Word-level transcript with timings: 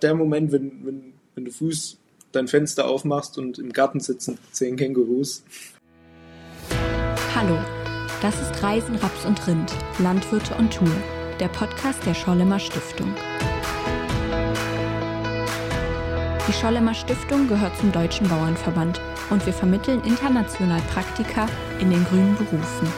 Der 0.00 0.14
Moment, 0.14 0.52
wenn, 0.52 0.86
wenn, 0.86 1.12
wenn 1.34 1.44
du 1.44 1.50
Fuß 1.50 1.98
dein 2.30 2.46
Fenster 2.46 2.86
aufmachst 2.86 3.36
und 3.36 3.58
im 3.58 3.72
Garten 3.72 3.98
sitzen 3.98 4.38
zehn 4.52 4.76
Kängurus. 4.76 5.42
Hallo, 7.34 7.58
das 8.22 8.40
ist 8.40 8.62
Reisen, 8.62 8.94
Raps 8.94 9.24
und 9.24 9.44
Rind, 9.48 9.74
Landwirte 9.98 10.54
und 10.54 10.72
Tour, 10.72 10.94
der 11.40 11.48
Podcast 11.48 12.06
der 12.06 12.14
Schollemer 12.14 12.60
Stiftung. 12.60 13.12
Die 16.46 16.52
Schollemer 16.52 16.94
Stiftung 16.94 17.48
gehört 17.48 17.76
zum 17.78 17.90
Deutschen 17.90 18.28
Bauernverband 18.28 19.00
und 19.30 19.44
wir 19.46 19.52
vermitteln 19.52 20.00
international 20.04 20.80
Praktika 20.92 21.48
in 21.80 21.90
den 21.90 22.04
grünen 22.04 22.36
Berufen. 22.36 22.88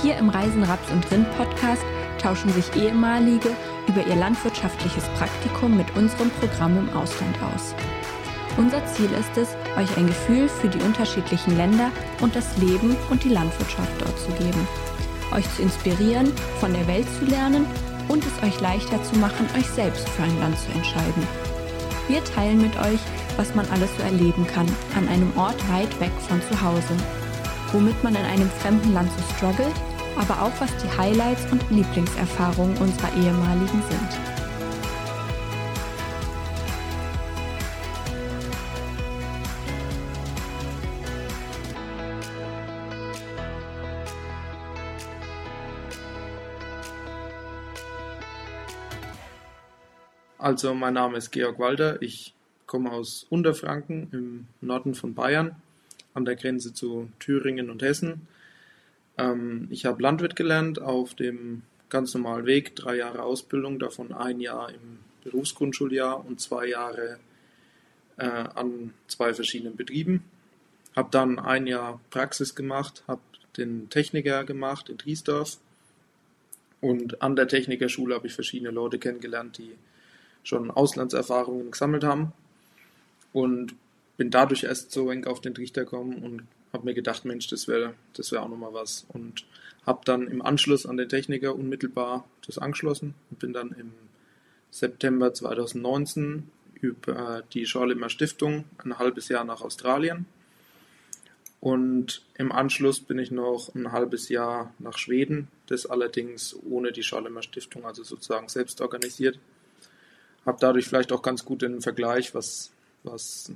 Hier 0.00 0.16
im 0.16 0.30
Reisen, 0.30 0.62
Raps 0.62 0.90
und 0.90 1.10
Rind 1.10 1.30
Podcast 1.36 1.84
tauschen 2.18 2.50
sich 2.50 2.74
ehemalige 2.76 3.50
über 3.88 4.06
ihr 4.06 4.16
landwirtschaftliches 4.16 5.04
Praktikum 5.18 5.76
mit 5.76 5.94
unserem 5.96 6.30
Programm 6.30 6.78
im 6.78 6.88
Ausland 6.96 7.36
aus. 7.42 7.74
Unser 8.56 8.84
Ziel 8.86 9.10
ist 9.12 9.36
es, 9.36 9.56
euch 9.76 9.96
ein 9.96 10.06
Gefühl 10.06 10.48
für 10.48 10.68
die 10.68 10.82
unterschiedlichen 10.82 11.56
Länder 11.56 11.90
und 12.20 12.36
das 12.36 12.56
Leben 12.58 12.96
und 13.10 13.24
die 13.24 13.30
Landwirtschaft 13.30 13.92
dort 13.98 14.18
zu 14.18 14.30
geben, 14.32 14.68
euch 15.34 15.48
zu 15.56 15.62
inspirieren, 15.62 16.32
von 16.60 16.72
der 16.72 16.86
Welt 16.86 17.06
zu 17.18 17.24
lernen 17.24 17.64
und 18.08 18.24
es 18.24 18.42
euch 18.46 18.60
leichter 18.60 19.02
zu 19.04 19.16
machen, 19.18 19.46
euch 19.58 19.66
selbst 19.68 20.08
für 20.10 20.22
ein 20.22 20.38
Land 20.38 20.58
zu 20.58 20.70
entscheiden. 20.72 21.26
Wir 22.08 22.22
teilen 22.24 22.60
mit 22.60 22.76
euch, 22.76 23.00
was 23.36 23.54
man 23.54 23.66
alles 23.70 23.90
so 23.96 24.02
erleben 24.02 24.46
kann, 24.46 24.66
an 24.96 25.08
einem 25.08 25.32
Ort 25.36 25.56
weit 25.70 25.98
weg 26.00 26.12
von 26.28 26.40
zu 26.42 26.60
Hause. 26.60 26.94
Womit 27.72 28.02
man 28.04 28.14
in 28.14 28.24
einem 28.24 28.50
fremden 28.60 28.92
Land 28.92 29.10
so 29.16 29.34
struggelt, 29.36 29.74
aber 30.16 30.42
auch 30.42 30.52
was 30.60 30.70
die 30.78 30.98
Highlights 30.98 31.50
und 31.50 31.62
Lieblingserfahrungen 31.70 32.76
unserer 32.78 33.14
ehemaligen 33.16 33.82
sind. 33.88 34.32
Also 50.42 50.74
mein 50.74 50.94
Name 50.94 51.18
ist 51.18 51.30
Georg 51.30 51.60
Walter, 51.60 52.02
ich 52.02 52.34
komme 52.66 52.90
aus 52.90 53.26
Unterfranken 53.30 54.08
im 54.12 54.46
Norden 54.60 54.94
von 54.94 55.14
Bayern 55.14 55.54
an 56.14 56.24
der 56.24 56.34
Grenze 56.34 56.74
zu 56.74 57.08
Thüringen 57.20 57.70
und 57.70 57.80
Hessen. 57.80 58.26
Ähm, 59.18 59.68
ich 59.70 59.84
habe 59.86 60.02
Landwirt 60.02 60.36
gelernt 60.36 60.80
auf 60.80 61.14
dem 61.14 61.62
ganz 61.88 62.14
normalen 62.14 62.46
Weg, 62.46 62.74
drei 62.76 62.96
Jahre 62.96 63.22
Ausbildung, 63.22 63.78
davon 63.78 64.12
ein 64.12 64.40
Jahr 64.40 64.70
im 64.70 64.98
Berufsgrundschuljahr 65.24 66.24
und 66.24 66.40
zwei 66.40 66.66
Jahre 66.66 67.18
äh, 68.16 68.26
an 68.26 68.94
zwei 69.08 69.34
verschiedenen 69.34 69.76
Betrieben. 69.76 70.24
Habe 70.96 71.08
dann 71.10 71.38
ein 71.38 71.66
Jahr 71.66 72.00
Praxis 72.10 72.54
gemacht, 72.54 73.04
habe 73.06 73.20
den 73.56 73.90
Techniker 73.90 74.44
gemacht 74.44 74.88
in 74.88 74.98
Triesdorf 74.98 75.58
und 76.80 77.22
an 77.22 77.36
der 77.36 77.48
Technikerschule 77.48 78.14
habe 78.14 78.26
ich 78.26 78.34
verschiedene 78.34 78.70
Leute 78.70 78.98
kennengelernt, 78.98 79.58
die 79.58 79.72
schon 80.42 80.70
Auslandserfahrungen 80.70 81.70
gesammelt 81.70 82.04
haben 82.04 82.32
und 83.32 83.74
bin 84.16 84.30
dadurch 84.30 84.64
erst 84.64 84.92
so 84.92 85.10
eng 85.10 85.24
auf 85.26 85.40
den 85.40 85.54
Trichter 85.54 85.84
gekommen 85.84 86.22
und 86.22 86.42
habe 86.72 86.84
mir 86.84 86.94
gedacht, 86.94 87.24
Mensch, 87.24 87.48
das 87.48 87.68
wäre 87.68 87.94
das 88.14 88.32
wär 88.32 88.42
auch 88.42 88.48
nochmal 88.48 88.72
was. 88.72 89.06
Und 89.08 89.44
habe 89.86 90.00
dann 90.04 90.28
im 90.28 90.42
Anschluss 90.42 90.86
an 90.86 90.96
den 90.96 91.08
Techniker 91.08 91.54
unmittelbar 91.54 92.24
das 92.46 92.58
angeschlossen 92.58 93.14
und 93.30 93.38
bin 93.38 93.52
dann 93.52 93.72
im 93.72 93.92
September 94.70 95.34
2019 95.34 96.50
über 96.80 97.42
die 97.52 97.66
Schorlemer 97.66 98.08
Stiftung 98.08 98.64
ein 98.78 98.98
halbes 98.98 99.28
Jahr 99.28 99.44
nach 99.44 99.60
Australien. 99.60 100.26
Und 101.60 102.24
im 102.34 102.50
Anschluss 102.50 102.98
bin 103.00 103.18
ich 103.18 103.30
noch 103.30 103.72
ein 103.74 103.92
halbes 103.92 104.28
Jahr 104.28 104.74
nach 104.78 104.98
Schweden, 104.98 105.48
das 105.66 105.86
allerdings 105.86 106.56
ohne 106.68 106.90
die 106.90 107.04
Schorlemer 107.04 107.42
Stiftung, 107.42 107.84
also 107.84 108.02
sozusagen 108.02 108.48
selbst 108.48 108.80
organisiert 108.80 109.38
habe 110.44 110.58
dadurch 110.60 110.86
vielleicht 110.86 111.12
auch 111.12 111.22
ganz 111.22 111.44
gut 111.44 111.62
den 111.62 111.80
Vergleich, 111.80 112.34
was, 112.34 112.72
was 113.02 113.50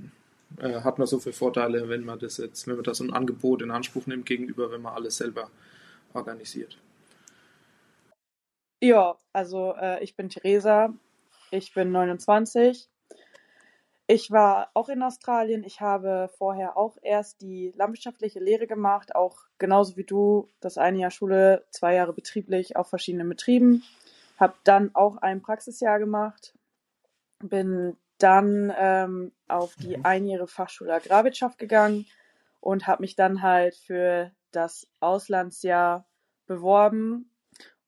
äh, 0.58 0.80
hat 0.80 0.98
man 0.98 1.06
so 1.06 1.18
für 1.18 1.32
Vorteile, 1.32 1.88
wenn 1.88 2.04
man 2.04 2.18
das 2.18 2.38
jetzt, 2.38 2.66
wenn 2.66 2.76
man 2.76 2.84
das 2.84 2.98
so 2.98 3.04
ein 3.04 3.12
Angebot 3.12 3.62
in 3.62 3.70
Anspruch 3.70 4.06
nimmt, 4.06 4.26
gegenüber, 4.26 4.70
wenn 4.70 4.82
man 4.82 4.94
alles 4.94 5.16
selber 5.16 5.50
organisiert. 6.12 6.78
Ja, 8.82 9.16
also 9.32 9.74
äh, 9.74 10.02
ich 10.02 10.16
bin 10.16 10.28
Theresa, 10.28 10.92
ich 11.50 11.72
bin 11.74 11.92
29. 11.92 12.88
Ich 14.08 14.30
war 14.30 14.70
auch 14.74 14.88
in 14.88 15.02
Australien. 15.02 15.64
Ich 15.64 15.80
habe 15.80 16.30
vorher 16.38 16.76
auch 16.76 16.96
erst 17.02 17.40
die 17.40 17.72
landwirtschaftliche 17.76 18.38
Lehre 18.38 18.68
gemacht, 18.68 19.16
auch 19.16 19.38
genauso 19.58 19.96
wie 19.96 20.04
du, 20.04 20.48
das 20.60 20.78
eine 20.78 20.98
Jahr 20.98 21.10
Schule, 21.10 21.64
zwei 21.70 21.94
Jahre 21.94 22.12
betrieblich 22.12 22.76
auf 22.76 22.88
verschiedenen 22.88 23.28
Betrieben. 23.28 23.82
Habe 24.38 24.54
dann 24.62 24.94
auch 24.94 25.16
ein 25.16 25.42
Praxisjahr 25.42 25.98
gemacht 25.98 26.54
bin 27.40 27.96
dann 28.19 28.72
ähm, 28.77 29.32
auf 29.49 29.75
die 29.77 29.97
mhm. 29.97 30.04
einjährige 30.04 30.47
Fachschule 30.47 30.94
Agrarwirtschaft 30.94 31.59
gegangen 31.59 32.06
und 32.60 32.87
habe 32.87 33.03
mich 33.03 33.16
dann 33.16 33.43
halt 33.43 33.75
für 33.75 34.32
das 34.53 34.88
Auslandsjahr 35.00 36.06
beworben 36.47 37.31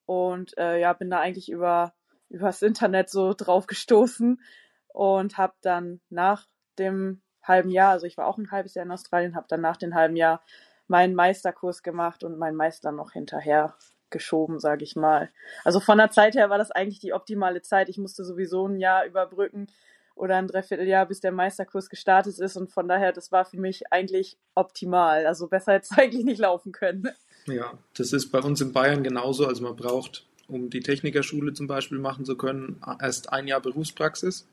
und 0.06 0.56
äh, 0.58 0.80
ja 0.80 0.92
bin 0.92 1.10
da 1.10 1.20
eigentlich 1.20 1.50
über 1.50 1.94
übers 2.28 2.62
Internet 2.62 3.08
so 3.08 3.32
drauf 3.36 3.66
gestoßen 3.66 4.40
und 4.88 5.38
habe 5.38 5.54
dann 5.62 6.00
nach 6.10 6.46
dem 6.78 7.22
halben 7.42 7.70
Jahr, 7.70 7.92
also 7.92 8.06
ich 8.06 8.18
war 8.18 8.26
auch 8.26 8.36
ein 8.36 8.50
halbes 8.50 8.74
Jahr 8.74 8.84
in 8.84 8.92
Australien, 8.92 9.34
habe 9.34 9.46
dann 9.48 9.62
nach 9.62 9.76
dem 9.76 9.94
halben 9.94 10.16
Jahr 10.16 10.42
meinen 10.86 11.14
Meisterkurs 11.14 11.82
gemacht 11.82 12.22
und 12.24 12.38
meinen 12.38 12.56
Meister 12.56 12.92
noch 12.92 13.12
hinterher 13.12 13.74
geschoben, 14.10 14.58
sage 14.58 14.84
ich 14.84 14.96
mal. 14.96 15.30
Also 15.64 15.80
von 15.80 15.98
der 15.98 16.10
Zeit 16.10 16.34
her 16.34 16.50
war 16.50 16.58
das 16.58 16.70
eigentlich 16.70 16.98
die 16.98 17.12
optimale 17.12 17.62
Zeit. 17.62 17.88
Ich 17.88 17.98
musste 17.98 18.24
sowieso 18.24 18.66
ein 18.66 18.78
Jahr 18.78 19.04
überbrücken 19.04 19.68
oder 20.18 20.36
ein 20.36 20.46
Dreivierteljahr, 20.46 21.06
bis 21.06 21.20
der 21.20 21.32
Meisterkurs 21.32 21.88
gestartet 21.88 22.38
ist. 22.38 22.56
Und 22.56 22.70
von 22.70 22.88
daher, 22.88 23.12
das 23.12 23.32
war 23.32 23.44
für 23.44 23.58
mich 23.58 23.92
eigentlich 23.92 24.36
optimal. 24.54 25.26
Also 25.26 25.48
besser 25.48 25.74
hätte 25.74 25.88
es 25.90 25.98
eigentlich 25.98 26.24
nicht 26.24 26.40
laufen 26.40 26.72
können. 26.72 27.08
Ja, 27.46 27.78
das 27.96 28.12
ist 28.12 28.30
bei 28.30 28.40
uns 28.40 28.60
in 28.60 28.72
Bayern 28.72 29.02
genauso. 29.02 29.46
Also 29.46 29.62
man 29.62 29.76
braucht, 29.76 30.26
um 30.48 30.70
die 30.70 30.80
Technikerschule 30.80 31.52
zum 31.52 31.66
Beispiel 31.66 31.98
machen 31.98 32.24
zu 32.24 32.36
können, 32.36 32.80
erst 33.00 33.32
ein 33.32 33.46
Jahr 33.46 33.60
Berufspraxis. 33.60 34.46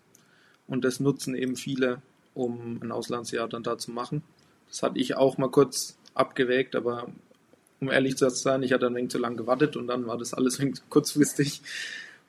Und 0.68 0.86
das 0.86 1.00
nutzen 1.00 1.36
eben 1.36 1.56
viele, 1.56 2.02
um 2.34 2.80
ein 2.82 2.92
Auslandsjahr 2.92 3.48
dann 3.48 3.64
da 3.64 3.78
zu 3.78 3.92
machen. 3.92 4.24
Das 4.68 4.84
hatte 4.84 5.00
ich 5.00 5.16
auch 5.16 5.38
mal 5.38 5.50
kurz 5.50 5.98
abgewägt, 6.14 6.76
aber 6.76 7.08
um 7.80 7.92
ehrlich 7.92 8.18
zu 8.18 8.30
sein, 8.30 8.64
ich 8.64 8.74
hatte 8.74 8.88
ein 8.88 8.96
wenig 8.96 9.12
zu 9.12 9.18
lange 9.18 9.36
gewartet 9.36 9.76
und 9.76 9.88
dann 9.88 10.08
war 10.08 10.18
das 10.18 10.34
alles 10.34 10.60
kurzfristig. 10.90 11.62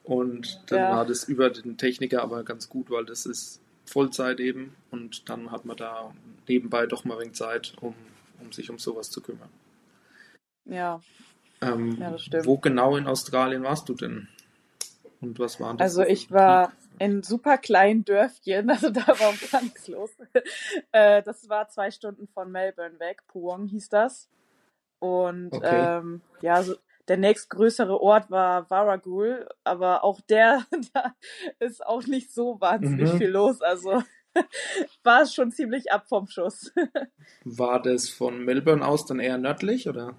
Und 0.06 0.62
dann 0.68 0.78
ja. 0.78 0.90
war 0.96 1.04
das 1.04 1.24
über 1.24 1.50
den 1.50 1.76
Techniker 1.76 2.22
aber 2.22 2.44
ganz 2.44 2.68
gut, 2.68 2.90
weil 2.90 3.04
das 3.04 3.26
ist 3.26 3.60
Vollzeit 3.86 4.38
eben 4.38 4.76
und 4.92 5.28
dann 5.28 5.50
hat 5.50 5.64
man 5.64 5.76
da 5.76 6.14
nebenbei 6.46 6.86
doch 6.86 7.04
mal 7.04 7.14
ein 7.14 7.20
wenig 7.20 7.34
Zeit, 7.34 7.74
um, 7.80 7.94
um 8.40 8.52
sich 8.52 8.70
um 8.70 8.78
sowas 8.78 9.10
zu 9.10 9.20
kümmern. 9.20 9.48
Ja. 10.64 11.00
Ähm, 11.60 11.96
ja, 12.00 12.10
das 12.10 12.22
stimmt. 12.22 12.46
Wo 12.46 12.56
genau 12.58 12.96
in 12.96 13.08
Australien 13.08 13.64
warst 13.64 13.88
du 13.88 13.94
denn? 13.94 14.28
Und 15.20 15.40
was 15.40 15.58
waren 15.58 15.76
das? 15.76 15.96
Also 15.96 16.08
ich 16.08 16.30
war 16.30 16.72
in 17.00 17.24
super 17.24 17.58
kleinen 17.58 18.04
Dörfchen, 18.04 18.70
also 18.70 18.90
da 18.90 19.08
war 19.08 19.30
auch 19.30 19.50
gar 19.50 19.62
nichts 19.62 19.88
los. 19.88 20.10
Äh, 20.92 21.22
das 21.24 21.48
war 21.48 21.68
zwei 21.68 21.90
Stunden 21.90 22.28
von 22.28 22.52
Melbourne 22.52 23.00
weg, 23.00 23.22
Puong 23.26 23.66
hieß 23.66 23.88
das. 23.88 24.28
Und 24.98 25.52
okay. 25.52 25.98
ähm, 25.98 26.22
ja, 26.40 26.62
so, 26.62 26.76
der 27.08 27.16
nächstgrößere 27.16 28.00
Ort 28.00 28.30
war 28.30 28.68
Warragul, 28.70 29.48
aber 29.64 30.04
auch 30.04 30.20
der, 30.22 30.66
da 30.94 31.14
ist 31.58 31.84
auch 31.84 32.06
nicht 32.06 32.32
so 32.32 32.60
wahnsinnig 32.60 33.12
mhm. 33.12 33.18
viel 33.18 33.28
los. 33.28 33.62
Also 33.62 34.02
war 35.02 35.22
es 35.22 35.34
schon 35.34 35.52
ziemlich 35.52 35.92
ab 35.92 36.08
vom 36.08 36.26
Schuss. 36.28 36.72
War 37.44 37.80
das 37.80 38.08
von 38.08 38.44
Melbourne 38.44 38.86
aus 38.86 39.06
dann 39.06 39.20
eher 39.20 39.38
nördlich 39.38 39.88
oder? 39.88 40.16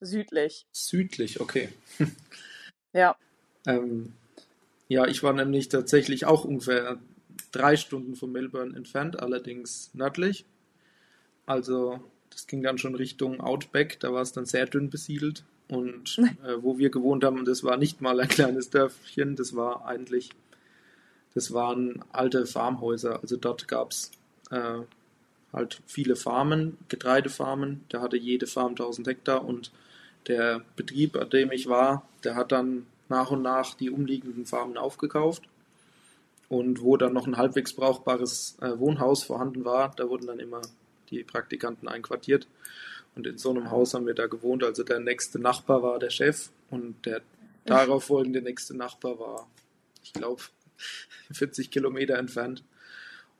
Südlich. 0.00 0.66
Südlich, 0.72 1.40
okay. 1.40 1.70
ja. 2.92 3.16
Ähm, 3.66 4.12
ja, 4.86 5.06
ich 5.06 5.22
war 5.22 5.32
nämlich 5.32 5.68
tatsächlich 5.68 6.24
auch 6.24 6.44
ungefähr 6.44 6.98
drei 7.50 7.76
Stunden 7.76 8.14
von 8.14 8.30
Melbourne 8.30 8.76
entfernt, 8.76 9.20
allerdings 9.20 9.90
nördlich. 9.94 10.44
Also 11.46 12.00
das 12.30 12.46
ging 12.46 12.62
dann 12.62 12.78
schon 12.78 12.94
Richtung 12.94 13.40
Outback, 13.40 13.98
da 14.00 14.12
war 14.12 14.22
es 14.22 14.32
dann 14.32 14.46
sehr 14.46 14.66
dünn 14.66 14.90
besiedelt. 14.90 15.44
Und 15.68 16.18
äh, 16.44 16.62
wo 16.62 16.78
wir 16.78 16.90
gewohnt 16.90 17.24
haben, 17.24 17.44
das 17.44 17.62
war 17.64 17.76
nicht 17.76 18.00
mal 18.00 18.18
ein 18.20 18.28
kleines 18.28 18.70
Dörfchen, 18.70 19.36
das 19.36 19.54
war 19.54 19.86
eigentlich, 19.86 20.30
das 21.34 21.52
waren 21.52 22.04
alte 22.12 22.46
Farmhäuser. 22.46 23.20
Also 23.20 23.36
dort 23.36 23.68
gab 23.68 23.92
es 23.92 24.10
äh, 24.50 24.80
halt 25.52 25.80
viele 25.86 26.16
Farmen, 26.16 26.78
Getreidefarmen. 26.88 27.84
Da 27.88 28.00
hatte 28.00 28.16
jede 28.16 28.46
Farm 28.46 28.70
1000 28.70 29.08
Hektar 29.08 29.44
und 29.44 29.70
der 30.26 30.62
Betrieb, 30.76 31.16
an 31.16 31.30
dem 31.30 31.52
ich 31.52 31.68
war, 31.68 32.06
der 32.24 32.34
hat 32.34 32.52
dann 32.52 32.86
nach 33.08 33.30
und 33.30 33.42
nach 33.42 33.74
die 33.74 33.90
umliegenden 33.90 34.46
Farmen 34.46 34.76
aufgekauft. 34.76 35.42
Und 36.48 36.80
wo 36.80 36.96
dann 36.96 37.12
noch 37.12 37.26
ein 37.26 37.36
halbwegs 37.36 37.74
brauchbares 37.74 38.56
äh, 38.60 38.78
Wohnhaus 38.78 39.22
vorhanden 39.22 39.64
war, 39.64 39.92
da 39.96 40.08
wurden 40.08 40.26
dann 40.26 40.40
immer 40.40 40.62
die 41.10 41.22
Praktikanten 41.22 41.88
einquartiert. 41.88 42.46
Und 43.18 43.26
in 43.26 43.36
so 43.36 43.50
einem 43.50 43.72
Haus 43.72 43.94
haben 43.94 44.06
wir 44.06 44.14
da 44.14 44.28
gewohnt. 44.28 44.62
Also 44.62 44.84
der 44.84 45.00
nächste 45.00 45.40
Nachbar 45.40 45.82
war 45.82 45.98
der 45.98 46.10
Chef 46.10 46.50
und 46.70 47.04
der 47.04 47.20
darauf 47.66 48.04
folgende 48.04 48.40
nächste 48.40 48.76
Nachbar 48.76 49.18
war, 49.18 49.48
ich 50.04 50.12
glaube, 50.12 50.40
40 51.32 51.72
Kilometer 51.72 52.16
entfernt. 52.16 52.62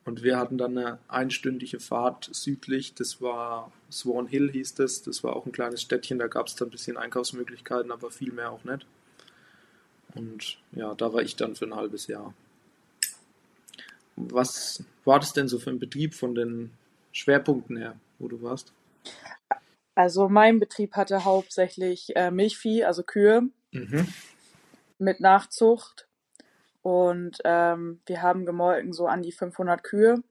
Und 0.04 0.25
wir 0.25 0.36
hatten 0.36 0.58
dann 0.58 0.76
eine 0.76 0.98
einstündige 1.06 1.78
Fahrt 1.78 2.28
südlich. 2.32 2.94
Das 2.94 3.22
war 3.22 3.70
Swan 3.88 4.26
Hill 4.26 4.50
hieß 4.50 4.75
das. 4.75 5.02
Das 5.02 5.22
war 5.22 5.36
auch 5.36 5.46
ein 5.46 5.52
kleines 5.52 5.81
Städtchen. 5.81 6.19
Da 6.19 6.26
gab 6.26 6.48
es 6.48 6.56
dann 6.56 6.69
ein 6.69 6.72
bisschen 6.72 6.96
Einkaufsmöglichkeiten, 6.96 7.92
aber 7.92 8.10
viel 8.10 8.32
mehr 8.32 8.50
auch 8.50 8.64
nicht. 8.64 8.84
Und 10.16 10.58
ja, 10.72 10.92
da 10.96 11.12
war 11.12 11.22
ich 11.22 11.36
dann 11.36 11.54
für 11.54 11.66
ein 11.66 11.76
halbes 11.76 12.08
Jahr. 12.08 12.34
Was 14.16 14.82
war 15.04 15.20
das 15.20 15.34
denn 15.34 15.46
so 15.46 15.60
für 15.60 15.70
ein 15.70 15.78
Betrieb 15.78 16.14
von 16.14 16.34
den 16.34 16.72
Schwerpunkten 17.12 17.76
her, 17.76 17.94
wo 18.19 18.26
du 18.26 18.42
warst? 18.42 18.72
Also 19.98 20.28
mein 20.28 20.60
Betrieb 20.60 20.94
hatte 20.94 21.24
hauptsächlich 21.24 22.14
äh, 22.14 22.30
Milchvieh, 22.30 22.84
also 22.84 23.02
Kühe 23.02 23.48
Mhm. 23.72 24.06
mit 24.98 25.18
Nachzucht. 25.18 26.06
Und 26.82 27.38
ähm, 27.44 28.00
wir 28.06 28.22
haben 28.22 28.46
gemolken 28.46 28.92
so 28.92 29.08
an 29.08 29.22
die 29.22 29.32
500 29.32 29.82
Kühe. 29.82 30.22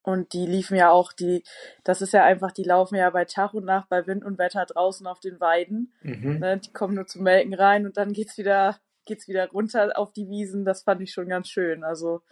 Und 0.00 0.32
die 0.32 0.46
liefen 0.46 0.78
ja 0.78 0.88
auch, 0.88 1.12
die, 1.12 1.44
das 1.84 2.00
ist 2.00 2.14
ja 2.14 2.24
einfach, 2.24 2.52
die 2.52 2.62
laufen 2.62 2.94
ja 2.96 3.10
bei 3.10 3.26
Tag 3.26 3.52
und 3.52 3.66
Nacht, 3.66 3.90
bei 3.90 4.06
Wind 4.06 4.24
und 4.24 4.38
Wetter 4.38 4.64
draußen 4.64 5.06
auf 5.06 5.20
den 5.20 5.38
Weiden. 5.38 5.92
Mhm. 6.00 6.38
Ne? 6.38 6.56
Die 6.56 6.72
kommen 6.72 6.94
nur 6.94 7.06
zum 7.06 7.22
Melken 7.22 7.52
rein 7.52 7.84
und 7.84 7.98
dann 7.98 8.14
geht's 8.14 8.38
wieder, 8.38 8.80
geht's 9.04 9.28
wieder 9.28 9.46
runter 9.50 9.92
auf 9.94 10.14
die 10.14 10.30
Wiesen. 10.30 10.64
Das 10.64 10.84
fand 10.84 11.02
ich 11.02 11.12
schon 11.12 11.28
ganz 11.28 11.50
schön. 11.50 11.84
Also 11.84 12.22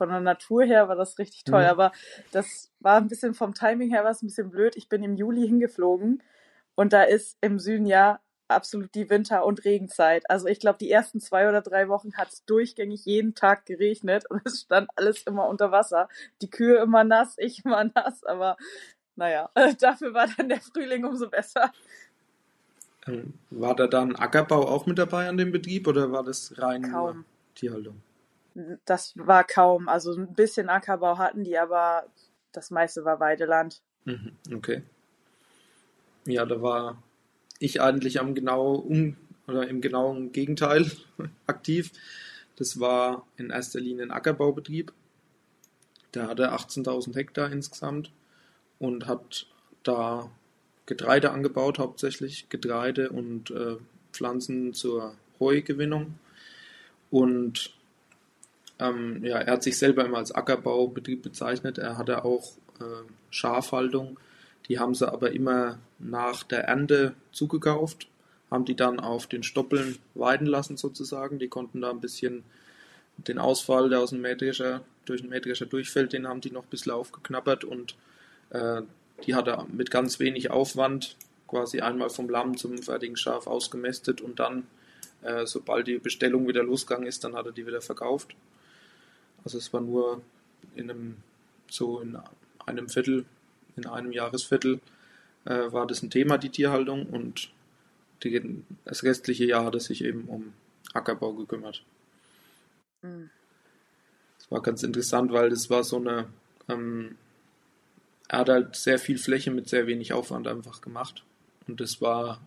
von 0.00 0.08
der 0.08 0.20
Natur 0.20 0.64
her 0.64 0.88
war 0.88 0.96
das 0.96 1.18
richtig 1.18 1.44
toll. 1.44 1.64
Mhm. 1.64 1.68
Aber 1.68 1.92
das 2.32 2.70
war 2.80 2.96
ein 2.96 3.08
bisschen 3.08 3.34
vom 3.34 3.52
Timing 3.52 3.90
her 3.90 4.02
war 4.02 4.12
es 4.12 4.22
ein 4.22 4.28
bisschen 4.28 4.48
blöd. 4.48 4.74
Ich 4.76 4.88
bin 4.88 5.02
im 5.02 5.14
Juli 5.14 5.46
hingeflogen 5.46 6.22
und 6.74 6.94
da 6.94 7.02
ist 7.02 7.36
im 7.42 7.58
Süden 7.58 7.84
ja 7.84 8.18
absolut 8.48 8.94
die 8.94 9.10
Winter- 9.10 9.44
und 9.44 9.66
Regenzeit. 9.66 10.24
Also 10.30 10.46
ich 10.46 10.58
glaube, 10.58 10.78
die 10.78 10.90
ersten 10.90 11.20
zwei 11.20 11.50
oder 11.50 11.60
drei 11.60 11.90
Wochen 11.90 12.14
hat 12.14 12.28
es 12.32 12.46
durchgängig 12.46 13.04
jeden 13.04 13.34
Tag 13.34 13.66
geregnet 13.66 14.24
und 14.30 14.40
es 14.46 14.62
stand 14.62 14.88
alles 14.96 15.22
immer 15.24 15.46
unter 15.48 15.70
Wasser. 15.70 16.08
Die 16.40 16.48
Kühe 16.48 16.78
immer 16.78 17.04
nass, 17.04 17.34
ich 17.36 17.62
immer 17.62 17.84
nass, 17.94 18.24
aber 18.24 18.56
naja, 19.16 19.50
dafür 19.80 20.14
war 20.14 20.28
dann 20.34 20.48
der 20.48 20.62
Frühling 20.62 21.04
umso 21.04 21.28
besser. 21.28 21.70
Ähm, 23.06 23.34
War 23.50 23.76
da 23.76 23.86
dann 23.86 24.16
Ackerbau 24.16 24.66
auch 24.66 24.86
mit 24.86 24.98
dabei 24.98 25.28
an 25.28 25.36
dem 25.36 25.52
Betrieb 25.52 25.86
oder 25.86 26.10
war 26.10 26.24
das 26.24 26.54
rein 26.56 26.90
Kaum. 26.90 27.26
Tierhaltung? 27.54 28.00
Das 28.84 29.12
war 29.16 29.44
kaum. 29.44 29.88
Also 29.88 30.14
ein 30.14 30.34
bisschen 30.34 30.68
Ackerbau 30.68 31.18
hatten 31.18 31.44
die, 31.44 31.58
aber 31.58 32.06
das 32.52 32.70
meiste 32.70 33.04
war 33.04 33.20
Weideland. 33.20 33.82
Mhm. 34.04 34.32
Okay. 34.54 34.82
Ja, 36.26 36.44
da 36.46 36.60
war 36.62 37.02
ich 37.58 37.80
eigentlich 37.80 38.20
am 38.20 38.34
genau 38.34 38.74
um 38.74 39.16
oder 39.46 39.68
im 39.68 39.80
genauen 39.80 40.32
Gegenteil 40.32 40.90
aktiv. 41.46 41.92
Das 42.56 42.78
war 42.78 43.26
in 43.36 43.50
erster 43.50 43.80
Linie 43.80 44.04
ein 44.04 44.10
Ackerbaubetrieb. 44.10 44.92
Der 46.14 46.28
hatte 46.28 46.52
18.000 46.52 47.14
Hektar 47.14 47.50
insgesamt 47.50 48.10
und 48.78 49.06
hat 49.06 49.46
da 49.82 50.30
Getreide 50.86 51.30
angebaut, 51.30 51.78
hauptsächlich 51.78 52.48
Getreide 52.48 53.10
und 53.10 53.50
äh, 53.50 53.76
Pflanzen 54.12 54.74
zur 54.74 55.14
Heugewinnung. 55.38 56.18
Und 57.10 57.74
ähm, 58.80 59.22
ja, 59.22 59.38
er 59.38 59.52
hat 59.52 59.62
sich 59.62 59.78
selber 59.78 60.04
immer 60.04 60.18
als 60.18 60.32
Ackerbaubetrieb 60.32 61.22
bezeichnet. 61.22 61.78
Er 61.78 61.98
hatte 61.98 62.24
auch 62.24 62.52
äh, 62.80 63.04
Schafhaltung. 63.30 64.18
Die 64.68 64.78
haben 64.78 64.94
sie 64.94 65.10
aber 65.10 65.32
immer 65.32 65.78
nach 65.98 66.42
der 66.42 66.64
Ernte 66.64 67.14
zugekauft, 67.32 68.08
haben 68.50 68.64
die 68.64 68.76
dann 68.76 69.00
auf 69.00 69.26
den 69.26 69.42
Stoppeln 69.42 69.98
weiden 70.14 70.46
lassen 70.46 70.76
sozusagen. 70.76 71.38
Die 71.38 71.48
konnten 71.48 71.80
da 71.80 71.90
ein 71.90 72.00
bisschen 72.00 72.44
den 73.18 73.38
Ausfall, 73.38 73.90
der 73.90 74.00
aus 74.00 74.10
dem 74.10 74.22
Mähdrescher, 74.22 74.82
durch 75.04 75.20
den 75.20 75.30
Mähdrescher 75.30 75.66
durchfällt, 75.66 76.12
den 76.12 76.26
haben 76.26 76.40
die 76.40 76.50
noch 76.50 76.62
ein 76.62 76.70
bisschen 76.70 76.92
aufgeknabbert 76.92 77.64
und 77.64 77.96
äh, 78.50 78.82
die 79.26 79.34
hat 79.34 79.48
er 79.48 79.66
mit 79.70 79.90
ganz 79.90 80.18
wenig 80.20 80.50
Aufwand 80.50 81.16
quasi 81.46 81.80
einmal 81.80 82.08
vom 82.08 82.30
Lamm 82.30 82.56
zum 82.56 82.78
fertigen 82.78 83.16
Schaf 83.16 83.46
ausgemästet 83.46 84.20
und 84.20 84.38
dann, 84.38 84.66
äh, 85.22 85.44
sobald 85.46 85.86
die 85.88 85.98
Bestellung 85.98 86.48
wieder 86.48 86.62
losgegangen 86.62 87.06
ist, 87.06 87.24
dann 87.24 87.34
hat 87.34 87.46
er 87.46 87.52
die 87.52 87.66
wieder 87.66 87.82
verkauft. 87.82 88.34
Also 89.44 89.58
es 89.58 89.72
war 89.72 89.80
nur 89.80 90.22
in 90.74 90.90
einem, 90.90 91.16
so 91.68 92.00
in 92.00 92.18
einem 92.66 92.88
Viertel, 92.88 93.24
in 93.76 93.86
einem 93.86 94.12
Jahresviertel 94.12 94.80
äh, 95.44 95.72
war 95.72 95.86
das 95.86 96.02
ein 96.02 96.10
Thema, 96.10 96.38
die 96.38 96.50
Tierhaltung 96.50 97.06
und 97.06 97.50
die, 98.22 98.62
das 98.84 99.02
restliche 99.02 99.44
Jahr 99.46 99.64
hat 99.64 99.74
er 99.74 99.80
sich 99.80 100.04
eben 100.04 100.24
um 100.24 100.52
Ackerbau 100.92 101.32
gekümmert. 101.32 101.82
Mhm. 103.02 103.30
Das 104.38 104.50
war 104.50 104.62
ganz 104.62 104.82
interessant, 104.82 105.32
weil 105.32 105.50
das 105.50 105.70
war 105.70 105.84
so 105.84 105.96
eine, 105.96 106.26
ähm, 106.68 107.16
er 108.28 108.40
hat 108.40 108.48
halt 108.48 108.76
sehr 108.76 108.98
viel 108.98 109.18
Fläche 109.18 109.50
mit 109.50 109.68
sehr 109.68 109.86
wenig 109.86 110.12
Aufwand 110.12 110.46
einfach 110.46 110.80
gemacht. 110.80 111.24
Und 111.66 111.80
das 111.80 112.00
war 112.00 112.40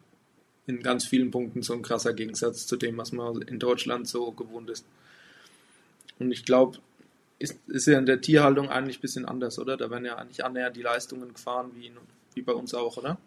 in 0.65 0.81
ganz 0.81 1.05
vielen 1.05 1.31
Punkten 1.31 1.61
so 1.61 1.73
ein 1.73 1.81
krasser 1.81 2.13
Gegensatz 2.13 2.67
zu 2.67 2.77
dem, 2.77 2.97
was 2.97 3.11
man 3.11 3.41
in 3.43 3.59
Deutschland 3.59 4.07
so 4.07 4.31
gewohnt 4.31 4.69
ist. 4.69 4.85
Und 6.19 6.31
ich 6.31 6.45
glaube, 6.45 6.79
ist, 7.39 7.59
ist 7.67 7.87
ja 7.87 7.97
in 7.97 8.05
der 8.05 8.21
Tierhaltung 8.21 8.69
eigentlich 8.69 8.99
ein 8.99 9.01
bisschen 9.01 9.25
anders, 9.25 9.59
oder? 9.59 9.77
Da 9.77 9.89
werden 9.89 10.05
ja 10.05 10.15
eigentlich 10.15 10.43
annähernd 10.43 10.75
die 10.75 10.81
Leistungen 10.81 11.33
gefahren 11.33 11.71
wie, 11.75 11.87
in, 11.87 11.97
wie 12.33 12.41
bei 12.41 12.53
uns 12.53 12.73
auch, 12.73 12.97
oder? 12.97 13.17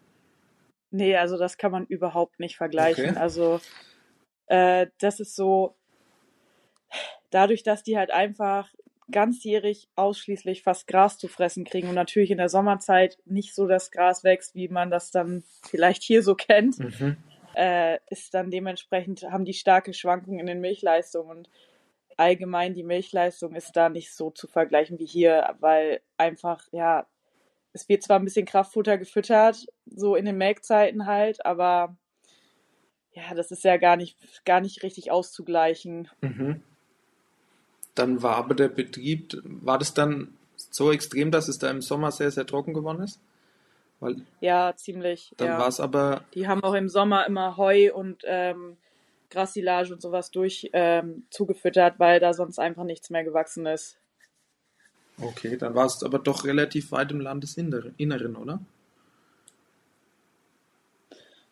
Nee, 0.90 1.16
also 1.16 1.36
das 1.36 1.58
kann 1.58 1.72
man 1.72 1.86
überhaupt 1.86 2.40
nicht 2.40 2.56
vergleichen. 2.56 3.10
Okay. 3.10 3.18
Also 3.18 3.60
äh, 4.46 4.86
das 4.98 5.20
ist 5.20 5.36
so, 5.36 5.74
dadurch, 7.30 7.62
dass 7.62 7.82
die 7.82 7.98
halt 7.98 8.10
einfach 8.10 8.72
ganzjährig 9.10 9.88
ausschließlich 9.94 10.62
fast 10.62 10.86
Gras 10.86 11.18
zu 11.18 11.28
fressen 11.28 11.64
kriegen 11.64 11.88
und 11.88 11.94
natürlich 11.94 12.30
in 12.30 12.38
der 12.38 12.48
Sommerzeit 12.48 13.18
nicht 13.24 13.54
so 13.54 13.66
das 13.66 13.90
Gras 13.90 14.24
wächst, 14.24 14.54
wie 14.54 14.68
man 14.68 14.90
das 14.90 15.10
dann 15.10 15.44
vielleicht 15.68 16.02
hier 16.02 16.22
so 16.22 16.34
kennt, 16.34 16.78
Mhm. 16.78 17.16
äh, 17.54 17.98
ist 18.10 18.34
dann 18.34 18.50
dementsprechend, 18.50 19.22
haben 19.24 19.44
die 19.44 19.54
starke 19.54 19.92
Schwankungen 19.92 20.40
in 20.40 20.46
den 20.46 20.60
Milchleistungen 20.60 21.30
und 21.30 21.50
allgemein 22.16 22.74
die 22.74 22.82
Milchleistung 22.82 23.54
ist 23.54 23.76
da 23.76 23.88
nicht 23.88 24.14
so 24.14 24.30
zu 24.30 24.46
vergleichen 24.46 24.98
wie 24.98 25.06
hier, 25.06 25.54
weil 25.60 26.00
einfach, 26.16 26.66
ja, 26.72 27.06
es 27.72 27.88
wird 27.88 28.02
zwar 28.02 28.18
ein 28.18 28.24
bisschen 28.24 28.46
Kraftfutter 28.46 28.98
gefüttert, 28.98 29.66
so 29.84 30.16
in 30.16 30.24
den 30.24 30.38
Melkzeiten 30.38 31.06
halt, 31.06 31.44
aber 31.44 31.96
ja, 33.12 33.34
das 33.34 33.50
ist 33.50 33.64
ja 33.64 33.76
gar 33.76 33.96
nicht, 33.96 34.44
gar 34.44 34.60
nicht 34.60 34.82
richtig 34.82 35.10
auszugleichen. 35.10 36.08
Mhm. 36.20 36.62
Dann 37.94 38.22
war 38.22 38.36
aber 38.36 38.54
der 38.54 38.68
Betrieb, 38.68 39.40
war 39.44 39.78
das 39.78 39.94
dann 39.94 40.36
so 40.56 40.92
extrem, 40.92 41.30
dass 41.30 41.48
es 41.48 41.58
da 41.58 41.70
im 41.70 41.80
Sommer 41.80 42.12
sehr, 42.12 42.30
sehr 42.30 42.46
trocken 42.46 42.74
geworden 42.74 43.02
ist? 43.02 43.20
Weil 44.00 44.16
Ja, 44.40 44.74
ziemlich. 44.76 45.32
dann 45.38 45.48
ja. 45.48 45.58
war 45.58 45.68
es 45.68 45.80
aber 45.80 46.24
Die 46.34 46.46
haben 46.46 46.62
auch 46.62 46.74
im 46.74 46.88
Sommer 46.88 47.26
immer 47.26 47.56
Heu 47.56 47.94
und 47.94 48.22
ähm, 48.26 48.76
Grassilage 49.30 49.92
und 49.92 50.00
sowas 50.02 50.30
durch 50.30 50.70
ähm, 50.72 51.26
zugefüttert, 51.30 51.98
weil 51.98 52.20
da 52.20 52.32
sonst 52.34 52.58
einfach 52.58 52.84
nichts 52.84 53.10
mehr 53.10 53.24
gewachsen 53.24 53.66
ist. 53.66 53.98
Okay, 55.18 55.56
dann 55.56 55.74
war 55.74 55.86
es 55.86 56.02
aber 56.02 56.18
doch 56.18 56.44
relativ 56.44 56.92
weit 56.92 57.10
im 57.10 57.20
Landesinneren, 57.20 57.94
Inneren, 57.96 58.36
oder? 58.36 58.60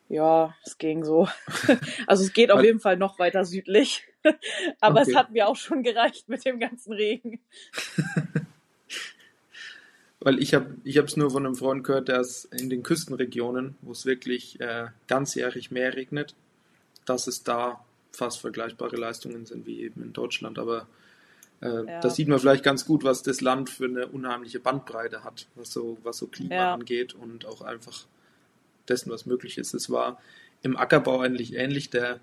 Ja, 0.09 0.55
es 0.65 0.79
ging 0.79 1.05
so. 1.05 1.29
Also 2.07 2.25
es 2.25 2.33
geht 2.33 2.51
auf 2.51 2.63
jeden 2.63 2.81
Fall 2.81 2.97
noch 2.97 3.19
weiter 3.19 3.45
südlich. 3.45 4.05
Aber 4.81 5.01
Okay. 5.01 5.11
es 5.11 5.15
hat 5.17 5.31
mir 5.31 5.49
auch 5.49 5.57
schon 5.57 5.83
gereicht 5.83 6.29
mit 6.29 6.45
dem 6.45 6.61
ganzen 6.61 6.93
Regen. 6.93 7.41
Weil 10.21 10.39
ich 10.41 10.55
habe 10.55 10.77
ich 10.85 10.97
es 10.97 11.17
nur 11.17 11.31
von 11.31 11.45
einem 11.45 11.55
Freund 11.55 11.85
gehört, 11.85 12.09
dass 12.09 12.45
in 12.47 12.71
den 12.71 12.83
Küstenregionen, 12.83 13.77
wo 13.83 13.93
es 13.93 14.07
wirklich 14.07 14.61
äh, 14.61 14.87
ganzjährig 15.07 15.71
mehr 15.71 15.95
regnet, 15.95 16.35
dass 17.05 17.27
es 17.27 17.43
da 17.43 17.85
fast 18.13 18.41
vergleichbare 18.41 18.97
Leistungen 18.97 19.47
sind 19.47 19.67
wie 19.67 19.81
eben 19.83 20.03
in 20.03 20.13
Deutschland. 20.13 20.59
Aber 20.59 20.87
äh, 21.61 21.85
Ja. 21.87 22.01
da 22.01 22.11
sieht 22.11 22.29
man 22.29 22.39
vielleicht 22.39 22.65
ganz 22.65 22.85
gut, 22.85 23.05
was 23.05 23.23
das 23.23 23.41
Land 23.41 23.71
für 23.71 23.85
eine 23.87 24.07
unheimliche 24.09 24.61
Bandbreite 24.61 25.25
hat, 25.25 25.47
was 25.55 25.73
so, 25.73 25.99
was 26.03 26.19
so 26.19 26.27
Klima 26.27 26.55
Ja. 26.55 26.75
angeht 26.75 27.15
und 27.15 27.47
auch 27.47 27.63
einfach 27.63 28.07
dessen, 28.89 29.11
was 29.11 29.27
möglich 29.27 29.59
ist. 29.59 29.75
Es 29.75 29.91
war 29.91 30.21
im 30.63 30.77
Ackerbau 30.77 31.21
eigentlich 31.21 31.55
ähnlich. 31.55 31.91
Der, 31.91 32.21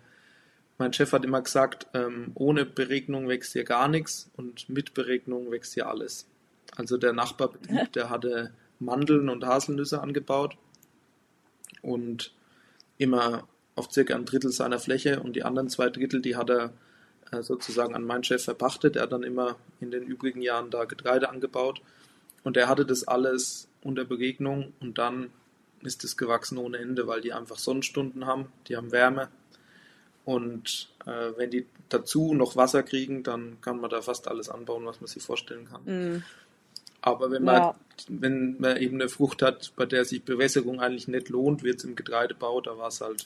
mein 0.77 0.93
Chef 0.93 1.11
hat 1.13 1.25
immer 1.25 1.41
gesagt, 1.41 1.87
ähm, 1.93 2.31
ohne 2.35 2.65
Beregnung 2.65 3.27
wächst 3.27 3.53
hier 3.53 3.63
gar 3.63 3.87
nichts 3.87 4.29
und 4.37 4.69
mit 4.69 4.93
Beregnung 4.93 5.51
wächst 5.51 5.73
hier 5.73 5.87
alles. 5.87 6.27
Also 6.75 6.97
der 6.97 7.13
Nachbarbetrieb, 7.13 7.91
der 7.93 8.09
hatte 8.09 8.51
Mandeln 8.79 9.29
und 9.29 9.43
Haselnüsse 9.45 10.01
angebaut 10.01 10.55
und 11.81 12.33
immer 12.97 13.47
auf 13.81 13.91
circa 13.91 14.15
ein 14.15 14.25
Drittel 14.25 14.51
seiner 14.51 14.79
Fläche 14.79 15.19
und 15.21 15.35
die 15.35 15.43
anderen 15.43 15.69
zwei 15.69 15.89
Drittel, 15.89 16.21
die 16.21 16.35
hat 16.35 16.51
er 16.51 16.71
äh, 17.31 17.41
sozusagen 17.41 17.95
an 17.95 18.03
meinen 18.03 18.23
Chef 18.23 18.43
verpachtet. 18.43 18.95
Er 18.95 19.03
hat 19.03 19.11
dann 19.11 19.23
immer 19.23 19.55
in 19.79 19.89
den 19.89 20.03
übrigen 20.03 20.43
Jahren 20.43 20.69
da 20.69 20.85
Getreide 20.85 21.29
angebaut 21.29 21.81
und 22.43 22.57
er 22.57 22.69
hatte 22.69 22.85
das 22.85 23.07
alles 23.07 23.67
unter 23.81 24.05
Begegnung 24.05 24.73
und 24.79 24.99
dann 24.99 25.31
ist 25.81 26.03
es 26.03 26.15
gewachsen 26.15 26.59
ohne 26.59 26.77
Ende, 26.77 27.07
weil 27.07 27.21
die 27.21 27.33
einfach 27.33 27.57
Sonnenstunden 27.57 28.27
haben, 28.27 28.51
die 28.67 28.77
haben 28.77 28.91
Wärme 28.91 29.29
und 30.25 30.89
äh, 31.07 31.31
wenn 31.35 31.49
die 31.49 31.65
dazu 31.89 32.35
noch 32.35 32.55
Wasser 32.55 32.83
kriegen, 32.83 33.23
dann 33.23 33.59
kann 33.61 33.81
man 33.81 33.89
da 33.89 34.03
fast 34.03 34.27
alles 34.27 34.49
anbauen, 34.49 34.85
was 34.85 35.01
man 35.01 35.07
sich 35.07 35.23
vorstellen 35.23 35.67
kann. 35.67 35.81
Mm. 35.85 36.23
Aber 37.01 37.31
wenn 37.31 37.43
man, 37.43 37.55
ja. 37.55 37.75
wenn 38.07 38.57
man 38.59 38.77
eben 38.77 39.01
eine 39.01 39.09
Frucht 39.09 39.41
hat, 39.41 39.73
bei 39.75 39.85
der 39.87 40.05
sich 40.05 40.23
Bewässerung 40.23 40.79
eigentlich 40.79 41.07
nicht 41.07 41.29
lohnt, 41.29 41.63
wird 41.63 41.79
es 41.79 41.83
im 41.83 41.95
Getreidebau, 41.95 42.61
da 42.61 42.77
war 42.77 42.89
es 42.89 43.01
halt, 43.01 43.25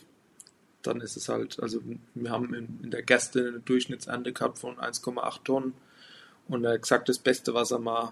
dann 0.88 1.02
ist 1.02 1.18
es 1.18 1.30
halt, 1.30 1.60
also 1.60 1.82
wir 2.14 2.30
haben 2.30 2.54
in, 2.54 2.80
in 2.84 2.92
der 2.92 3.04
Gerste 3.04 3.48
eine 3.48 3.60
Durchschnittsernte 3.60 4.34
gehabt 4.34 4.60
von 4.60 4.78
1,8 4.78 5.44
Tonnen 5.44 5.74
und 6.48 6.64
gesagt, 6.64 7.10
das 7.10 7.20
Beste, 7.20 7.54
was 7.54 7.72
er 7.72 7.80
mal 7.80 8.12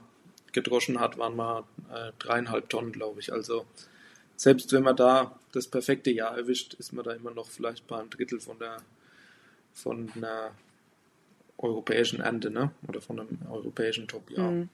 gedroschen 0.51 0.99
hat, 0.99 1.17
waren 1.17 1.35
mal 1.35 1.63
äh, 1.93 2.11
dreieinhalb 2.19 2.69
Tonnen, 2.69 2.91
glaube 2.91 3.19
ich. 3.19 3.33
Also 3.33 3.65
selbst 4.35 4.71
wenn 4.71 4.83
man 4.83 4.95
da 4.95 5.37
das 5.51 5.67
perfekte 5.67 6.11
Jahr 6.11 6.37
erwischt, 6.37 6.75
ist 6.75 6.93
man 6.93 7.03
da 7.03 7.11
immer 7.11 7.31
noch 7.31 7.47
vielleicht 7.47 7.87
bei 7.87 7.99
einem 7.99 8.09
Drittel 8.09 8.39
von 8.39 8.59
der 8.59 8.77
von 9.73 10.11
einer 10.15 10.51
europäischen 11.57 12.19
Ernte, 12.19 12.51
ne? 12.51 12.71
Oder 12.87 13.01
von 13.01 13.19
einem 13.19 13.39
europäischen 13.49 14.07
Top-Jahr. 14.07 14.51
Mhm. 14.51 14.69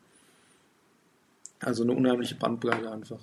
Also 1.59 1.83
eine 1.83 1.93
unheimliche 1.93 2.35
Bandbreite 2.35 2.91
einfach. 2.91 3.19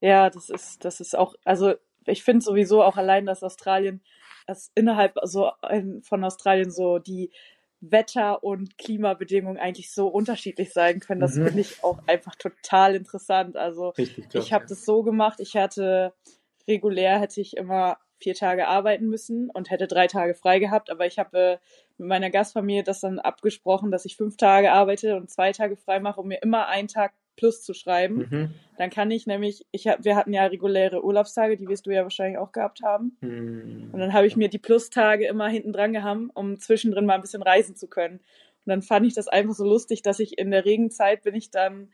Ja, 0.00 0.30
das 0.30 0.48
ist, 0.48 0.84
das 0.84 1.00
ist 1.00 1.16
auch, 1.16 1.34
also 1.44 1.74
ich 2.08 2.22
finde 2.22 2.44
sowieso 2.44 2.82
auch 2.82 2.96
allein, 2.96 3.26
dass 3.26 3.42
Australien, 3.42 4.02
dass 4.46 4.70
innerhalb 4.74 5.14
so 5.24 5.50
von 6.02 6.24
Australien 6.24 6.70
so 6.70 6.98
die 6.98 7.30
Wetter- 7.80 8.42
und 8.42 8.76
Klimabedingungen 8.76 9.58
eigentlich 9.58 9.92
so 9.92 10.08
unterschiedlich 10.08 10.72
sein 10.72 11.00
können. 11.00 11.20
Das 11.20 11.36
mhm. 11.36 11.46
finde 11.46 11.60
ich 11.60 11.84
auch 11.84 12.00
einfach 12.06 12.34
total 12.34 12.96
interessant. 12.96 13.56
Also 13.56 13.90
Richtig, 13.90 14.34
ich 14.34 14.52
habe 14.52 14.64
ja. 14.64 14.68
das 14.68 14.84
so 14.84 15.02
gemacht, 15.02 15.38
ich 15.40 15.56
hatte 15.56 16.12
regulär 16.66 17.18
hätte 17.18 17.40
ich 17.40 17.56
immer 17.56 17.98
vier 18.18 18.34
Tage 18.34 18.66
arbeiten 18.66 19.06
müssen 19.06 19.48
und 19.50 19.70
hätte 19.70 19.86
drei 19.86 20.06
Tage 20.06 20.34
frei 20.34 20.58
gehabt, 20.58 20.90
aber 20.90 21.06
ich 21.06 21.18
habe 21.18 21.38
äh, 21.38 21.58
mit 21.98 22.08
meiner 22.08 22.30
Gastfamilie 22.30 22.82
das 22.82 23.00
dann 23.00 23.18
abgesprochen, 23.20 23.90
dass 23.90 24.04
ich 24.04 24.16
fünf 24.16 24.36
Tage 24.36 24.72
arbeite 24.72 25.16
und 25.16 25.30
zwei 25.30 25.52
Tage 25.52 25.76
frei 25.76 26.00
mache, 26.00 26.20
um 26.20 26.28
mir 26.28 26.42
immer 26.42 26.66
einen 26.66 26.88
Tag 26.88 27.12
plus 27.38 27.62
zu 27.62 27.72
schreiben. 27.72 28.28
Mhm. 28.30 28.54
Dann 28.76 28.90
kann 28.90 29.10
ich 29.10 29.26
nämlich, 29.26 29.64
ich 29.70 29.86
hab, 29.86 30.04
wir 30.04 30.16
hatten 30.16 30.32
ja 30.32 30.44
reguläre 30.44 31.04
Urlaubstage, 31.04 31.56
die 31.56 31.68
wirst 31.68 31.86
du 31.86 31.90
ja 31.90 32.02
wahrscheinlich 32.02 32.36
auch 32.36 32.52
gehabt 32.52 32.82
haben. 32.82 33.16
Mhm. 33.20 33.90
Und 33.92 34.00
dann 34.00 34.12
habe 34.12 34.26
ich 34.26 34.36
mir 34.36 34.48
die 34.48 34.58
Plustage 34.58 35.26
immer 35.26 35.48
hinten 35.48 35.72
dran 35.72 35.92
gehabt, 35.92 36.20
um 36.34 36.58
zwischendrin 36.58 37.06
mal 37.06 37.14
ein 37.14 37.20
bisschen 37.20 37.42
reisen 37.42 37.76
zu 37.76 37.86
können. 37.86 38.16
Und 38.18 38.70
dann 38.70 38.82
fand 38.82 39.06
ich 39.06 39.14
das 39.14 39.28
einfach 39.28 39.54
so 39.54 39.64
lustig, 39.64 40.02
dass 40.02 40.18
ich 40.18 40.36
in 40.36 40.50
der 40.50 40.64
Regenzeit 40.64 41.22
bin 41.22 41.34
ich 41.34 41.50
dann 41.50 41.92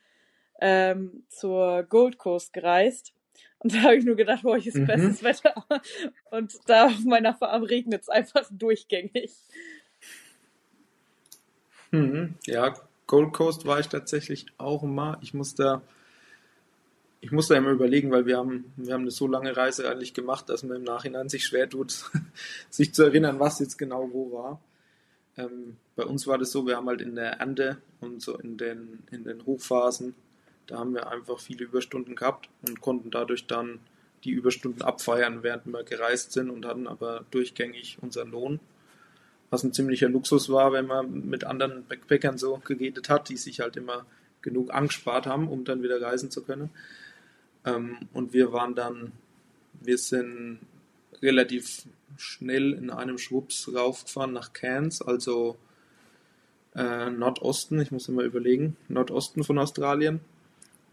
ähm, 0.61 1.25
zur 1.29 1.85
Gold 1.85 2.19
Coast 2.19 2.53
gereist. 2.53 3.13
Und 3.59 3.75
da 3.75 3.83
habe 3.83 3.97
ich 3.97 4.05
nur 4.05 4.17
gedacht, 4.17 4.43
boah, 4.43 4.57
hier 4.57 4.73
ist 4.73 4.81
mhm. 4.81 4.87
bestes 4.87 5.23
Wetter. 5.23 5.55
Und 6.31 6.55
da 6.67 6.87
auf 6.87 7.05
meiner 7.05 7.35
Farm 7.35 7.63
regnet 7.63 8.03
es 8.03 8.09
einfach 8.09 8.49
durchgängig. 8.51 9.31
Mhm. 11.91 12.35
Ja, 12.47 12.75
Gold 13.07 13.33
Coast 13.33 13.67
war 13.67 13.81
ich 13.81 13.89
tatsächlich 13.89 14.47
auch 14.59 14.83
mal. 14.83 15.19
Ich 15.21 15.35
musste, 15.35 15.83
ich 17.21 17.33
musste 17.33 17.55
immer 17.55 17.71
überlegen, 17.71 18.11
weil 18.11 18.27
wir 18.27 18.39
haben, 18.39 18.73
wir 18.77 18.95
haben 18.95 19.03
eine 19.03 19.11
so 19.11 19.27
lange 19.27 19.57
Reise 19.57 19.91
eigentlich 19.91 20.15
gemacht, 20.15 20.49
dass 20.49 20.63
man 20.63 20.79
im 20.79 20.85
Nachhinein 20.85 21.29
sich 21.29 21.45
schwer 21.45 21.69
tut, 21.69 22.11
sich 22.71 22.95
zu 22.95 23.03
erinnern, 23.03 23.41
was 23.41 23.59
jetzt 23.61 23.77
genau 23.77 24.11
wo 24.13 24.33
war. 24.33 24.61
Ähm, 25.37 25.77
bei 25.97 26.05
uns 26.05 26.27
war 26.27 26.39
das 26.39 26.51
so, 26.51 26.67
wir 26.67 26.77
haben 26.77 26.89
halt 26.89 27.03
in 27.03 27.15
der 27.15 27.41
Ernte 27.41 27.79
und 28.01 28.23
so 28.23 28.39
in 28.39 28.57
den, 28.57 29.03
in 29.11 29.25
den 29.25 29.45
Hochphasen, 29.45 30.15
da 30.67 30.79
haben 30.79 30.95
wir 30.95 31.09
einfach 31.09 31.41
viele 31.41 31.65
Überstunden 31.65 32.15
gehabt 32.15 32.49
und 32.67 32.81
konnten 32.81 33.11
dadurch 33.11 33.47
dann 33.47 33.81
die 34.25 34.31
Überstunden 34.31 34.83
abfeiern, 34.83 35.43
während 35.43 35.67
wir 35.67 35.85
gereist 35.85 36.33
sind 36.33 36.49
und 36.49 36.65
hatten 36.65 36.87
aber 36.87 37.27
durchgängig 37.31 37.99
unseren 38.01 38.31
Lohn 38.31 38.61
was 39.55 39.63
ein 39.63 39.73
ziemlicher 39.73 40.09
Luxus 40.09 40.49
war, 40.51 40.73
wenn 40.73 40.89
man 40.89 41.29
mit 41.29 41.45
anderen 41.45 41.85
Backpackern 41.87 42.39
so 42.39 42.61
geredet 42.65 43.09
hat, 43.09 43.29
die 43.29 43.37
sich 43.37 43.61
halt 43.61 43.77
immer 43.77 44.05
genug 44.43 44.75
angespart 44.75 45.27
haben, 45.27 45.47
um 45.47 45.65
dann 45.65 45.81
wieder 45.81 46.03
reisen 46.03 46.29
zu 46.29 46.43
können. 46.43 46.71
Ähm, 47.65 47.99
und 48.13 48.33
wir 48.33 48.53
waren 48.53 48.75
dann, 48.75 49.13
wir 49.81 49.97
sind 49.97 50.59
relativ 51.23 51.87
schnell 52.17 52.73
in 52.73 52.91
einem 52.91 53.17
Schwupps 53.17 53.71
raufgefahren 53.73 54.33
nach 54.33 54.53
Cairns, 54.53 55.01
also 55.01 55.57
äh, 56.75 57.11
Nordosten, 57.11 57.81
ich 57.81 57.93
muss 57.93 58.09
immer 58.09 58.23
überlegen, 58.23 58.77
Nordosten 58.89 59.45
von 59.45 59.61
Australien 59.61 60.19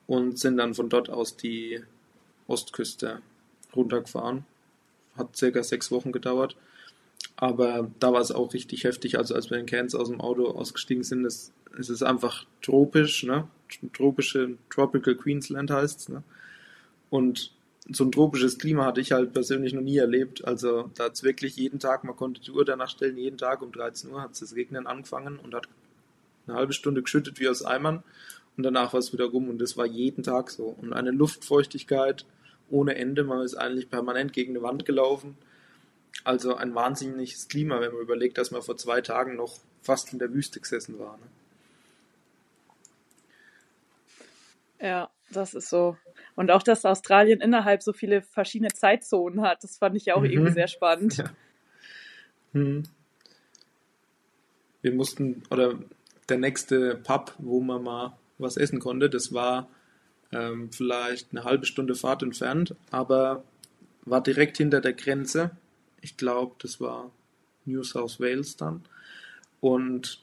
und 0.06 0.38
sind 0.38 0.58
dann 0.58 0.76
von 0.76 0.88
dort 0.88 1.10
aus 1.10 1.36
die 1.36 1.82
Ostküste 2.46 3.24
runtergefahren. 3.76 4.46
Hat 5.18 5.36
circa 5.36 5.64
sechs 5.64 5.90
Wochen 5.90 6.12
gedauert. 6.12 6.56
Aber 7.42 7.90
da 8.00 8.14
war 8.14 8.22
es 8.22 8.32
auch 8.32 8.54
richtig 8.54 8.84
heftig. 8.84 9.18
Also 9.18 9.34
als 9.34 9.50
wir 9.50 9.58
in 9.58 9.66
Cairns 9.66 9.96
aus 9.96 10.10
dem 10.10 10.22
Auto 10.22 10.46
ausgestiegen 10.46 11.04
sind, 11.04 11.26
ist, 11.26 11.52
ist 11.76 11.90
es 11.90 12.04
einfach 12.04 12.46
tropisch, 12.62 13.24
ne? 13.24 13.48
Tropische, 13.94 14.58
Tropical 14.70 15.16
Queensland 15.16 15.72
heißt 15.72 16.00
es, 16.02 16.10
ne? 16.10 16.22
Und 17.10 17.52
so 17.90 18.04
ein 18.04 18.12
tropisches 18.12 18.60
Klima 18.60 18.86
hatte 18.86 19.02
ich 19.02 19.12
halt 19.12 19.34
persönlich 19.34 19.74
noch 19.74 19.82
nie 19.82 19.98
erlebt. 19.98 20.46
Also 20.46 20.92
da 20.94 21.06
hat 21.06 21.14
es 21.14 21.24
wirklich 21.24 21.56
jeden 21.56 21.80
Tag, 21.80 22.04
man 22.04 22.16
konnte 22.16 22.42
die 22.42 22.52
Uhr 22.52 22.64
danach 22.64 22.92
stellen, 22.92 23.18
jeden 23.18 23.40
Tag 23.40 23.64
um 23.64 23.72
13 23.72 24.12
Uhr 24.12 24.22
hat 24.22 24.34
es 24.34 24.42
das 24.42 24.56
Regnen 24.56 24.86
angefangen 24.86 25.40
und 25.40 25.56
hat 25.56 25.68
eine 26.46 26.58
halbe 26.58 26.74
Stunde 26.74 27.02
geschüttet 27.02 27.40
wie 27.40 27.50
aus 27.50 27.66
Eimern 27.66 28.04
und 28.56 28.62
danach 28.62 28.94
war 28.94 29.00
es 29.00 29.14
wieder 29.14 29.26
rum 29.26 29.50
und 29.50 29.60
das 29.60 29.78
war 29.78 29.88
jeden 29.88 30.22
Tag 30.22 30.52
so. 30.52 30.66
Und 30.80 30.94
eine 30.94 31.10
Luftfeuchtigkeit 31.10 32.24
ohne 32.70 32.94
Ende, 32.98 33.24
man 33.24 33.42
ist 33.42 33.56
eigentlich 33.56 33.90
permanent 33.90 34.32
gegen 34.32 34.52
eine 34.52 34.62
Wand 34.62 34.86
gelaufen 34.86 35.38
also 36.24 36.56
ein 36.56 36.76
wahnsinniges 36.76 37.48
Klima, 37.48 37.82
wenn 37.82 37.92
man 37.92 38.02
überlegt, 38.02 38.38
dass 38.38 38.52
man 38.52 38.62
vor 38.62 38.78
zwei 38.78 39.02
Tagen 39.02 39.36
noch 39.36 39.58
fast 39.82 40.14
in 40.14 40.20
der 40.20 40.34
Wüste 40.34 40.60
gesessen 40.60 41.00
war. 41.00 41.18
Ne? 41.18 41.24
Ja, 44.88 45.10
das 45.32 45.54
ist 45.54 45.70
so. 45.70 45.98
Und 46.36 46.52
auch, 46.52 46.64
dass 46.64 46.86
Australien 46.86 47.42
innerhalb 47.42 47.84
so 47.84 47.94
viele 47.94 48.22
verschiedene 48.22 48.72
Zeitzonen 48.72 49.42
hat, 49.42 49.64
das 49.64 49.78
fand 49.78 49.96
ich 49.96 50.12
auch 50.14 50.22
mhm. 50.22 50.32
irgendwie 50.32 50.54
sehr 50.54 50.68
spannend. 50.68 51.18
Ja. 51.18 51.26
Mhm. 52.54 52.84
Wir 54.82 54.94
mussten, 54.94 55.44
oder 55.52 55.78
der 56.30 56.38
nächste 56.38 56.96
Pub, 56.96 57.34
wo 57.38 57.62
man 57.62 57.84
mal 57.84 58.18
was 58.40 58.58
essen 58.58 58.80
konnte, 58.80 59.10
das 59.10 59.34
war 59.34 59.70
ähm, 60.32 60.72
vielleicht 60.72 61.32
eine 61.32 61.44
halbe 61.44 61.66
Stunde 61.66 61.94
Fahrt 61.94 62.24
entfernt, 62.24 62.76
aber 62.90 63.44
war 64.04 64.22
direkt 64.22 64.58
hinter 64.58 64.82
der 64.82 64.94
Grenze 64.94 65.52
ich 66.02 66.18
glaube, 66.18 66.56
das 66.60 66.82
war 66.82 67.12
New 67.66 67.84
South 67.84 68.20
Wales 68.20 68.58
dann. 68.58 68.84
Und 69.60 70.22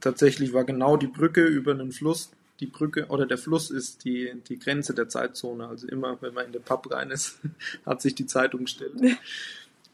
tatsächlich 0.00 0.52
war 0.52 0.64
genau 0.64 0.96
die 0.96 1.06
Brücke 1.06 1.44
über 1.44 1.72
einen 1.72 1.92
Fluss, 1.92 2.30
die 2.60 2.66
Brücke 2.66 3.06
oder 3.08 3.26
der 3.26 3.38
Fluss 3.38 3.70
ist 3.70 4.04
die, 4.04 4.32
die 4.48 4.58
Grenze 4.58 4.94
der 4.94 5.08
Zeitzone. 5.08 5.66
Also 5.66 5.88
immer, 5.88 6.20
wenn 6.22 6.32
man 6.32 6.46
in 6.46 6.52
den 6.52 6.62
Pub 6.62 6.90
rein 6.92 7.10
ist, 7.10 7.40
hat 7.86 8.00
sich 8.00 8.14
die 8.14 8.26
Zeit 8.26 8.54
umgestellt. 8.54 8.94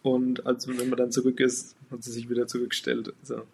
Und 0.02 0.46
also 0.46 0.76
wenn 0.76 0.88
man 0.88 0.98
dann 0.98 1.12
zurück 1.12 1.40
ist, 1.40 1.76
hat 1.90 2.02
sie 2.02 2.12
sich 2.12 2.28
wieder 2.28 2.46
zurückgestellt. 2.46 3.14
Also 3.22 3.44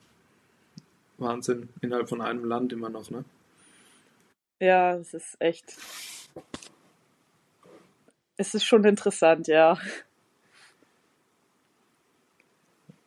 Wahnsinn, 1.18 1.68
innerhalb 1.80 2.08
von 2.08 2.20
einem 2.20 2.44
Land 2.44 2.72
immer 2.72 2.88
noch, 2.88 3.08
ne? 3.10 3.24
Ja, 4.60 4.96
es 4.96 5.14
ist 5.14 5.36
echt. 5.38 5.76
Es 8.36 8.54
ist 8.54 8.64
schon 8.64 8.84
interessant, 8.84 9.46
ja. 9.46 9.78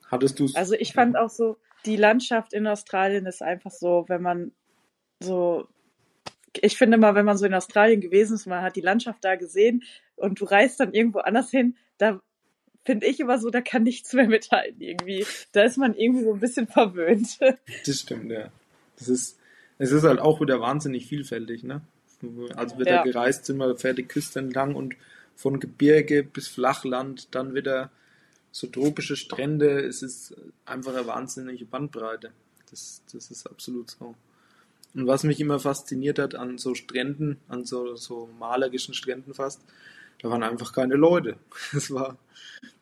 Hattest 0.07 0.39
du? 0.39 0.49
Also 0.53 0.73
ich 0.75 0.93
fand 0.93 1.17
auch 1.17 1.29
so, 1.29 1.57
die 1.85 1.97
Landschaft 1.97 2.53
in 2.53 2.67
Australien 2.67 3.25
ist 3.25 3.41
einfach 3.41 3.71
so, 3.71 4.05
wenn 4.07 4.21
man 4.21 4.51
so, 5.19 5.67
ich 6.59 6.77
finde 6.77 6.97
mal, 6.97 7.15
wenn 7.15 7.25
man 7.25 7.37
so 7.37 7.45
in 7.45 7.53
Australien 7.53 8.01
gewesen 8.01 8.35
ist, 8.35 8.45
man 8.45 8.61
hat 8.61 8.75
die 8.75 8.81
Landschaft 8.81 9.23
da 9.23 9.35
gesehen 9.35 9.83
und 10.15 10.39
du 10.39 10.45
reist 10.45 10.79
dann 10.79 10.93
irgendwo 10.93 11.19
anders 11.19 11.49
hin, 11.49 11.75
da 11.97 12.21
finde 12.85 13.07
ich 13.07 13.19
immer 13.19 13.37
so, 13.37 13.49
da 13.49 13.61
kann 13.61 13.83
nichts 13.83 14.13
mehr 14.13 14.27
mithalten 14.27 14.81
irgendwie. 14.81 15.25
Da 15.51 15.63
ist 15.63 15.77
man 15.77 15.93
irgendwie 15.93 16.23
so 16.23 16.33
ein 16.33 16.39
bisschen 16.39 16.67
verwöhnt. 16.67 17.37
Das 17.85 17.99
stimmt, 17.99 18.31
ja. 18.31 18.49
Das 18.97 19.09
ist, 19.09 19.37
es 19.77 19.91
ist 19.91 20.03
halt 20.03 20.19
auch 20.19 20.41
wieder 20.41 20.61
wahnsinnig 20.61 21.05
vielfältig, 21.05 21.63
ne? 21.63 21.81
Also 22.55 22.77
wird 22.79 22.89
ja. 22.89 22.97
da 22.97 23.03
gereist, 23.03 23.45
sind 23.45 23.57
wir 23.57 23.75
fertig 23.75 24.09
Küste 24.09 24.39
entlang 24.39 24.73
und 24.73 24.95
von 25.35 25.59
Gebirge 25.59 26.23
bis 26.23 26.47
Flachland, 26.47 27.35
dann 27.35 27.53
wieder 27.53 27.91
so 28.57 28.65
tropische 28.65 29.15
Strände, 29.15 29.81
es 29.81 30.01
ist 30.01 30.35
einfach 30.65 30.95
eine 30.95 31.05
wahnsinnige 31.05 31.65
Bandbreite. 31.65 32.31
Das, 32.71 33.03
das 33.13 33.29
ist 33.29 33.45
absolut 33.45 33.91
so. 33.91 34.15
Und 34.95 35.05
was 35.05 35.23
mich 35.23 35.39
immer 35.39 35.59
fasziniert 35.59 36.17
hat 36.17 36.33
an 36.33 36.57
so 36.57 36.73
Stränden, 36.73 37.37
an 37.49 37.65
so, 37.65 37.95
so 37.95 38.27
malerischen 38.39 38.95
Stränden 38.95 39.35
fast, 39.35 39.61
da 40.23 40.31
waren 40.31 40.41
einfach 40.41 40.73
keine 40.73 40.95
Leute. 40.95 41.37
Es 41.71 41.91
war, 41.91 42.17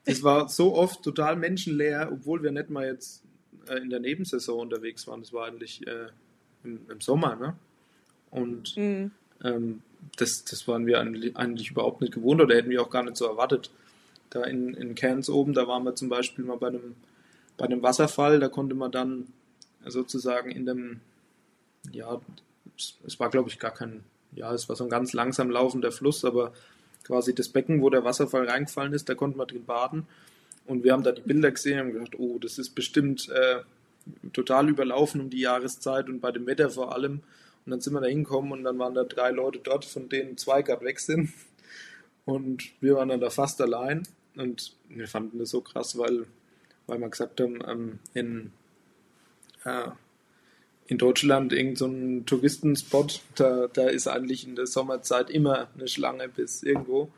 es 0.05 0.23
war 0.23 0.47
so 0.47 0.75
oft 0.75 1.03
total 1.03 1.35
menschenleer, 1.35 2.09
obwohl 2.09 2.41
wir 2.41 2.51
nicht 2.51 2.69
mal 2.69 2.85
jetzt 2.85 3.21
äh, 3.67 3.75
in 3.75 3.89
der 3.89 3.99
Nebensaison 3.99 4.61
unterwegs 4.61 5.05
waren. 5.07 5.19
Das 5.19 5.33
war 5.33 5.45
eigentlich 5.45 5.85
äh, 5.85 6.07
im, 6.63 6.89
im, 6.89 7.01
Sommer, 7.01 7.35
ne? 7.35 7.57
Und 8.31 8.77
mhm. 8.77 9.11
ähm, 9.43 9.81
das, 10.15 10.45
das 10.45 10.69
waren 10.69 10.85
wir 10.85 11.01
eigentlich, 11.01 11.35
eigentlich, 11.35 11.71
überhaupt 11.71 11.99
nicht 11.99 12.13
gewohnt 12.13 12.39
oder 12.39 12.55
hätten 12.55 12.69
wir 12.69 12.81
auch 12.81 12.89
gar 12.89 13.03
nicht 13.03 13.17
so 13.17 13.25
erwartet. 13.25 13.71
Da 14.29 14.43
in, 14.43 14.73
in 14.73 14.95
Cairns 14.95 15.29
oben, 15.29 15.53
da 15.53 15.67
waren 15.67 15.83
wir 15.83 15.95
zum 15.95 16.09
Beispiel 16.09 16.45
mal 16.45 16.57
bei 16.57 16.67
einem, 16.67 16.95
bei 17.57 17.65
einem 17.65 17.81
Wasserfall, 17.81 18.39
da 18.39 18.49
konnte 18.49 18.75
man 18.75 18.91
dann 18.91 19.27
sozusagen 19.85 20.51
in 20.51 20.65
dem, 20.65 20.99
ja, 21.91 22.19
es 23.05 23.19
war 23.19 23.29
glaube 23.29 23.49
ich 23.49 23.59
gar 23.59 23.71
kein, 23.71 24.03
ja, 24.33 24.53
es 24.53 24.67
war 24.67 24.75
so 24.75 24.83
ein 24.83 24.89
ganz 24.89 25.13
langsam 25.13 25.49
laufender 25.49 25.91
Fluss, 25.91 26.25
aber 26.25 26.53
quasi 27.03 27.33
das 27.33 27.49
Becken, 27.49 27.81
wo 27.81 27.89
der 27.89 28.03
Wasserfall 28.03 28.49
reingefallen 28.49 28.93
ist, 28.93 29.07
da 29.07 29.15
konnte 29.15 29.37
man 29.37 29.47
drin 29.47 29.65
baden. 29.65 30.07
Und 30.65 30.83
wir 30.83 30.93
haben 30.93 31.03
da 31.03 31.11
die 31.11 31.21
Bilder 31.21 31.51
gesehen 31.51 31.79
und 31.79 31.93
gedacht, 31.93 32.17
oh, 32.17 32.39
das 32.39 32.57
ist 32.57 32.71
bestimmt 32.71 33.29
äh, 33.29 33.61
total 34.33 34.69
überlaufen 34.69 35.21
um 35.21 35.29
die 35.29 35.39
Jahreszeit 35.39 36.09
und 36.09 36.19
bei 36.19 36.31
dem 36.31 36.47
Wetter 36.47 36.69
vor 36.69 36.93
allem. 36.93 37.21
Und 37.65 37.71
dann 37.71 37.81
sind 37.81 37.93
wir 37.93 38.01
da 38.01 38.07
hingekommen 38.07 38.51
und 38.51 38.63
dann 38.63 38.77
waren 38.79 38.93
da 38.93 39.03
drei 39.03 39.31
Leute 39.31 39.59
dort, 39.59 39.85
von 39.85 40.09
denen 40.09 40.37
zwei 40.37 40.61
gerade 40.61 40.83
weg 40.83 40.99
sind. 40.99 41.31
Und 42.25 42.71
wir 42.81 42.95
waren 42.95 43.09
dann 43.09 43.21
da 43.21 43.29
fast 43.29 43.61
allein. 43.61 44.07
Und 44.35 44.75
wir 44.89 45.07
fanden 45.07 45.39
das 45.39 45.49
so 45.49 45.61
krass, 45.61 45.97
weil, 45.97 46.25
weil 46.87 46.99
wir 46.99 47.09
gesagt 47.09 47.39
haben, 47.39 47.59
ähm, 47.67 47.99
in, 48.13 48.51
äh, 49.63 49.89
in 50.87 50.97
Deutschland 50.97 51.53
irgendein 51.53 52.19
so 52.19 52.23
Touristenspot, 52.25 53.21
da, 53.35 53.67
da 53.67 53.87
ist 53.87 54.07
eigentlich 54.07 54.45
in 54.45 54.55
der 54.55 54.67
Sommerzeit 54.67 55.29
immer 55.29 55.69
eine 55.75 55.87
Schlange 55.87 56.27
bis 56.27 56.63
irgendwo. 56.63 57.09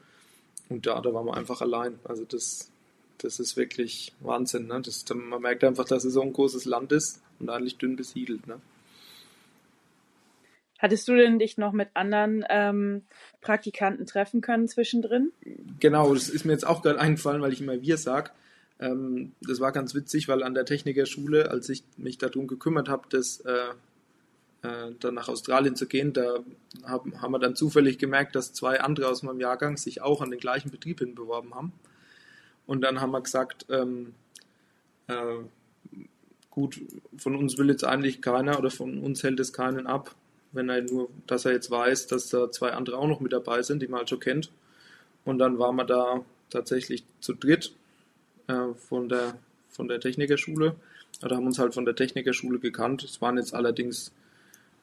Und 0.69 0.85
da, 0.85 1.01
da 1.01 1.13
waren 1.13 1.25
wir 1.25 1.35
einfach 1.35 1.61
allein. 1.61 1.99
Also 2.03 2.23
das, 2.25 2.69
das 3.17 3.39
ist 3.39 3.57
wirklich 3.57 4.13
Wahnsinn. 4.19 4.67
Ne? 4.67 4.81
Das, 4.81 5.05
man 5.13 5.41
merkt 5.41 5.63
einfach, 5.63 5.85
dass 5.85 6.03
es 6.03 6.13
so 6.13 6.21
ein 6.21 6.33
großes 6.33 6.65
Land 6.65 6.91
ist 6.91 7.21
und 7.39 7.49
eigentlich 7.49 7.77
dünn 7.77 7.95
besiedelt. 7.95 8.45
Ne? 8.47 8.59
Hattest 10.79 11.07
du 11.07 11.15
denn 11.15 11.39
dich 11.39 11.57
noch 11.57 11.73
mit 11.73 11.89
anderen 11.93 12.45
ähm, 12.49 13.03
Praktikanten 13.41 14.05
treffen 14.05 14.41
können 14.41 14.67
zwischendrin? 14.67 15.31
Genau, 15.79 16.13
das 16.13 16.29
ist 16.29 16.45
mir 16.45 16.53
jetzt 16.53 16.67
auch 16.67 16.81
gerade 16.81 16.99
eingefallen, 16.99 17.41
weil 17.41 17.53
ich 17.53 17.61
immer 17.61 17.81
wir 17.81 17.97
sage. 17.97 18.31
Ähm, 18.79 19.31
das 19.41 19.59
war 19.59 19.71
ganz 19.71 19.95
witzig, 19.95 20.27
weil 20.27 20.43
an 20.43 20.53
der 20.53 20.65
Technikerschule, 20.65 21.49
als 21.49 21.69
ich 21.69 21.83
mich 21.97 22.17
darum 22.17 22.47
gekümmert 22.47 22.89
habe, 22.89 23.07
das 23.09 23.39
äh, 23.41 23.69
äh, 24.61 24.91
dann 24.99 25.15
nach 25.15 25.29
Australien 25.29 25.75
zu 25.75 25.87
gehen, 25.87 26.13
da 26.13 26.39
haben, 26.83 27.21
haben 27.21 27.31
wir 27.31 27.39
dann 27.39 27.55
zufällig 27.55 27.97
gemerkt, 27.97 28.35
dass 28.35 28.53
zwei 28.53 28.81
andere 28.81 29.07
aus 29.07 29.23
meinem 29.23 29.39
Jahrgang 29.39 29.77
sich 29.77 30.01
auch 30.01 30.21
an 30.21 30.31
den 30.31 30.39
gleichen 30.39 30.71
Betrieb 30.71 30.99
hin 30.99 31.15
beworben 31.15 31.55
haben. 31.55 31.73
Und 32.65 32.81
dann 32.81 33.01
haben 33.01 33.11
wir 33.11 33.21
gesagt, 33.21 33.65
ähm, 33.69 34.13
äh, 35.07 35.13
gut, 36.51 36.81
von 37.17 37.35
uns 37.35 37.57
will 37.57 37.69
jetzt 37.69 37.83
eigentlich 37.83 38.21
keiner 38.21 38.59
oder 38.59 38.69
von 38.69 38.99
uns 38.99 39.23
hält 39.23 39.39
es 39.39 39.53
keinen 39.53 39.87
ab, 39.87 40.15
wenn 40.51 40.69
er 40.69 40.81
nur, 40.81 41.09
dass 41.27 41.45
er 41.45 41.53
jetzt 41.53 41.71
weiß, 41.71 42.07
dass 42.07 42.29
da 42.29 42.51
zwei 42.51 42.71
andere 42.71 42.97
auch 42.97 43.07
noch 43.07 43.19
mit 43.19 43.33
dabei 43.33 43.61
sind, 43.61 43.81
die 43.81 43.87
man 43.87 43.99
halt 43.99 44.09
schon 44.09 44.19
kennt. 44.19 44.51
Und 45.25 45.39
dann 45.39 45.59
waren 45.59 45.75
wir 45.75 45.85
da 45.85 46.21
tatsächlich 46.49 47.03
zu 47.19 47.33
dritt 47.33 47.73
äh, 48.47 48.73
von, 48.75 49.09
der, 49.09 49.37
von 49.69 49.87
der 49.87 49.99
Technikerschule. 49.99 50.75
Oder 51.23 51.35
haben 51.35 51.47
uns 51.47 51.59
halt 51.59 51.73
von 51.73 51.85
der 51.85 51.95
Technikerschule 51.95 52.59
gekannt. 52.59 53.03
Es 53.03 53.21
waren 53.21 53.37
jetzt 53.37 53.53
allerdings, 53.53 54.11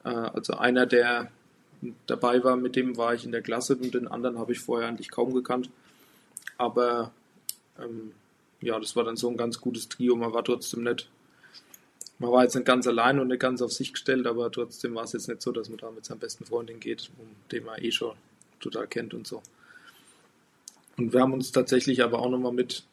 äh, 0.05 0.09
also 0.09 0.55
einer, 0.55 0.87
der 0.87 1.31
dabei 2.07 2.43
war, 2.45 2.57
mit 2.57 2.77
dem 2.77 2.97
war 2.97 3.15
ich 3.15 3.25
in 3.25 3.33
der 3.33 3.43
Klasse 3.43 3.77
und 3.77 3.95
den 3.95 4.09
anderen 4.09 4.39
habe 4.39 4.53
ich 4.53 4.61
vorher 4.61 4.89
eigentlich 4.89 5.11
kaum 5.11 5.35
gekannt. 5.35 5.71
Aber 6.57 7.13
ähm, 7.79 8.13
ja, 8.61 8.79
das 8.79 8.97
war 8.97 9.05
dann 9.05 9.17
so 9.17 9.29
ein 9.29 9.37
ganz 9.37 9.61
gutes 9.61 9.89
Trio. 9.89 10.17
Man 10.17 10.33
war 10.33 10.45
trotzdem 10.45 10.85
nicht, 10.85 11.09
man 12.19 12.31
war 12.31 12.45
jetzt 12.45 12.55
nicht 12.55 12.67
ganz 12.67 12.87
allein 12.87 13.19
und 13.19 13.29
nicht 13.29 13.41
ganz 13.41 13.61
auf 13.61 13.73
sich 13.73 13.93
gestellt, 13.93 14.27
aber 14.27 14.51
trotzdem 14.51 14.95
war 14.95 15.05
es 15.05 15.13
jetzt 15.13 15.29
nicht 15.29 15.43
so, 15.43 15.53
dass 15.53 15.69
man 15.69 15.79
da 15.79 15.91
mit 15.91 16.05
seinem 16.05 16.21
besten 16.21 16.45
Freundin 16.45 16.81
geht, 16.81 17.11
um 17.19 17.27
den 17.51 17.65
man 17.65 17.83
eh 17.83 17.91
schon 17.91 18.17
total 18.61 18.87
kennt 18.87 19.15
und 19.15 19.27
so. 19.27 19.43
Und 20.97 21.13
wir 21.13 21.21
haben 21.21 21.33
uns 21.33 21.51
tatsächlich 21.51 22.03
aber 22.03 22.21
auch 22.21 22.31
nochmal 22.31 22.53
mit 22.53 22.85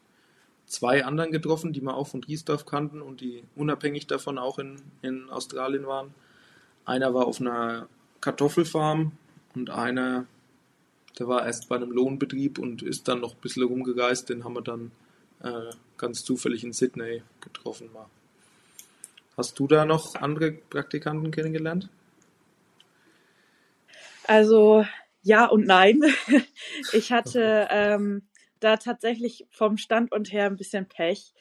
zwei 0.66 1.06
anderen 1.06 1.32
getroffen, 1.32 1.74
die 1.74 1.82
wir 1.82 1.96
auch 1.96 2.08
von 2.08 2.22
Driesdorf 2.22 2.66
kannten 2.66 3.02
und 3.02 3.22
die 3.22 3.44
unabhängig 3.56 4.08
davon 4.08 4.38
auch 4.38 4.58
in, 4.58 4.82
in 5.02 5.30
Australien 5.30 5.86
waren. 5.86 6.14
Einer 6.86 7.14
war 7.14 7.28
auf 7.28 7.40
einer 7.40 7.88
Kartoffelfarm 8.22 9.12
und 9.54 9.70
einer, 9.70 10.26
der 11.20 11.28
war 11.28 11.46
erst 11.46 11.70
bei 11.70 11.76
einem 11.76 11.92
Lohnbetrieb 11.92 12.58
und 12.58 12.82
ist 12.82 13.08
dann 13.08 13.20
noch 13.20 13.36
ein 13.36 13.42
bisschen 13.42 13.64
rumgereist. 13.64 14.30
Den 14.30 14.44
haben 14.44 14.54
wir 14.54 14.62
dann 14.62 14.92
äh, 15.44 15.72
ganz 15.98 16.24
zufällig 16.24 16.64
in 16.64 16.74
Sydney 16.74 17.22
getroffen. 17.42 17.90
Mal. 17.94 18.08
Hast 19.38 19.58
du 19.60 19.67
da 19.67 19.86
noch 19.86 20.15
andere 20.15 20.52
Praktikanten 20.52 21.32
kennengelernt? 21.32 21.89
Also 24.28 24.86
ja 25.24 25.46
und 25.46 25.65
nein. 25.65 26.02
Ich 26.94 27.12
hatte 27.12 27.67
ähm, 27.70 28.24
da 28.60 28.78
tatsächlich 28.78 29.46
vom 29.50 29.78
Standort 29.78 30.32
her 30.32 30.46
ein 30.46 30.56
bisschen 30.56 30.88
Pech. 30.88 31.34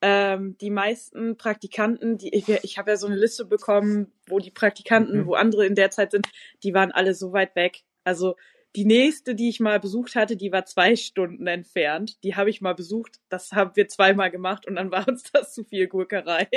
Ähm, 0.00 0.56
die 0.58 0.70
meisten 0.70 1.36
Praktikanten, 1.36 2.18
die 2.18 2.34
ich, 2.34 2.48
ich 2.48 2.78
habe 2.78 2.92
ja 2.92 2.96
so 2.96 3.06
eine 3.06 3.16
Liste 3.16 3.44
bekommen, 3.44 4.12
wo 4.26 4.38
die 4.38 4.50
Praktikanten, 4.50 5.20
mhm. 5.20 5.26
wo 5.26 5.34
andere 5.34 5.66
in 5.66 5.74
der 5.74 5.90
Zeit 5.90 6.12
sind, 6.12 6.28
die 6.62 6.72
waren 6.72 6.92
alle 6.92 7.14
so 7.14 7.32
weit 7.32 7.56
weg. 7.56 7.82
Also 8.04 8.36
die 8.76 8.84
nächste, 8.84 9.34
die 9.34 9.48
ich 9.48 9.60
mal 9.60 9.80
besucht 9.80 10.14
hatte, 10.14 10.36
die 10.36 10.52
war 10.52 10.64
zwei 10.66 10.94
Stunden 10.96 11.46
entfernt. 11.46 12.22
Die 12.22 12.36
habe 12.36 12.50
ich 12.50 12.60
mal 12.60 12.74
besucht. 12.74 13.18
Das 13.28 13.52
haben 13.52 13.74
wir 13.74 13.88
zweimal 13.88 14.30
gemacht 14.30 14.66
und 14.66 14.76
dann 14.76 14.90
war 14.90 15.08
uns 15.08 15.22
das 15.32 15.54
zu 15.54 15.64
viel 15.64 15.88
Gurkerei. 15.88 16.48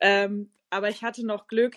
Ähm, 0.00 0.50
aber 0.70 0.88
ich 0.88 1.02
hatte 1.02 1.26
noch 1.26 1.48
Glück 1.48 1.76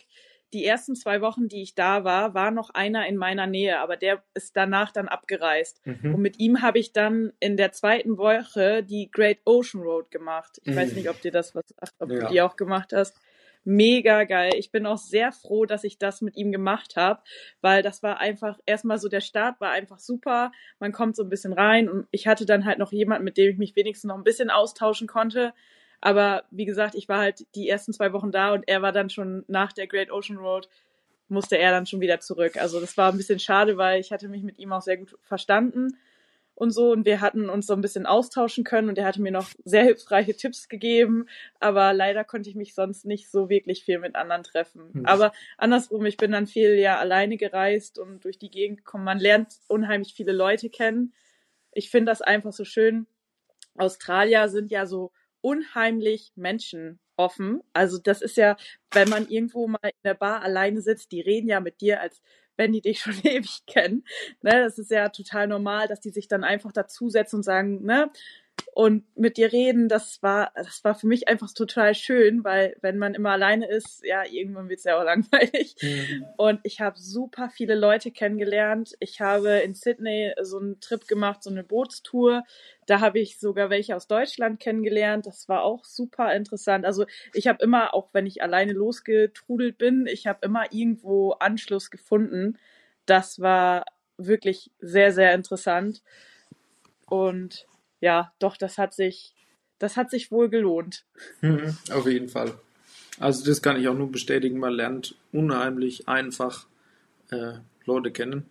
die 0.56 0.66
ersten 0.66 0.96
zwei 0.96 1.20
Wochen, 1.20 1.50
die 1.50 1.62
ich 1.62 1.76
da 1.76 2.06
war, 2.06 2.34
war 2.34 2.50
noch 2.50 2.70
einer 2.70 3.06
in 3.08 3.18
meiner 3.18 3.46
Nähe, 3.46 3.80
aber 3.80 3.98
der 3.98 4.24
ist 4.34 4.56
danach 4.56 4.92
dann 4.92 5.10
abgereist. 5.10 5.86
Mhm. 5.86 6.16
Und 6.16 6.22
mit 6.22 6.40
ihm 6.40 6.62
habe 6.62 6.80
ich 6.80 6.94
dann 6.94 7.34
in 7.42 7.58
der 7.58 7.74
zweiten 7.74 8.18
Woche 8.18 8.82
die 8.82 9.12
Great 9.12 9.40
Ocean 9.44 9.84
Road 9.84 10.12
gemacht. 10.12 10.62
Ich 10.64 10.72
mhm. 10.72 10.78
weiß 10.78 10.94
nicht, 10.94 11.10
ob 11.10 11.20
dir 11.22 11.32
das 11.32 11.56
was, 11.56 11.66
ob 12.00 12.10
ja. 12.10 12.20
du 12.20 12.28
die 12.28 12.42
auch 12.42 12.56
gemacht 12.56 12.94
hast. 12.94 13.20
Mega 13.68 14.26
geil. 14.26 14.52
Ich 14.58 14.70
bin 14.70 14.86
auch 14.86 15.00
sehr 15.00 15.32
froh, 15.32 15.66
dass 15.66 15.84
ich 15.84 15.98
das 15.98 16.22
mit 16.22 16.38
ihm 16.38 16.52
gemacht 16.52 16.96
habe, 16.96 17.22
weil 17.62 17.82
das 17.82 18.04
war 18.04 18.20
einfach, 18.20 18.60
erstmal 18.68 19.00
so 19.00 19.10
der 19.10 19.22
Start 19.22 19.60
war 19.60 19.72
einfach 19.72 19.98
super. 19.98 20.52
Man 20.80 20.92
kommt 20.92 21.16
so 21.16 21.24
ein 21.24 21.30
bisschen 21.30 21.52
rein 21.52 21.90
und 21.90 22.08
ich 22.12 22.28
hatte 22.28 22.46
dann 22.46 22.66
halt 22.66 22.78
noch 22.78 22.92
jemanden, 22.92 23.26
mit 23.26 23.38
dem 23.38 23.52
ich 23.52 23.58
mich 23.58 23.76
wenigstens 23.76 24.08
noch 24.08 24.18
ein 24.18 24.24
bisschen 24.24 24.52
austauschen 24.52 25.08
konnte. 25.08 25.52
Aber 26.00 26.44
wie 26.52 26.66
gesagt, 26.66 26.94
ich 26.94 27.10
war 27.10 27.20
halt 27.20 27.48
die 27.56 27.68
ersten 27.68 27.92
zwei 27.92 28.14
Wochen 28.14 28.32
da 28.32 28.54
und 28.54 28.68
er 28.68 28.84
war 28.84 28.92
dann 28.92 29.10
schon 29.10 29.44
nach 29.48 29.74
der 29.74 29.88
Great 29.88 30.12
Ocean 30.12 30.38
Road, 30.38 30.70
musste 31.28 31.58
er 31.58 31.72
dann 31.72 31.88
schon 31.88 32.02
wieder 32.02 32.20
zurück. 32.20 32.58
Also 32.58 32.80
das 32.80 32.96
war 32.98 33.12
ein 33.12 33.18
bisschen 33.18 33.40
schade, 33.40 33.78
weil 33.78 34.00
ich 34.00 34.12
hatte 34.12 34.28
mich 34.28 34.44
mit 34.44 34.60
ihm 34.60 34.74
auch 34.74 34.84
sehr 34.84 34.98
gut 34.98 35.18
verstanden 35.24 35.98
und 36.56 36.72
so 36.72 36.92
und 36.92 37.06
wir 37.06 37.22
hatten 37.22 37.50
uns 37.50 37.68
so 37.68 37.74
ein 37.74 37.82
bisschen 37.82 38.06
austauschen 38.06 38.64
können 38.64 38.90
und 38.90 38.98
er 38.98 39.06
hatte 39.06 39.22
mir 39.22 39.32
noch 39.32 39.50
sehr 39.66 39.84
hilfreiche 39.84 40.36
Tipps 40.36 40.70
gegeben, 40.70 41.28
aber 41.60 41.94
leider 41.94 42.24
konnte 42.24 42.50
ich 42.50 42.56
mich 42.56 42.74
sonst 42.74 43.06
nicht 43.06 43.30
so 43.30 43.50
wirklich 43.50 43.84
viel 43.84 44.00
mit 44.00 44.16
anderen 44.16 44.44
treffen. 44.44 44.90
Mhm. 44.94 45.06
Aber 45.06 45.34
andersrum, 45.58 46.06
ich 46.06 46.18
bin 46.18 46.32
dann 46.32 46.48
viel 46.48 46.76
ja 46.76 46.98
alleine 46.98 47.38
gereist 47.38 48.00
und 48.00 48.24
durch 48.24 48.40
die 48.40 48.50
Gegend 48.50 48.80
gekommen. 48.80 49.04
Man 49.04 49.20
lernt 49.20 49.60
unheimlich 49.68 50.14
viele 50.14 50.32
Leute 50.32 50.70
kennen. 50.70 51.14
Ich 51.74 51.90
finde 51.90 52.12
das 52.12 52.22
einfach 52.22 52.54
so 52.54 52.64
schön. 52.64 53.06
Australier 53.78 54.48
sind 54.48 54.72
ja 54.72 54.86
so 54.86 55.12
unheimlich 55.42 56.32
menschenoffen. 56.36 57.62
Also 57.74 57.98
das 57.98 58.22
ist 58.22 58.38
ja, 58.38 58.56
wenn 58.92 59.10
man 59.10 59.28
irgendwo 59.28 59.68
mal 59.68 59.80
in 59.84 59.92
der 60.06 60.14
Bar 60.14 60.42
alleine 60.42 60.82
sitzt, 60.82 61.12
die 61.12 61.20
reden 61.20 61.50
ja 61.50 61.60
mit 61.60 61.82
dir, 61.82 62.00
als 62.00 62.22
wenn 62.58 62.72
die 62.72 62.82
dich 62.82 63.00
schon 63.02 63.20
ewig 63.24 63.66
kennen. 63.66 64.04
Ne, 64.42 64.52
das 64.52 64.78
ist 64.78 64.92
ja 64.92 65.10
total 65.10 65.48
normal, 65.48 65.88
dass 65.88 66.00
die 66.00 66.12
sich 66.12 66.28
dann 66.28 66.44
einfach 66.44 66.72
dazusetzen 66.72 67.38
und 67.38 67.44
sagen, 67.44 67.84
ne, 67.84 68.12
und 68.76 69.06
mit 69.18 69.38
dir 69.38 69.54
reden, 69.54 69.88
das 69.88 70.22
war, 70.22 70.52
das 70.54 70.84
war 70.84 70.96
für 70.96 71.08
mich 71.08 71.30
einfach 71.30 71.54
total 71.54 71.96
schön, 71.96 72.44
weil 72.44 72.76
wenn 72.82 72.98
man 72.98 73.14
immer 73.14 73.32
alleine 73.32 73.70
ist, 73.70 74.04
ja, 74.04 74.24
irgendwann 74.26 74.68
wird 74.68 74.80
es 74.80 74.84
ja 74.84 75.00
auch 75.00 75.04
langweilig. 75.06 75.78
Mhm. 75.82 76.26
Und 76.36 76.60
ich 76.64 76.82
habe 76.82 77.00
super 77.00 77.50
viele 77.50 77.76
Leute 77.76 78.12
kennengelernt. 78.12 78.94
Ich 79.00 79.22
habe 79.22 79.60
in 79.60 79.76
Sydney 79.76 80.34
so 80.42 80.60
einen 80.60 80.82
Trip 80.82 81.08
gemacht, 81.08 81.42
so 81.42 81.50
eine 81.50 81.64
Bootstour. 81.64 82.44
Da 82.86 83.00
habe 83.00 83.20
ich 83.20 83.40
sogar 83.40 83.70
welche 83.70 83.96
aus 83.96 84.08
Deutschland 84.08 84.60
kennengelernt. 84.60 85.26
Das 85.26 85.48
war 85.48 85.64
auch 85.64 85.86
super 85.86 86.34
interessant. 86.36 86.86
Also 86.86 87.06
ich 87.34 87.48
habe 87.48 87.64
immer, 87.64 87.94
auch 87.94 88.10
wenn 88.12 88.26
ich 88.26 88.44
alleine 88.44 88.74
losgetrudelt 88.74 89.78
bin, 89.78 90.06
ich 90.06 90.28
habe 90.28 90.40
immer 90.42 90.66
irgendwo 90.74 91.32
Anschluss 91.32 91.92
gefunden. 91.92 92.58
Das 93.06 93.40
war 93.40 93.86
wirklich 94.18 94.70
sehr, 94.80 95.14
sehr 95.14 95.34
interessant. 95.34 96.04
Und 97.08 97.68
ja, 98.02 98.34
doch, 98.40 98.58
das 98.58 98.78
hat 98.78 98.94
sich, 98.94 99.34
das 99.80 99.98
hat 99.98 100.10
sich 100.10 100.32
wohl 100.32 100.50
gelohnt. 100.50 101.06
Mhm, 101.42 101.78
auf 101.92 102.08
jeden 102.08 102.30
Fall. 102.30 102.54
Also 103.20 103.46
das 103.46 103.62
kann 103.62 103.80
ich 103.80 103.88
auch 103.88 103.96
nur 103.96 104.12
bestätigen, 104.12 104.60
man 104.60 104.74
lernt 104.74 105.16
unheimlich 105.32 106.08
einfach 106.08 106.68
äh, 107.30 107.54
Leute 107.86 108.12
kennen. 108.12 108.46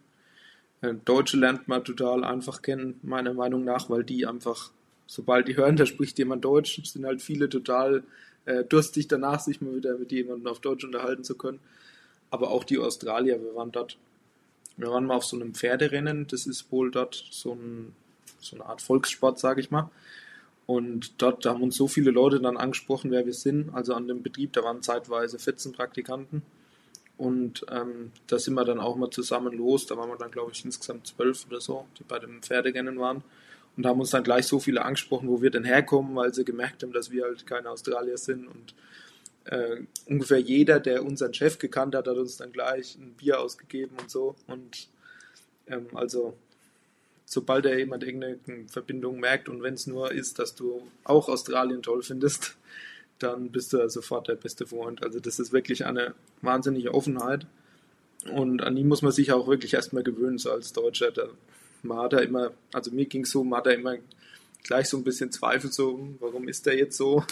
Äh, 0.81 0.95
Deutsche 1.05 1.37
lernt 1.37 1.69
man 1.69 1.85
total 1.85 2.25
einfach 2.25 2.63
kennen, 2.63 2.99
meiner 3.03 3.35
Meinung 3.35 3.65
nach, 3.65 3.91
weil 3.91 4.05
die 4.05 4.27
einfach, 4.27 4.71
sobald 5.07 5.49
die 5.49 5.57
hören, 5.57 5.77
da 5.77 5.87
spricht 5.87 6.19
jemand 6.19 6.45
Deutsch, 6.45 6.83
sind 6.85 7.05
halt 7.05 7.21
viele 7.21 7.49
total 7.49 8.05
äh, 8.47 8.65
durstig 8.65 9.09
danach, 9.09 9.41
sich 9.41 9.61
mal 9.61 9.75
wieder 9.75 9.99
mit 9.99 10.13
jemandem 10.13 10.47
auf 10.47 10.61
Deutsch 10.61 10.85
unterhalten 10.85 11.25
zu 11.25 11.37
können. 11.37 11.61
Aber 12.31 12.51
auch 12.51 12.65
die 12.65 12.79
Australier, 12.79 13.41
wir 13.43 13.55
waren 13.55 13.73
dort, 13.73 13.99
wir 14.77 14.91
waren 14.91 15.07
mal 15.07 15.17
auf 15.17 15.25
so 15.25 15.37
einem 15.37 15.55
Pferderennen, 15.55 16.27
das 16.27 16.47
ist 16.47 16.73
wohl 16.73 16.91
dort 16.91 17.25
so, 17.31 17.53
ein, 17.53 17.95
so 18.41 18.57
eine 18.57 18.67
Art 18.67 18.83
Volkssport, 18.83 19.39
sage 19.39 19.61
ich 19.61 19.71
mal. 19.71 19.91
Und 20.67 21.21
dort 21.21 21.45
haben 21.45 21.63
uns 21.63 21.77
so 21.77 21.89
viele 21.89 22.11
Leute 22.11 22.41
dann 22.41 22.57
angesprochen, 22.57 23.11
wer 23.11 23.27
wir 23.27 23.35
sind. 23.35 23.75
Also 23.75 23.95
an 23.95 24.09
dem 24.09 24.23
Betrieb, 24.23 24.53
da 24.55 24.63
waren 24.63 24.83
zeitweise 24.83 25.39
14 25.39 25.73
Praktikanten. 25.73 26.43
Und 27.17 27.65
ähm, 27.71 28.13
da 28.27 28.39
sind 28.39 28.55
wir 28.55 28.65
dann 28.65 28.81
auch 28.81 28.97
mal 28.97 29.11
zusammen 29.11 29.53
los. 29.57 29.87
Da 29.87 29.97
waren 29.97 30.09
wir 30.09 30.17
dann, 30.17 30.31
glaube 30.31 30.53
ich, 30.53 30.65
insgesamt 30.65 31.07
zwölf 31.07 31.47
oder 31.49 31.61
so, 31.61 31.87
die 31.99 32.05
bei 32.05 32.19
dem 32.19 32.43
Pferderennen 32.43 32.99
waren. 32.99 33.23
Und 33.77 33.87
haben 33.87 34.01
uns 34.01 34.11
dann 34.11 34.25
gleich 34.25 34.47
so 34.47 34.59
viele 34.59 34.85
angesprochen, 34.85 35.29
wo 35.29 35.43
wir 35.43 35.51
denn 35.51 35.65
herkommen, 35.65 36.15
weil 36.15 36.33
sie 36.33 36.45
gemerkt 36.45 36.83
haben, 36.83 36.93
dass 36.93 37.11
wir 37.11 37.25
halt 37.25 37.47
keine 37.47 37.71
Australier 37.71 38.17
sind. 38.17 38.47
Und 38.47 38.75
äh, 39.45 39.83
ungefähr 40.07 40.39
jeder, 40.39 40.81
der 40.81 41.05
unseren 41.05 41.35
Chef 41.35 41.59
gekannt 41.59 41.95
hat, 41.95 42.07
hat 42.07 42.17
uns 42.17 42.37
dann 42.37 42.53
gleich 42.53 42.97
ein 42.97 43.15
Bier 43.15 43.41
ausgegeben 43.41 43.97
und 44.01 44.11
so. 44.11 44.35
Und 44.47 44.89
ähm, 45.67 45.89
also 45.95 46.35
sobald 47.25 47.67
er 47.67 47.79
jemand 47.79 48.05
irgendeine 48.05 48.39
Verbindung 48.69 49.21
merkt 49.21 49.49
und 49.49 49.63
wenn 49.63 49.75
es 49.75 49.87
nur 49.87 50.13
ist, 50.13 50.39
dass 50.39 50.55
du 50.55 50.87
auch 51.05 51.29
Australien 51.29 51.83
toll 51.83 52.03
findest, 52.03 52.57
dann 53.19 53.51
bist 53.51 53.73
du 53.73 53.89
sofort 53.89 54.29
der 54.29 54.35
beste 54.35 54.67
Freund. 54.67 55.03
Also 55.03 55.21
das 55.21 55.39
ist 55.39 55.53
wirklich 55.53 55.87
eine 55.87 56.15
wahnsinnige 56.43 56.95
Offenheit 56.95 57.47
und 58.33 58.63
an 58.63 58.77
die 58.77 58.85
muss 58.85 59.03
man 59.03 59.13
sich 59.13 59.33
auch 59.33 59.47
wirklich 59.47 59.75
erstmal 59.75 60.03
gewöhnen, 60.03 60.39
so 60.39 60.51
als 60.51 60.73
Deutscher. 60.73 61.11
Da, 61.11 61.29
man 61.83 61.99
hat 61.99 62.13
da 62.13 62.19
immer, 62.19 62.53
also 62.73 62.91
mir 62.91 63.07
ging 63.07 63.23
es 63.23 63.31
so, 63.31 63.45
man 63.45 63.59
hat 63.59 63.67
da 63.67 63.71
immer 63.71 63.97
gleich 64.63 64.89
so 64.89 64.97
ein 64.97 65.05
bisschen 65.05 65.31
Zweifel, 65.31 65.71
so, 65.71 66.09
warum 66.21 66.49
ist 66.49 66.67
der 66.67 66.77
jetzt 66.77 66.97
so? 66.97 67.25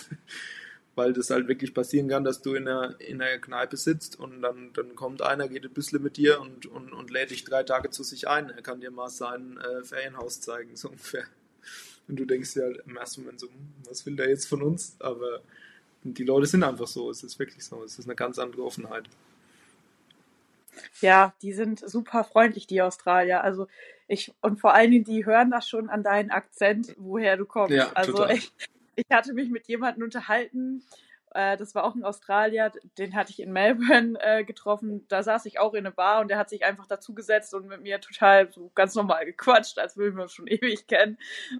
Weil 0.94 1.12
das 1.12 1.30
halt 1.30 1.48
wirklich 1.48 1.72
passieren 1.72 2.08
kann, 2.08 2.24
dass 2.24 2.42
du 2.42 2.54
in 2.54 2.68
einer, 2.68 3.00
in 3.00 3.22
einer 3.22 3.38
Kneipe 3.38 3.76
sitzt 3.76 4.18
und 4.18 4.42
dann, 4.42 4.72
dann 4.74 4.94
kommt 4.94 5.22
einer, 5.22 5.48
geht 5.48 5.64
ein 5.64 5.72
bisschen 5.72 6.02
mit 6.02 6.16
dir 6.16 6.40
und, 6.40 6.66
und, 6.66 6.92
und 6.92 7.10
lädt 7.10 7.30
dich 7.30 7.44
drei 7.44 7.62
Tage 7.62 7.90
zu 7.90 8.02
sich 8.02 8.28
ein. 8.28 8.50
Er 8.50 8.62
kann 8.62 8.80
dir 8.80 8.90
mal 8.90 9.08
sein 9.08 9.58
äh, 9.58 9.84
Ferienhaus 9.84 10.40
zeigen, 10.40 10.70
so 10.76 10.88
ungefähr. 10.88 11.24
Und 12.08 12.16
du 12.16 12.24
denkst 12.24 12.54
dir 12.54 12.64
halt 12.64 12.82
im 12.86 12.96
ersten 12.96 13.22
Moment 13.22 13.40
so, 13.40 13.46
hm, 13.46 13.72
was 13.88 14.04
will 14.04 14.16
der 14.16 14.28
jetzt 14.28 14.46
von 14.46 14.62
uns? 14.62 14.96
Aber 14.98 15.40
die 16.04 16.24
Leute 16.24 16.46
sind 16.46 16.62
einfach 16.62 16.88
so, 16.88 17.10
es 17.10 17.22
ist 17.22 17.38
wirklich 17.38 17.64
so, 17.64 17.82
es 17.84 17.98
ist 17.98 18.06
eine 18.06 18.16
ganz 18.16 18.38
andere 18.38 18.62
Offenheit. 18.64 19.08
Ja, 21.00 21.34
die 21.42 21.52
sind 21.52 21.78
super 21.88 22.24
freundlich, 22.24 22.66
die 22.66 22.82
Australier. 22.82 23.44
Also 23.44 23.68
ich, 24.08 24.34
und 24.40 24.60
vor 24.60 24.74
allen 24.74 24.90
Dingen, 24.90 25.04
die 25.04 25.24
hören 25.24 25.50
das 25.50 25.68
schon 25.68 25.88
an 25.88 26.02
deinen 26.02 26.30
Akzent, 26.30 26.94
woher 26.98 27.36
du 27.36 27.46
kommst. 27.46 27.74
Ja, 27.74 27.92
also 27.92 28.12
total. 28.12 28.36
ich, 28.36 28.52
ich 28.96 29.06
hatte 29.10 29.32
mich 29.32 29.50
mit 29.50 29.68
jemandem 29.68 30.04
unterhalten, 30.04 30.82
äh, 31.34 31.56
das 31.56 31.74
war 31.74 31.84
auch 31.84 31.94
ein 31.94 32.04
Australier, 32.04 32.72
den 32.98 33.14
hatte 33.14 33.30
ich 33.30 33.40
in 33.40 33.52
Melbourne 33.52 34.18
äh, 34.20 34.44
getroffen. 34.44 35.06
Da 35.08 35.22
saß 35.22 35.46
ich 35.46 35.58
auch 35.58 35.72
in 35.72 35.86
einer 35.86 35.94
Bar 35.94 36.20
und 36.20 36.28
der 36.28 36.38
hat 36.38 36.50
sich 36.50 36.64
einfach 36.64 36.86
dazugesetzt 36.86 37.54
und 37.54 37.66
mit 37.66 37.80
mir 37.80 38.00
total 38.00 38.52
so 38.52 38.70
ganz 38.74 38.94
normal 38.94 39.24
gequatscht, 39.24 39.78
als 39.78 39.96
würden 39.96 40.16
wir 40.16 40.24
uns 40.24 40.32
schon 40.32 40.46
ewig 40.48 40.86
kennen. 40.86 41.18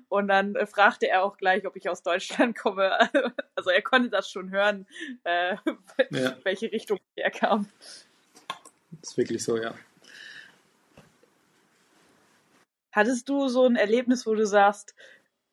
Und 0.09 0.29
dann 0.29 0.55
äh, 0.57 0.67
fragte 0.67 1.09
er 1.09 1.25
auch 1.25 1.39
gleich, 1.39 1.67
ob 1.67 1.77
ich 1.77 1.89
aus 1.89 2.03
Deutschland 2.03 2.59
komme. 2.59 2.93
Also 3.55 3.71
er 3.71 3.83
konnte 3.83 4.11
das 4.11 4.31
schon 4.31 4.51
hören, 4.51 4.87
äh, 5.25 5.57
ja. 6.11 6.37
welche 6.45 6.71
Richtung 6.71 6.99
er 7.17 7.31
kam. 7.31 7.69
Das 8.91 9.11
ist 9.11 9.17
wirklich 9.17 9.43
so, 9.43 9.57
ja. 9.57 9.75
Hattest 12.93 13.27
du 13.31 13.49
so 13.49 13.65
ein 13.65 13.77
Erlebnis, 13.77 14.27
wo 14.27 14.35
du 14.35 14.45
sagst, 14.45 14.95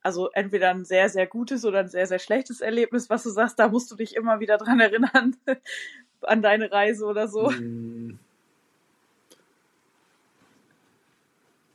also 0.09 0.31
entweder 0.31 0.71
ein 0.71 0.85
sehr, 0.85 1.07
sehr 1.07 1.27
gutes 1.27 1.65
oder 1.65 1.81
ein 1.81 1.87
sehr, 1.87 2.07
sehr 2.07 2.17
schlechtes 2.17 2.61
Erlebnis, 2.61 3.11
was 3.11 3.21
du 3.21 3.29
sagst, 3.29 3.59
da 3.59 3.67
musst 3.67 3.91
du 3.91 3.95
dich 3.95 4.15
immer 4.15 4.39
wieder 4.39 4.57
dran 4.57 4.79
erinnern, 4.79 5.35
an 6.21 6.41
deine 6.41 6.71
Reise 6.71 7.05
oder 7.05 7.27
so? 7.27 7.51
Hm. 7.51 8.17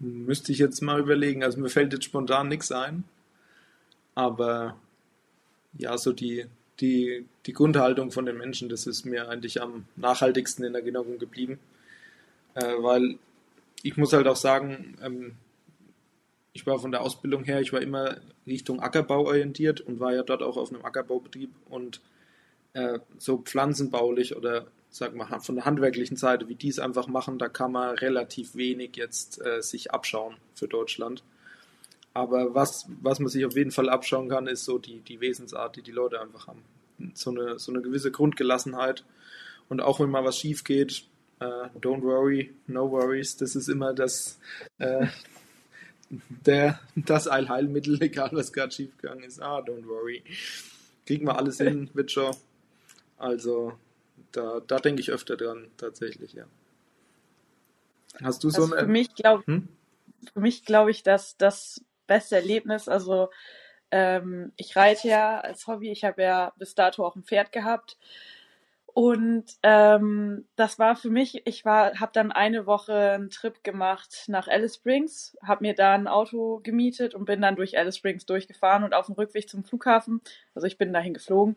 Müsste 0.00 0.50
ich 0.50 0.58
jetzt 0.58 0.82
mal 0.82 0.98
überlegen. 0.98 1.44
Also 1.44 1.60
mir 1.60 1.68
fällt 1.68 1.92
jetzt 1.92 2.06
spontan 2.06 2.48
nichts 2.48 2.72
ein. 2.72 3.04
Aber 4.16 4.76
ja, 5.78 5.96
so 5.96 6.12
die, 6.12 6.46
die, 6.80 7.24
die 7.46 7.52
Grundhaltung 7.52 8.10
von 8.10 8.26
den 8.26 8.36
Menschen, 8.36 8.68
das 8.68 8.88
ist 8.88 9.06
mir 9.06 9.28
eigentlich 9.28 9.62
am 9.62 9.86
nachhaltigsten 9.94 10.64
in 10.64 10.74
Erinnerung 10.74 11.20
geblieben. 11.20 11.60
Äh, 12.54 12.74
weil 12.80 13.16
ich 13.84 13.96
muss 13.96 14.12
halt 14.12 14.26
auch 14.26 14.36
sagen, 14.36 14.98
ähm, 15.02 15.36
ich 16.54 16.66
war 16.66 16.78
von 16.78 16.92
der 16.92 17.02
Ausbildung 17.02 17.44
her, 17.44 17.60
ich 17.60 17.72
war 17.72 17.82
immer 17.82 18.16
Richtung 18.46 18.80
Ackerbau 18.80 19.26
orientiert 19.26 19.80
und 19.80 20.00
war 20.00 20.14
ja 20.14 20.22
dort 20.22 20.42
auch 20.42 20.56
auf 20.56 20.72
einem 20.72 20.84
Ackerbaubetrieb 20.84 21.50
und 21.68 22.00
äh, 22.74 23.00
so 23.18 23.38
pflanzenbaulich 23.38 24.36
oder 24.36 24.68
sag 24.88 25.16
mal 25.16 25.40
von 25.40 25.56
der 25.56 25.64
handwerklichen 25.64 26.16
Seite, 26.16 26.48
wie 26.48 26.54
die 26.54 26.68
es 26.68 26.78
einfach 26.78 27.08
machen, 27.08 27.38
da 27.38 27.48
kann 27.48 27.72
man 27.72 27.98
relativ 27.98 28.54
wenig 28.54 28.94
jetzt 28.94 29.44
äh, 29.44 29.60
sich 29.60 29.90
abschauen 29.92 30.36
für 30.54 30.68
Deutschland. 30.68 31.24
Aber 32.12 32.54
was, 32.54 32.86
was 33.02 33.18
man 33.18 33.28
sich 33.28 33.44
auf 33.44 33.56
jeden 33.56 33.72
Fall 33.72 33.88
abschauen 33.88 34.28
kann, 34.28 34.46
ist 34.46 34.64
so 34.64 34.78
die, 34.78 35.00
die 35.00 35.20
Wesensart, 35.20 35.74
die 35.74 35.82
die 35.82 35.90
Leute 35.90 36.20
einfach 36.20 36.46
haben. 36.46 36.62
So 37.14 37.32
eine, 37.32 37.58
so 37.58 37.72
eine 37.72 37.82
gewisse 37.82 38.12
Grundgelassenheit. 38.12 39.04
Und 39.68 39.80
auch 39.82 39.98
wenn 39.98 40.10
mal 40.10 40.24
was 40.24 40.38
schief 40.38 40.62
geht, 40.62 41.08
äh, 41.40 41.66
don't 41.80 42.02
worry, 42.02 42.54
no 42.68 42.88
worries, 42.88 43.36
das 43.36 43.56
ist 43.56 43.68
immer 43.68 43.92
das, 43.92 44.38
äh, 44.78 45.08
der, 46.10 46.80
das 46.96 47.28
Allheilmittel, 47.28 47.98
egal 48.02 48.30
was 48.32 48.52
gerade 48.52 48.72
schiefgegangen 48.72 49.24
ist. 49.24 49.40
Ah, 49.40 49.58
don't 49.58 49.86
worry. 49.86 50.22
Kriegen 51.06 51.26
wir 51.26 51.36
alles 51.36 51.58
hin, 51.58 51.90
wird 51.94 52.10
schon. 52.10 52.34
Also, 53.16 53.72
da, 54.32 54.60
da 54.66 54.78
denke 54.78 55.00
ich 55.00 55.10
öfter 55.10 55.36
dran, 55.36 55.68
tatsächlich, 55.76 56.32
ja. 56.32 56.46
Hast 58.22 58.44
du 58.44 58.48
also 58.48 58.66
so 58.66 58.72
eine. 58.72 58.84
Für 58.84 58.90
mich 58.90 59.14
glaube 59.14 59.44
hm? 59.46 59.68
für 60.32 60.40
mich 60.40 60.64
glaube 60.64 60.90
ich, 60.90 61.02
dass 61.02 61.36
das 61.36 61.84
beste 62.06 62.36
Erlebnis, 62.36 62.88
also 62.88 63.30
ähm, 63.90 64.52
ich 64.56 64.76
reite 64.76 65.08
ja 65.08 65.40
als 65.40 65.66
Hobby, 65.66 65.90
ich 65.90 66.04
habe 66.04 66.22
ja 66.22 66.52
bis 66.58 66.74
dato 66.74 67.04
auch 67.04 67.16
ein 67.16 67.24
Pferd 67.24 67.52
gehabt 67.52 67.96
und 68.94 69.44
ähm, 69.64 70.46
das 70.54 70.78
war 70.78 70.94
für 70.94 71.10
mich, 71.10 71.44
ich 71.46 71.64
war, 71.64 71.98
habe 71.98 72.12
dann 72.14 72.30
eine 72.30 72.64
Woche 72.64 72.94
einen 72.94 73.28
Trip 73.28 73.64
gemacht 73.64 74.24
nach 74.28 74.46
Alice 74.46 74.76
Springs, 74.76 75.36
habe 75.42 75.64
mir 75.64 75.74
da 75.74 75.94
ein 75.94 76.06
Auto 76.06 76.60
gemietet 76.62 77.12
und 77.12 77.24
bin 77.24 77.42
dann 77.42 77.56
durch 77.56 77.76
Alice 77.76 77.96
Springs 77.96 78.24
durchgefahren 78.24 78.84
und 78.84 78.94
auf 78.94 79.06
dem 79.06 79.16
Rückweg 79.16 79.48
zum 79.48 79.64
Flughafen, 79.64 80.20
also 80.54 80.68
ich 80.68 80.78
bin 80.78 80.92
dahin 80.92 81.12
geflogen, 81.12 81.56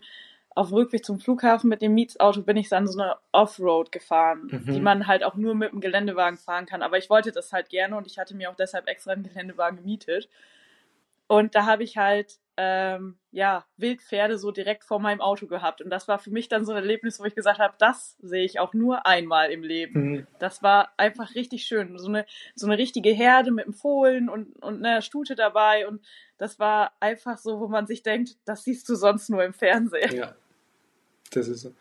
auf 0.55 0.69
dem 0.69 0.77
Rückweg 0.77 1.05
zum 1.05 1.19
Flughafen 1.19 1.69
mit 1.69 1.83
dem 1.83 1.93
Mietsauto 1.93 2.41
bin 2.41 2.57
ich 2.57 2.69
dann 2.69 2.87
so 2.87 2.99
eine 2.99 3.15
Offroad 3.31 3.91
gefahren, 3.91 4.47
mhm. 4.49 4.73
die 4.73 4.79
man 4.79 5.05
halt 5.05 5.23
auch 5.23 5.35
nur 5.35 5.53
mit 5.53 5.71
dem 5.71 5.79
Geländewagen 5.79 6.39
fahren 6.39 6.65
kann. 6.65 6.81
Aber 6.81 6.97
ich 6.97 7.11
wollte 7.11 7.31
das 7.31 7.53
halt 7.53 7.69
gerne 7.69 7.95
und 7.95 8.07
ich 8.07 8.17
hatte 8.17 8.35
mir 8.35 8.49
auch 8.49 8.55
deshalb 8.55 8.87
extra 8.87 9.11
einen 9.11 9.21
Geländewagen 9.21 9.77
gemietet. 9.77 10.27
Und 11.27 11.55
da 11.55 11.65
habe 11.65 11.83
ich 11.83 11.97
halt 11.97 12.39
ähm, 12.59 13.17
ja, 13.31 13.65
Wildpferde 13.77 14.39
so 14.39 14.51
direkt 14.51 14.83
vor 14.83 14.99
meinem 14.99 15.21
Auto 15.21 15.45
gehabt. 15.45 15.81
Und 15.81 15.91
das 15.91 16.07
war 16.07 16.17
für 16.17 16.31
mich 16.31 16.49
dann 16.49 16.65
so 16.65 16.71
ein 16.71 16.77
Erlebnis, 16.77 17.19
wo 17.19 17.25
ich 17.25 17.35
gesagt 17.35 17.59
habe, 17.59 17.75
das 17.77 18.17
sehe 18.19 18.43
ich 18.43 18.59
auch 18.59 18.73
nur 18.73 19.05
einmal 19.05 19.51
im 19.51 19.61
Leben. 19.61 20.11
Mhm. 20.11 20.27
Das 20.39 20.63
war 20.63 20.91
einfach 20.97 21.35
richtig 21.35 21.65
schön. 21.65 21.99
So 21.99 22.07
eine, 22.07 22.25
so 22.55 22.65
eine 22.65 22.79
richtige 22.79 23.11
Herde 23.11 23.51
mit 23.51 23.65
einem 23.65 23.75
Fohlen 23.75 24.27
und, 24.27 24.55
und 24.63 24.83
einer 24.83 25.03
Stute 25.03 25.35
dabei. 25.35 25.87
Und 25.87 26.01
das 26.39 26.57
war 26.57 26.93
einfach 26.99 27.37
so, 27.37 27.59
wo 27.59 27.67
man 27.67 27.85
sich 27.85 28.01
denkt, 28.01 28.37
das 28.45 28.63
siehst 28.63 28.89
du 28.89 28.95
sonst 28.95 29.29
nur 29.29 29.43
im 29.43 29.53
Fernsehen. 29.53 30.15
Ja, 30.15 30.35
das 31.29 31.47
ist 31.47 31.61
so. 31.61 31.75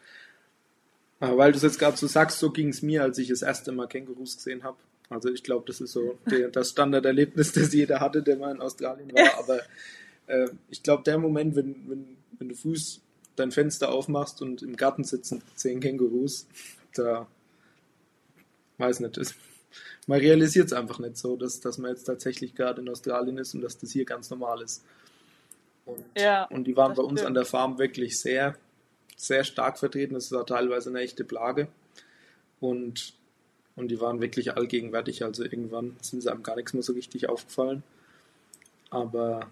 Aber 1.21 1.39
weil 1.39 1.53
du 1.53 1.57
es 1.57 1.63
jetzt 1.63 1.79
gerade 1.79 1.97
so 1.97 2.07
sagst, 2.07 2.39
so 2.39 2.51
ging 2.51 2.69
es 2.69 2.83
mir, 2.83 3.03
als 3.03 3.17
ich 3.17 3.29
das 3.29 3.41
erste 3.41 3.73
Mal 3.73 3.87
Kängurus 3.87 4.37
gesehen 4.37 4.63
habe. 4.63 4.77
Also 5.09 5.31
ich 5.31 5.43
glaube, 5.43 5.65
das 5.67 5.81
ist 5.81 5.93
so 5.93 6.19
der, 6.31 6.49
das 6.49 6.71
Standarderlebnis, 6.71 7.53
das 7.55 7.73
jeder 7.73 8.01
hatte, 8.01 8.23
der 8.23 8.37
mal 8.37 8.55
in 8.55 8.61
Australien 8.61 9.13
war. 9.13 9.39
Aber 9.39 9.61
äh, 10.27 10.49
ich 10.71 10.83
glaube, 10.83 11.03
der 11.05 11.19
Moment, 11.19 11.57
wenn, 11.57 11.89
wenn, 11.89 12.17
wenn 12.39 12.49
du 12.49 12.55
frühst 12.55 13.01
dein 13.37 13.53
Fenster 13.53 13.93
aufmachst 13.93 14.43
und 14.43 14.63
im 14.63 14.77
Garten 14.77 15.05
sitzen 15.05 15.43
zehn 15.55 15.81
Kängurus, 15.81 16.47
da 16.95 17.27
weiß 18.79 19.01
nicht, 19.01 19.17
das, 19.17 19.35
man 20.07 20.21
realisiert 20.21 20.67
es 20.67 20.73
einfach 20.73 20.99
nicht 20.99 21.17
so, 21.17 21.37
dass, 21.37 21.61
dass 21.61 21.79
man 21.79 21.91
jetzt 21.91 22.05
tatsächlich 22.05 22.55
gerade 22.55 22.81
in 22.81 22.89
Australien 22.89 23.39
ist 23.39 23.55
und 23.55 23.61
dass 23.61 23.79
das 23.79 23.91
hier 23.91 24.05
ganz 24.05 24.31
normal 24.31 24.63
ist. 24.63 24.85
Und, 25.85 26.05
ja, 26.17 26.45
und 26.45 26.65
die 26.65 26.77
waren 26.77 26.95
bei 26.95 27.03
uns 27.03 27.21
stimmt. 27.21 27.29
an 27.29 27.35
der 27.35 27.45
Farm 27.45 27.79
wirklich 27.79 28.19
sehr, 28.19 28.57
sehr 29.17 29.45
stark 29.45 29.79
vertreten. 29.79 30.15
Das 30.15 30.33
auch 30.33 30.45
teilweise 30.45 30.91
eine 30.91 31.01
echte 31.01 31.25
Plage. 31.25 31.69
Und, 32.61 33.15
und 33.77 33.89
die 33.89 34.01
waren 34.01 34.21
wirklich 34.21 34.57
allgegenwärtig. 34.57 35.23
Also 35.23 35.45
irgendwann 35.45 35.97
sind 36.01 36.23
sie 36.23 36.31
einem 36.31 36.43
gar 36.43 36.57
nichts 36.57 36.73
mehr 36.73 36.83
so 36.83 36.95
richtig 36.95 37.29
aufgefallen. 37.29 37.83
Aber 38.91 39.51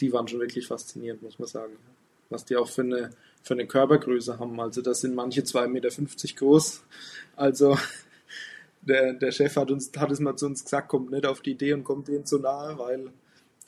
die 0.00 0.12
waren 0.12 0.28
schon 0.28 0.40
wirklich 0.40 0.68
faszinierend, 0.68 1.22
muss 1.22 1.38
man 1.38 1.48
sagen. 1.48 1.72
Was 2.30 2.44
die 2.44 2.56
auch 2.56 2.68
für 2.68 2.82
eine, 2.82 3.10
für 3.42 3.54
eine 3.54 3.66
Körpergröße 3.66 4.38
haben. 4.38 4.58
Also 4.60 4.82
das 4.82 5.00
sind 5.00 5.16
manche 5.16 5.42
2,50 5.42 5.68
Meter 5.68 5.90
groß. 6.36 6.84
Also 7.34 7.76
der, 8.82 9.14
der 9.14 9.32
Chef 9.32 9.56
hat 9.56 9.70
uns 9.72 9.90
hat 9.96 10.12
es 10.12 10.20
mal 10.20 10.36
zu 10.36 10.46
uns 10.46 10.62
gesagt, 10.62 10.88
kommt 10.88 11.10
nicht 11.10 11.26
auf 11.26 11.40
die 11.40 11.52
Idee 11.52 11.72
und 11.72 11.82
kommt 11.82 12.06
denen 12.06 12.24
zu 12.24 12.38
nahe, 12.38 12.78
weil 12.78 13.10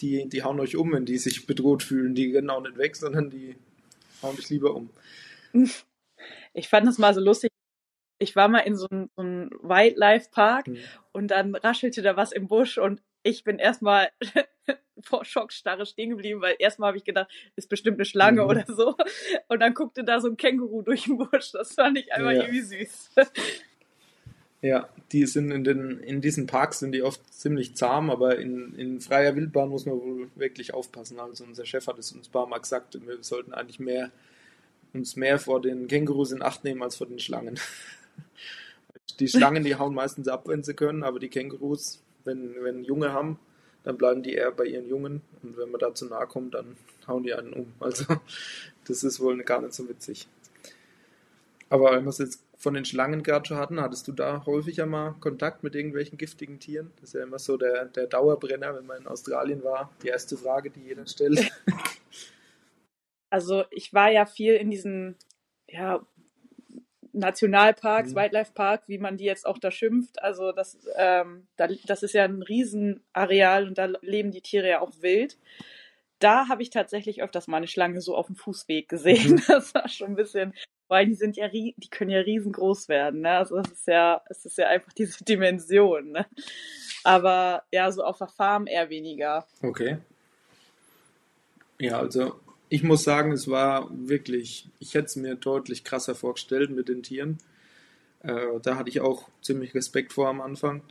die, 0.01 0.29
die 0.29 0.43
hauen 0.45 0.61
euch 0.61 0.77
um, 0.77 0.93
wenn 0.93 1.07
die 1.07 1.19
sich 1.19 1.47
bedroht 1.47 1.83
fühlen. 1.83 2.15
Die 2.15 2.35
rennen 2.35 2.51
auch 2.51 2.63
nicht 2.63 2.79
weg, 2.79 2.95
sondern 2.95 3.31
die 3.31 3.57
hauen 4.23 4.37
dich 4.37 4.49
lieber 4.49 4.75
um. 4.75 4.91
Ich 6.55 6.69
fand 6.69 6.87
das 6.87 6.99
mal 6.99 7.15
so 7.15 7.21
lustig. 7.21 7.52
Ich 8.23 8.37
war 8.37 8.49
mal 8.49 8.61
in 8.61 8.77
so 8.77 8.87
einem, 8.91 9.11
so 9.17 9.23
Wildlife-Park 9.23 10.69
mhm. 10.69 10.79
und 11.13 11.29
dann 11.29 11.55
raschelte 11.55 12.03
da 12.03 12.17
was 12.17 12.33
im 12.33 12.49
Busch 12.49 12.79
und 12.79 13.03
ich 13.23 13.45
bin 13.45 13.59
erstmal 13.59 14.11
vor 15.03 15.25
Schockstarre 15.25 15.87
stehen 15.87 16.11
geblieben, 16.11 16.41
weil 16.41 16.57
erstmal 16.59 16.89
habe 16.89 16.99
ich 16.99 17.05
gedacht, 17.05 17.31
ist 17.57 17.69
bestimmt 17.69 17.99
eine 17.99 18.05
Schlange 18.05 18.43
mhm. 18.43 18.49
oder 18.49 18.65
so. 18.67 18.97
Und 19.49 19.61
dann 19.61 19.75
guckte 19.75 20.05
da 20.05 20.21
so 20.21 20.29
ein 20.29 20.37
Känguru 20.37 20.83
durch 20.83 21.05
den 21.05 21.19
Busch. 21.19 21.53
Das 21.53 21.75
fand 21.75 21.99
ich 21.99 22.13
einfach 22.13 22.33
ja. 22.33 22.43
irgendwie 22.43 22.61
süß. 22.61 23.11
Ja, 24.61 24.89
die 25.11 25.27
sind 25.27 25.51
in 25.51 25.65
den, 25.65 25.99
in 25.99 26.21
diesen 26.21 26.47
Parks 26.47 26.79
sind 26.79 26.93
die 26.93 27.03
oft 27.03 27.21
ziemlich 27.35 27.75
zahm, 27.75 28.11
aber 28.11 28.39
in, 28.39 28.75
in 28.77 29.01
freier 29.01 29.35
Wildbahn 29.35 29.69
muss 29.69 29.87
man 29.87 30.01
wohl 30.01 30.31
wirklich 30.37 30.73
aufpassen. 30.73 31.19
Also 31.19 31.43
unser 31.43 31.67
Chef 31.67 31.89
hat 31.89 31.99
es 31.99 32.13
uns 32.13 32.29
ein 32.29 32.33
paar 32.33 32.47
Mal 32.47 32.59
gesagt, 32.59 32.97
wir 33.05 33.23
sollten 33.25 33.55
eigentlich 33.55 33.81
mehr, 33.81 34.13
uns 34.93 35.17
mehr 35.17 35.41
vor 35.41 35.61
den 35.61 35.89
Kängurus 35.89 36.31
in 36.31 36.43
Acht 36.43 36.63
nehmen 36.63 36.81
als 36.81 36.97
vor 36.97 37.09
den 37.09 37.19
Schlangen. 37.19 37.59
Die 39.23 39.29
Schlangen, 39.29 39.63
die 39.63 39.77
hauen 39.77 39.95
meistens 39.95 40.27
ab, 40.27 40.49
wenn 40.49 40.65
sie 40.65 40.75
können, 40.75 41.05
aber 41.05 41.21
die 41.21 41.29
Kängurus, 41.29 42.03
wenn, 42.25 42.57
wenn 42.61 42.83
Junge 42.83 43.13
haben, 43.13 43.39
dann 43.85 43.97
bleiben 43.97 44.25
die 44.25 44.35
eher 44.35 44.51
bei 44.51 44.65
ihren 44.65 44.89
Jungen 44.89 45.23
und 45.45 45.57
wenn 45.57 45.71
man 45.71 45.79
da 45.79 45.95
zu 45.95 46.07
nahe 46.07 46.27
kommt, 46.27 46.55
dann 46.55 46.77
hauen 47.07 47.23
die 47.23 47.33
einen 47.33 47.53
um. 47.53 47.73
Also 47.79 48.17
das 48.89 49.05
ist 49.05 49.21
wohl 49.21 49.41
gar 49.45 49.63
nicht 49.63 49.75
so 49.75 49.89
witzig. 49.89 50.27
Aber 51.69 51.93
wenn 51.93 52.03
wir 52.03 52.11
es 52.11 52.19
jetzt 52.19 52.43
von 52.57 52.75
den 52.75 52.85
Schlangen 52.85 53.23
gerade 53.23 53.47
schon 53.47 53.59
hatten, 53.59 53.81
hattest 53.81 54.09
du 54.09 54.13
da 54.13 54.45
häufiger 54.45 54.87
mal 54.87 55.15
Kontakt 55.21 55.63
mit 55.63 55.77
irgendwelchen 55.77 56.19
giftigen 56.19 56.59
Tieren? 56.59 56.91
Das 56.97 57.11
ist 57.11 57.15
ja 57.15 57.23
immer 57.23 57.39
so 57.39 57.57
der, 57.57 57.85
der 57.85 58.09
Dauerbrenner, 58.09 58.75
wenn 58.75 58.87
man 58.87 59.03
in 59.03 59.07
Australien 59.07 59.63
war. 59.63 59.93
Die 60.03 60.09
erste 60.09 60.37
Frage, 60.37 60.71
die 60.71 60.81
jeder 60.81 61.07
stellt. 61.07 61.49
Also 63.31 63.65
ich 63.71 63.95
war 63.95 64.11
ja 64.11 64.27
viel 64.27 64.57
in 64.57 64.71
diesen 64.71 65.17
ja, 65.73 66.07
Nationalparks, 67.13 68.13
mhm. 68.13 68.17
Wildlife 68.17 68.53
Park, 68.53 68.83
wie 68.87 68.99
man 68.99 69.17
die 69.17 69.25
jetzt 69.25 69.47
auch 69.47 69.59
da 69.59 69.71
schimpft. 69.71 70.23
Also 70.23 70.53
das, 70.53 70.79
ähm, 70.97 71.47
da, 71.57 71.69
das 71.87 72.03
ist 72.03 72.15
ja 72.15 72.25
ein 72.25 72.43
Riesenareal 72.43 73.69
und 73.69 73.79
da 73.79 73.87
leben 74.01 74.31
die 74.31 74.41
Tiere 74.41 74.69
ja 74.69 74.81
auch 74.81 74.93
wild. 75.01 75.39
Da 76.19 76.49
habe 76.49 76.63
ich 76.63 76.71
tatsächlich 76.71 77.23
öfters 77.23 77.49
mal 77.49 77.57
eine 77.57 77.67
Schlange 77.67 78.01
so 78.01 78.17
auf 78.17 78.27
dem 78.27 78.37
Fußweg 78.37 78.89
gesehen. 78.89 79.35
Mhm. 79.35 79.43
Das 79.49 79.75
war 79.75 79.89
schon 79.89 80.09
ein 80.09 80.17
bisschen 80.17 80.55
weil 80.93 81.07
die 81.07 81.15
sind 81.15 81.39
ja, 81.39 81.49
die 81.49 81.75
können 81.91 82.11
ja 82.11 82.21
riesengroß 82.21 82.91
werden, 82.91 83.23
ne? 83.23 83.31
Also 83.39 83.57
das 83.57 83.73
ist 83.73 83.87
ja, 83.87 84.21
es 84.29 84.45
ist 84.45 84.59
ja 84.59 84.69
einfach 84.69 84.93
diese 84.93 85.25
Dimension, 85.25 86.11
ne? 86.11 86.27
Aber 87.03 87.63
ja, 87.73 87.91
so 87.91 88.05
auf 88.05 88.19
der 88.19 88.29
Farm 88.29 88.67
eher 88.67 88.91
weniger. 88.91 89.47
Okay. 89.63 89.97
Ja, 91.79 91.99
also 91.99 92.39
ich 92.73 92.83
muss 92.83 93.05
sagen, 93.05 93.33
es 93.33 93.49
war 93.49 93.91
wirklich, 93.93 94.67
ich 94.79 94.95
hätte 94.95 95.05
es 95.05 95.17
mir 95.17 95.35
deutlich 95.35 95.85
krasser 95.85 96.15
vorgestellt 96.15 96.71
mit 96.71 96.89
den 96.89 97.03
Tieren. 97.03 97.37
Äh, 98.23 98.47
da 98.63 98.77
hatte 98.77 98.89
ich 98.89 99.03
auch 99.03 99.29
ziemlich 99.43 99.75
Respekt 99.75 100.15
vor 100.15 100.29
am 100.29 100.41
Anfang. 100.41 100.83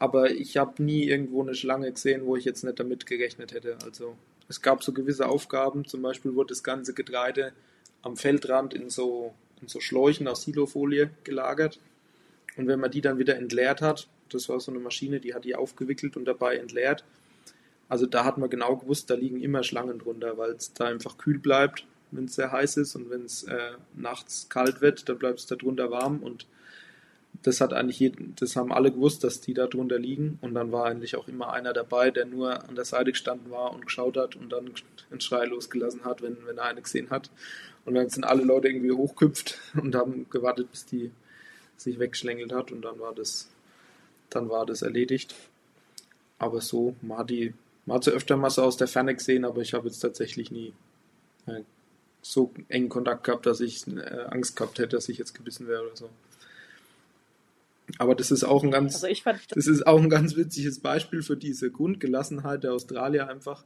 Aber 0.00 0.32
ich 0.32 0.56
habe 0.56 0.82
nie 0.82 1.04
irgendwo 1.04 1.40
eine 1.40 1.54
Schlange 1.54 1.92
gesehen, 1.92 2.26
wo 2.26 2.34
ich 2.34 2.44
jetzt 2.44 2.64
nicht 2.64 2.80
damit 2.80 3.06
gerechnet 3.06 3.52
hätte. 3.52 3.78
Also 3.84 4.16
es 4.48 4.60
gab 4.60 4.82
so 4.82 4.92
gewisse 4.92 5.28
Aufgaben, 5.28 5.84
zum 5.84 6.02
Beispiel 6.02 6.34
wurde 6.34 6.48
das 6.48 6.64
ganze 6.64 6.94
Getreide 6.94 7.52
am 8.02 8.16
Feldrand 8.16 8.74
in 8.74 8.90
so, 8.90 9.32
in 9.62 9.68
so 9.68 9.78
Schläuchen 9.78 10.26
aus 10.26 10.42
Silofolie 10.42 11.10
gelagert. 11.22 11.78
Und 12.56 12.66
wenn 12.66 12.80
man 12.80 12.90
die 12.90 13.02
dann 13.02 13.18
wieder 13.18 13.36
entleert 13.36 13.82
hat, 13.82 14.08
das 14.30 14.48
war 14.48 14.58
so 14.58 14.72
eine 14.72 14.80
Maschine, 14.80 15.20
die 15.20 15.32
hat 15.32 15.44
die 15.44 15.54
aufgewickelt 15.54 16.16
und 16.16 16.24
dabei 16.24 16.56
entleert. 16.56 17.04
Also 17.90 18.06
da 18.06 18.24
hat 18.24 18.38
man 18.38 18.48
genau 18.48 18.76
gewusst, 18.76 19.10
da 19.10 19.14
liegen 19.14 19.42
immer 19.42 19.64
Schlangen 19.64 19.98
drunter, 19.98 20.38
weil 20.38 20.52
es 20.52 20.72
da 20.72 20.86
einfach 20.86 21.18
kühl 21.18 21.38
bleibt, 21.38 21.84
wenn 22.12 22.24
es 22.26 22.36
sehr 22.36 22.52
heiß 22.52 22.78
ist 22.78 22.94
und 22.94 23.10
wenn 23.10 23.24
es 23.24 23.42
äh, 23.42 23.72
nachts 23.94 24.48
kalt 24.48 24.80
wird, 24.80 25.08
dann 25.08 25.18
bleibt 25.18 25.40
es 25.40 25.46
da 25.46 25.56
drunter 25.56 25.90
warm 25.90 26.20
und 26.20 26.46
das 27.42 27.60
hat 27.60 27.72
eigentlich 27.72 27.98
jeden, 27.98 28.34
das 28.36 28.54
haben 28.54 28.72
alle 28.72 28.92
gewusst, 28.92 29.24
dass 29.24 29.40
die 29.40 29.54
da 29.54 29.66
drunter 29.66 29.98
liegen 29.98 30.38
und 30.40 30.54
dann 30.54 30.72
war 30.72 30.86
eigentlich 30.86 31.16
auch 31.16 31.26
immer 31.26 31.52
einer 31.52 31.72
dabei, 31.72 32.10
der 32.10 32.26
nur 32.26 32.68
an 32.68 32.76
der 32.76 32.84
Seite 32.84 33.10
gestanden 33.10 33.50
war 33.50 33.72
und 33.72 33.86
geschaut 33.86 34.16
hat 34.16 34.36
und 34.36 34.50
dann 34.50 34.70
einen 35.10 35.20
Schrei 35.20 35.46
losgelassen 35.46 36.04
hat, 36.04 36.22
wenn, 36.22 36.36
wenn 36.46 36.58
er 36.58 36.64
eine 36.64 36.82
gesehen 36.82 37.10
hat. 37.10 37.30
Und 37.84 37.94
dann 37.94 38.08
sind 38.08 38.24
alle 38.24 38.44
Leute 38.44 38.68
irgendwie 38.68 38.92
hochgeküpft 38.92 39.58
und 39.74 39.94
haben 39.96 40.28
gewartet, 40.30 40.70
bis 40.70 40.86
die 40.86 41.10
sich 41.76 41.98
weggeschlängelt 41.98 42.52
hat 42.52 42.70
und 42.70 42.82
dann 42.82 43.00
war 43.00 43.14
das, 43.14 43.48
dann 44.28 44.48
war 44.48 44.66
das 44.66 44.82
erledigt. 44.82 45.34
Aber 46.38 46.60
so, 46.60 46.94
man 47.00 47.18
hat 47.18 47.30
die, 47.30 47.54
hat 47.88 48.04
sie 48.04 48.10
öfter 48.10 48.36
mal 48.36 48.50
so 48.50 48.62
aus 48.62 48.76
der 48.76 48.88
Ferne 48.88 49.14
gesehen, 49.14 49.44
aber 49.44 49.62
ich 49.62 49.74
habe 49.74 49.88
jetzt 49.88 50.00
tatsächlich 50.00 50.50
nie 50.50 50.72
äh, 51.46 51.62
so 52.22 52.52
engen 52.68 52.88
Kontakt 52.88 53.24
gehabt, 53.24 53.46
dass 53.46 53.60
ich 53.60 53.86
äh, 53.86 54.26
Angst 54.28 54.56
gehabt 54.56 54.78
hätte, 54.78 54.96
dass 54.96 55.08
ich 55.08 55.18
jetzt 55.18 55.34
gebissen 55.34 55.66
wäre 55.66 55.86
oder 55.86 55.96
so. 55.96 56.10
Aber 57.98 58.14
das 58.14 58.30
ist 58.30 58.44
auch 58.44 58.62
ein 58.62 58.70
ganz, 58.70 59.02
also 59.02 59.22
fand, 59.22 59.40
das 59.50 59.66
ist 59.66 59.86
auch 59.86 60.00
ein 60.00 60.10
ganz 60.10 60.36
witziges 60.36 60.78
Beispiel 60.78 61.22
für 61.22 61.36
diese 61.36 61.70
Grundgelassenheit 61.70 62.62
der 62.62 62.72
Australier 62.72 63.28
einfach. 63.28 63.64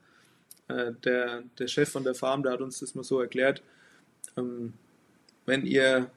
Äh, 0.68 0.92
der, 1.04 1.42
der 1.58 1.66
Chef 1.66 1.90
von 1.90 2.04
der 2.04 2.14
Farm, 2.14 2.42
der 2.42 2.52
hat 2.52 2.60
uns 2.62 2.80
das 2.80 2.94
mal 2.94 3.04
so 3.04 3.20
erklärt. 3.20 3.62
Ähm, 4.36 4.72
wenn 5.44 5.66
ihr 5.66 6.10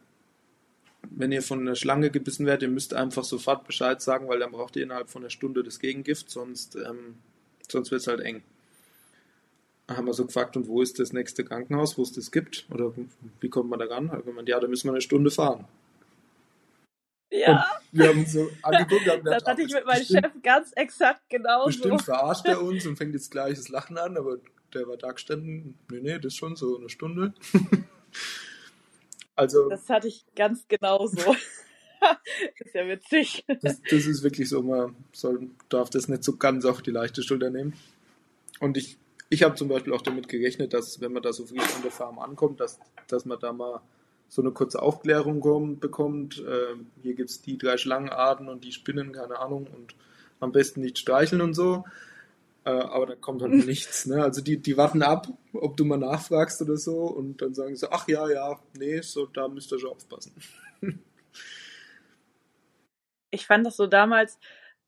wenn 1.09 1.31
ihr 1.31 1.41
von 1.41 1.61
einer 1.61 1.75
Schlange 1.75 2.09
gebissen 2.09 2.45
werdet, 2.45 2.63
ihr 2.63 2.69
müsst 2.69 2.93
einfach 2.93 3.23
sofort 3.23 3.65
Bescheid 3.65 4.01
sagen, 4.01 4.27
weil 4.27 4.39
dann 4.39 4.51
braucht 4.51 4.75
ihr 4.75 4.83
innerhalb 4.83 5.09
von 5.09 5.21
einer 5.21 5.29
Stunde 5.29 5.63
das 5.63 5.79
Gegengift, 5.79 6.29
sonst, 6.29 6.75
ähm, 6.75 7.15
sonst 7.71 7.91
wird 7.91 8.01
es 8.01 8.07
halt 8.07 8.21
eng. 8.21 8.43
Da 9.87 9.95
haben 9.95 10.05
wir 10.05 10.13
so 10.13 10.25
gefragt, 10.25 10.57
und 10.57 10.67
wo 10.67 10.81
ist 10.81 10.99
das 10.99 11.13
nächste 11.13 11.45
Krankenhaus, 11.45 11.97
wo 11.97 12.01
es 12.01 12.11
das 12.11 12.31
gibt? 12.31 12.65
Oder 12.71 12.93
wie 13.39 13.49
kommt 13.49 13.69
man 13.69 13.79
da 13.79 13.85
ran? 13.85 14.07
Da 14.09 14.31
man, 14.31 14.45
ja, 14.45 14.59
da 14.59 14.67
müssen 14.67 14.87
wir 14.87 14.91
eine 14.91 15.01
Stunde 15.01 15.31
fahren. 15.31 15.65
Ja. 17.31 17.65
Und 17.91 17.99
wir 17.99 18.09
haben 18.09 18.25
so 18.25 18.49
angeguckt. 18.63 19.07
Haben 19.07 19.23
das 19.23 19.45
hatte 19.45 19.61
ich 19.61 19.73
mit 19.73 19.85
meinem 19.85 20.03
Chef 20.03 20.31
ganz 20.43 20.71
exakt 20.75 21.29
genauso. 21.29 21.67
Bestimmt 21.67 22.01
verarscht 22.01 22.45
er 22.45 22.61
uns 22.63 22.85
und 22.85 22.97
fängt 22.97 23.13
jetzt 23.13 23.31
gleich 23.31 23.55
das 23.55 23.69
Lachen 23.69 23.97
an, 23.97 24.17
aber 24.17 24.37
der 24.73 24.87
war 24.87 24.97
da 24.97 25.11
gestanden. 25.11 25.77
Nee, 25.89 26.01
nee, 26.01 26.15
das 26.15 26.33
ist 26.33 26.37
schon 26.37 26.55
so 26.55 26.77
eine 26.77 26.89
Stunde. 26.89 27.33
also. 29.35 29.69
Das 29.69 29.89
hatte 29.89 30.07
ich 30.07 30.25
ganz 30.35 30.67
genauso. 30.67 31.35
ist 32.59 32.73
ja 32.73 32.87
witzig. 32.87 33.45
Das, 33.61 33.81
das, 33.81 34.05
ist 34.05 34.23
wirklich 34.23 34.49
so, 34.49 34.61
man 34.61 34.95
soll, 35.11 35.49
darf 35.69 35.89
das 35.89 36.07
nicht 36.07 36.23
so 36.23 36.37
ganz 36.37 36.65
auf 36.65 36.81
die 36.81 36.91
leichte 36.91 37.23
Schulter 37.23 37.49
nehmen. 37.49 37.73
Und 38.59 38.77
ich, 38.77 38.97
ich 39.29 39.43
habe 39.43 39.55
zum 39.55 39.67
Beispiel 39.67 39.93
auch 39.93 40.01
damit 40.01 40.27
gerechnet, 40.27 40.73
dass 40.73 41.01
wenn 41.01 41.13
man 41.13 41.23
da 41.23 41.33
so 41.33 41.45
früh 41.45 41.59
an 41.59 41.81
der 41.83 41.91
Farm 41.91 42.19
ankommt, 42.19 42.59
dass, 42.59 42.79
dass 43.07 43.25
man 43.25 43.39
da 43.39 43.53
mal 43.53 43.81
so 44.29 44.41
eine 44.41 44.51
kurze 44.51 44.81
Aufklärung 44.81 45.39
kommt, 45.39 45.79
bekommt. 45.79 46.39
Äh, 46.39 46.75
hier 47.01 47.13
gibt 47.13 47.29
es 47.29 47.41
die 47.41 47.57
drei 47.57 47.77
Schlangenarten 47.77 48.49
und 48.49 48.63
die 48.63 48.71
Spinnen, 48.71 49.13
keine 49.13 49.39
Ahnung, 49.39 49.67
und 49.67 49.95
am 50.39 50.51
besten 50.51 50.81
nicht 50.81 50.97
streicheln 50.99 51.41
und 51.41 51.53
so. 51.53 51.85
Äh, 52.65 52.71
aber 52.71 53.05
da 53.05 53.15
kommt 53.15 53.41
halt 53.41 53.53
nichts. 53.65 54.05
Ne? 54.05 54.21
Also 54.21 54.41
die, 54.41 54.57
die 54.57 54.77
warten 54.77 55.01
ab, 55.01 55.27
ob 55.53 55.77
du 55.77 55.85
mal 55.85 55.97
nachfragst 55.97 56.61
oder 56.61 56.77
so, 56.77 57.03
und 57.03 57.41
dann 57.41 57.53
sagen 57.53 57.75
sie, 57.75 57.91
ach 57.91 58.07
ja, 58.07 58.29
ja, 58.29 58.59
nee, 58.77 59.01
so 59.01 59.25
da 59.25 59.47
müsst 59.47 59.71
ihr 59.71 59.79
schon 59.79 59.91
aufpassen. 59.91 60.33
ich 63.37 63.45
fand 63.45 63.65
das 63.65 63.77
so 63.77 63.85
damals, 63.85 64.39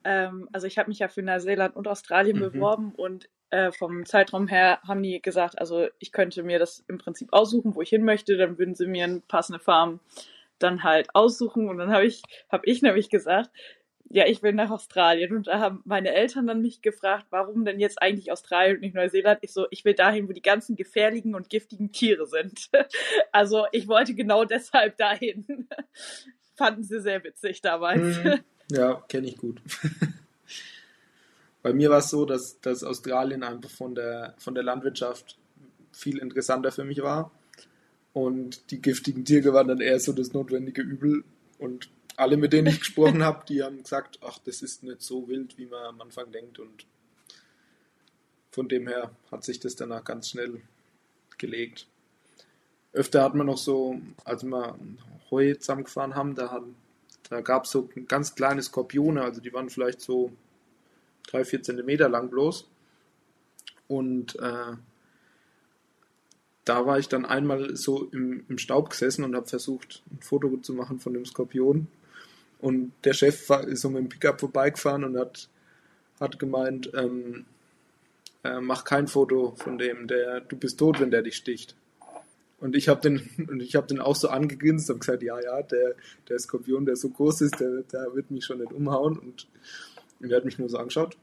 ähm, 0.04 0.50
also 0.52 0.66
ich 0.66 0.80
habe 0.80 0.90
mich 0.90 1.00
ja 1.00 1.08
für 1.08 1.22
Neuseeland 1.22 1.76
und 1.76 1.88
Australien 1.88 2.38
mhm. 2.38 2.52
beworben 2.52 2.94
und 2.96 3.30
äh, 3.52 3.72
vom 3.72 4.06
Zeitraum 4.06 4.48
her 4.48 4.80
haben 4.88 5.04
die 5.04 5.22
gesagt, 5.22 5.60
also 5.60 5.88
ich 6.00 6.12
könnte 6.12 6.42
mir 6.42 6.58
das 6.58 6.84
im 6.88 6.98
Prinzip 6.98 7.30
aussuchen, 7.32 7.76
wo 7.76 7.82
ich 7.82 7.90
hin 7.90 8.04
möchte, 8.04 8.38
dann 8.38 8.58
würden 8.58 8.74
sie 8.74 8.88
mir 8.88 9.04
eine 9.04 9.22
passende 9.22 9.60
Farm 9.60 10.00
dann 10.58 10.84
halt 10.84 11.14
aussuchen 11.14 11.70
und 11.70 11.78
dann 11.78 11.92
habe 11.92 12.06
ich, 12.06 12.24
habe 12.52 12.66
ich 12.66 12.82
nämlich 12.82 13.10
gesagt, 13.10 13.52
ja, 14.12 14.26
ich 14.26 14.42
will 14.42 14.54
nach 14.54 14.72
Australien. 14.72 15.36
Und 15.36 15.48
da 15.48 15.60
haben 15.60 15.84
meine 15.86 16.12
Eltern 16.12 16.48
dann 16.48 16.62
mich 16.62 16.82
gefragt, 16.82 17.28
warum 17.30 17.64
denn 17.64 17.80
jetzt 17.80 18.02
eigentlich 18.02 18.32
Australien 18.32 18.78
und 18.78 18.82
nicht 18.82 18.96
Neuseeland? 18.96 19.40
Ich 19.44 19.54
so, 19.54 19.68
ich 19.70 19.86
will 19.86 19.94
dahin, 19.94 20.28
wo 20.28 20.34
die 20.34 20.42
ganzen 20.42 20.76
gefährlichen 20.76 21.36
und 21.36 21.50
giftigen 21.50 21.92
Tiere 21.92 22.26
sind. 22.26 22.70
Also 23.32 23.66
ich 23.72 23.88
wollte 23.88 24.16
genau 24.16 24.44
deshalb 24.44 24.98
dahin. 24.98 25.68
Fanden 26.60 26.84
sie 26.84 27.00
sehr 27.00 27.24
witzig 27.24 27.62
damals. 27.62 28.18
Hm. 28.18 28.40
Ja, 28.70 29.02
kenne 29.08 29.28
ich 29.28 29.38
gut. 29.38 29.62
Bei 31.64 31.72
mir 31.72 31.90
war 31.90 32.00
es 32.00 32.10
so, 32.10 32.26
dass, 32.26 32.60
dass 32.60 32.84
Australien 32.84 33.44
einfach 33.44 33.70
von 33.70 33.96
der, 33.96 34.36
von 34.38 34.56
der 34.56 34.64
Landwirtschaft 34.64 35.38
viel 35.94 36.18
interessanter 36.18 36.74
für 36.74 36.84
mich 36.84 37.02
war. 37.02 37.32
Und 38.12 38.72
die 38.72 38.82
giftigen 38.82 39.24
Tiere 39.24 39.54
waren 39.54 39.70
dann 39.70 39.80
eher 39.80 40.02
so 40.02 40.12
das 40.12 40.34
notwendige 40.34 40.82
Übel. 40.82 41.24
Und 41.60 41.90
alle, 42.18 42.36
mit 42.36 42.52
denen 42.52 42.68
ich 42.68 42.80
gesprochen 42.80 43.24
habe, 43.24 43.46
die 43.48 43.64
haben 43.64 43.82
gesagt, 43.82 44.20
ach, 44.22 44.40
das 44.40 44.62
ist 44.62 44.84
nicht 44.84 45.02
so 45.02 45.30
wild, 45.30 45.58
wie 45.58 45.66
man 45.66 45.86
am 45.86 46.02
Anfang 46.02 46.30
denkt. 46.34 46.60
Und 46.60 46.86
von 48.52 48.68
dem 48.68 48.86
her 48.90 49.12
hat 49.32 49.46
sich 49.46 49.62
das 49.62 49.78
danach 49.78 50.04
ganz 50.04 50.30
schnell 50.30 50.60
gelegt. 51.38 51.88
Öfter 52.94 53.24
hat 53.24 53.36
man 53.36 53.48
noch 53.48 53.58
so, 53.58 54.00
als 54.26 54.44
wir 54.44 54.78
Heu 55.30 55.54
zusammengefahren 55.56 56.16
haben, 56.16 56.36
da 56.36 56.64
Da 57.30 57.42
gab 57.42 57.66
es 57.66 57.72
so 57.72 57.88
ganz 58.08 58.34
kleine 58.34 58.64
Skorpione, 58.64 59.22
also 59.22 59.42
die 59.42 59.54
waren 59.54 59.70
vielleicht 59.70 60.02
so 60.02 60.32
drei, 61.28 61.46
vier 61.46 61.62
Zentimeter 61.62 62.10
lang 62.10 62.30
bloß. 62.30 62.68
Und 63.88 64.36
äh, 64.40 64.74
da 66.66 66.86
war 66.86 67.00
ich 67.00 67.08
dann 67.08 67.26
einmal 67.26 67.76
so 67.76 68.06
im, 68.12 68.46
im 68.50 68.58
Staub 68.58 68.90
gesessen 68.90 69.24
und 69.24 69.36
habe 69.36 69.48
versucht, 69.48 70.04
ein 70.12 70.22
Foto 70.22 70.58
zu 70.58 70.74
machen 70.74 71.00
von 71.00 71.14
dem 71.14 71.26
Skorpion. 71.26 71.88
Und 72.60 72.92
der 73.04 73.14
Chef 73.14 73.48
war, 73.50 73.68
ist 73.68 73.82
so 73.82 73.90
mit 73.90 74.02
dem 74.02 74.10
Pickup 74.10 74.40
vorbeigefahren 74.40 75.04
und 75.04 75.18
hat, 75.18 75.50
hat 76.20 76.40
gemeint, 76.40 76.92
ähm, 76.94 77.46
äh, 78.44 78.60
mach 78.60 78.84
kein 78.84 79.08
Foto 79.08 79.56
von 79.56 79.78
dem, 79.78 80.08
der, 80.08 80.42
du 80.42 80.58
bist 80.58 80.80
tot, 80.80 81.00
wenn 81.00 81.12
der 81.12 81.22
dich 81.22 81.36
sticht. 81.36 81.76
Und 82.60 82.76
ich 82.76 82.90
habe 82.90 83.02
den, 83.02 83.30
und 83.50 83.62
ich 83.62 83.76
habe 83.76 83.88
den 83.88 84.00
auch 84.00 84.16
so 84.16 84.30
angegrinst 84.30 84.90
und 84.90 85.00
gesagt, 85.00 85.24
ja, 85.24 85.40
ja, 85.40 85.62
der, 85.62 85.96
der 86.28 86.40
Skorpion, 86.40 86.86
der 86.86 86.96
so 86.96 87.10
groß 87.10 87.42
ist, 87.42 87.60
der, 87.60 87.84
der 87.84 88.14
wird 88.14 88.32
mich 88.32 88.46
schon 88.46 88.60
nicht 88.60 88.74
umhauen. 88.74 89.18
Und, 89.18 89.48
und 90.20 90.32
er 90.32 90.38
hat 90.38 90.46
mich 90.46 90.60
nur 90.60 90.70
so 90.70 90.78
angeschaut. 90.78 91.18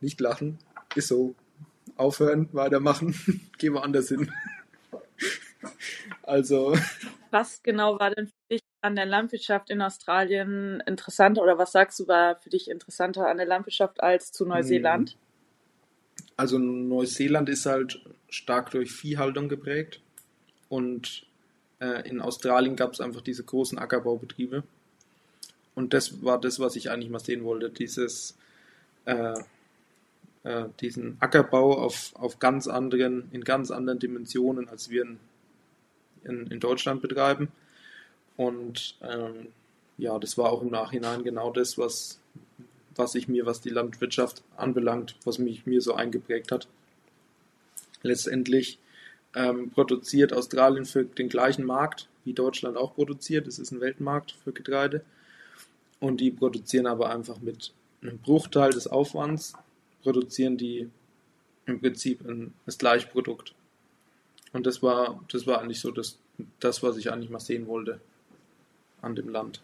Nicht 0.00 0.20
lachen, 0.20 0.58
ist 0.94 1.08
so. 1.08 1.34
Aufhören, 1.96 2.48
weitermachen, 2.52 3.14
geh 3.58 3.72
woanders 3.72 4.08
hin. 4.08 4.30
Also. 6.22 6.74
Was 7.30 7.62
genau 7.62 7.98
war 7.98 8.10
denn 8.14 8.28
für 8.28 8.54
dich 8.54 8.62
an 8.80 8.96
der 8.96 9.04
Landwirtschaft 9.04 9.68
in 9.68 9.82
Australien 9.82 10.82
interessanter 10.86 11.42
oder 11.42 11.58
was 11.58 11.72
sagst 11.72 12.00
du 12.00 12.08
war 12.08 12.36
für 12.36 12.48
dich 12.48 12.70
interessanter 12.70 13.26
an 13.26 13.36
der 13.36 13.46
Landwirtschaft 13.46 14.02
als 14.02 14.32
zu 14.32 14.46
Neuseeland? 14.46 15.18
Also 16.36 16.56
Neuseeland 16.58 17.50
ist 17.50 17.66
halt 17.66 18.00
stark 18.30 18.70
durch 18.70 18.92
Viehhaltung 18.92 19.50
geprägt 19.50 20.00
und 20.70 21.26
äh, 21.80 22.08
in 22.08 22.22
Australien 22.22 22.76
gab 22.76 22.94
es 22.94 23.02
einfach 23.02 23.20
diese 23.20 23.44
großen 23.44 23.78
Ackerbaubetriebe 23.78 24.62
und 25.74 25.92
das 25.92 26.24
war 26.24 26.40
das, 26.40 26.58
was 26.58 26.76
ich 26.76 26.90
eigentlich 26.90 27.10
mal 27.10 27.20
sehen 27.20 27.44
wollte, 27.44 27.68
dieses 27.68 28.34
äh, 29.04 29.34
äh, 30.42 30.64
diesen 30.80 31.16
Ackerbau 31.20 31.76
auf, 31.78 32.12
auf 32.14 32.38
ganz 32.38 32.66
anderen, 32.66 33.28
in 33.32 33.44
ganz 33.44 33.70
anderen 33.70 33.98
Dimensionen, 33.98 34.68
als 34.68 34.88
wir 34.88 35.02
in, 35.02 35.18
in, 36.24 36.46
in 36.46 36.60
Deutschland 36.60 37.02
betreiben. 37.02 37.48
Und 38.36 38.96
ähm, 39.02 39.48
ja, 39.98 40.18
das 40.18 40.38
war 40.38 40.50
auch 40.50 40.62
im 40.62 40.70
Nachhinein 40.70 41.24
genau 41.24 41.50
das, 41.50 41.76
was, 41.76 42.20
was 42.94 43.14
ich 43.14 43.28
mir, 43.28 43.44
was 43.44 43.60
die 43.60 43.68
Landwirtschaft 43.68 44.42
anbelangt, 44.56 45.14
was 45.24 45.38
mich 45.38 45.66
mir 45.66 45.82
so 45.82 45.94
eingeprägt 45.94 46.52
hat. 46.52 46.68
Letztendlich 48.02 48.78
ähm, 49.34 49.70
produziert 49.70 50.32
Australien 50.32 50.84
für 50.84 51.04
den 51.04 51.28
gleichen 51.28 51.64
Markt, 51.64 52.08
wie 52.24 52.32
Deutschland 52.32 52.76
auch 52.76 52.94
produziert. 52.94 53.46
Es 53.46 53.58
ist 53.58 53.70
ein 53.70 53.80
Weltmarkt 53.80 54.32
für 54.32 54.52
Getreide. 54.52 55.04
Und 56.00 56.20
die 56.20 56.30
produzieren 56.30 56.86
aber 56.86 57.10
einfach 57.10 57.40
mit 57.40 57.72
einem 58.02 58.18
Bruchteil 58.18 58.70
des 58.70 58.86
Aufwands 58.86 59.54
produzieren 60.02 60.56
die 60.56 60.88
im 61.66 61.80
Prinzip 61.80 62.26
ein, 62.26 62.54
das 62.66 62.78
gleiche 62.78 63.06
Produkt. 63.06 63.54
Und 64.52 64.66
das 64.66 64.82
war, 64.82 65.22
das 65.30 65.46
war 65.46 65.60
eigentlich 65.60 65.80
so 65.80 65.90
das, 65.90 66.18
das, 66.58 66.82
was 66.82 66.96
ich 66.96 67.12
eigentlich 67.12 67.30
mal 67.30 67.38
sehen 67.38 67.66
wollte 67.66 68.00
an 69.02 69.14
dem 69.14 69.28
Land. 69.28 69.62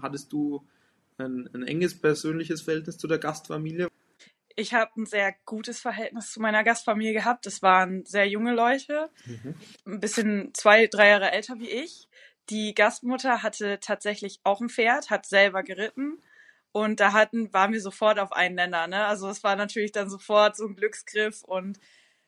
Hattest 0.00 0.32
du 0.32 0.62
ein, 1.18 1.48
ein 1.52 1.62
enges 1.62 1.94
persönliches 1.94 2.62
Verhältnis 2.62 2.98
zu 2.98 3.08
der 3.08 3.18
Gastfamilie? 3.18 3.88
Ich 4.56 4.72
habe 4.72 4.92
ein 4.96 5.06
sehr 5.06 5.34
gutes 5.44 5.80
Verhältnis 5.80 6.32
zu 6.32 6.40
meiner 6.40 6.62
Gastfamilie 6.62 7.12
gehabt. 7.12 7.46
Das 7.46 7.62
waren 7.62 8.04
sehr 8.04 8.28
junge 8.28 8.54
Leute, 8.54 9.10
mhm. 9.26 9.54
ein 9.86 10.00
bisschen 10.00 10.52
zwei, 10.54 10.86
drei 10.86 11.08
Jahre 11.08 11.32
älter 11.32 11.58
wie 11.58 11.70
ich. 11.70 12.08
Die 12.50 12.74
Gastmutter 12.74 13.42
hatte 13.42 13.80
tatsächlich 13.80 14.40
auch 14.44 14.60
ein 14.60 14.68
Pferd, 14.68 15.10
hat 15.10 15.26
selber 15.26 15.62
geritten 15.62 16.22
und 16.72 17.00
da 17.00 17.12
hatten, 17.12 17.52
waren 17.52 17.72
wir 17.72 17.80
sofort 17.80 18.18
auf 18.18 18.32
einen 18.32 18.56
Nenner, 18.56 18.86
ne? 18.86 19.06
Also 19.06 19.28
es 19.28 19.44
war 19.44 19.56
natürlich 19.56 19.92
dann 19.92 20.10
sofort 20.10 20.56
so 20.56 20.66
ein 20.66 20.74
Glücksgriff 20.74 21.42
und 21.44 21.78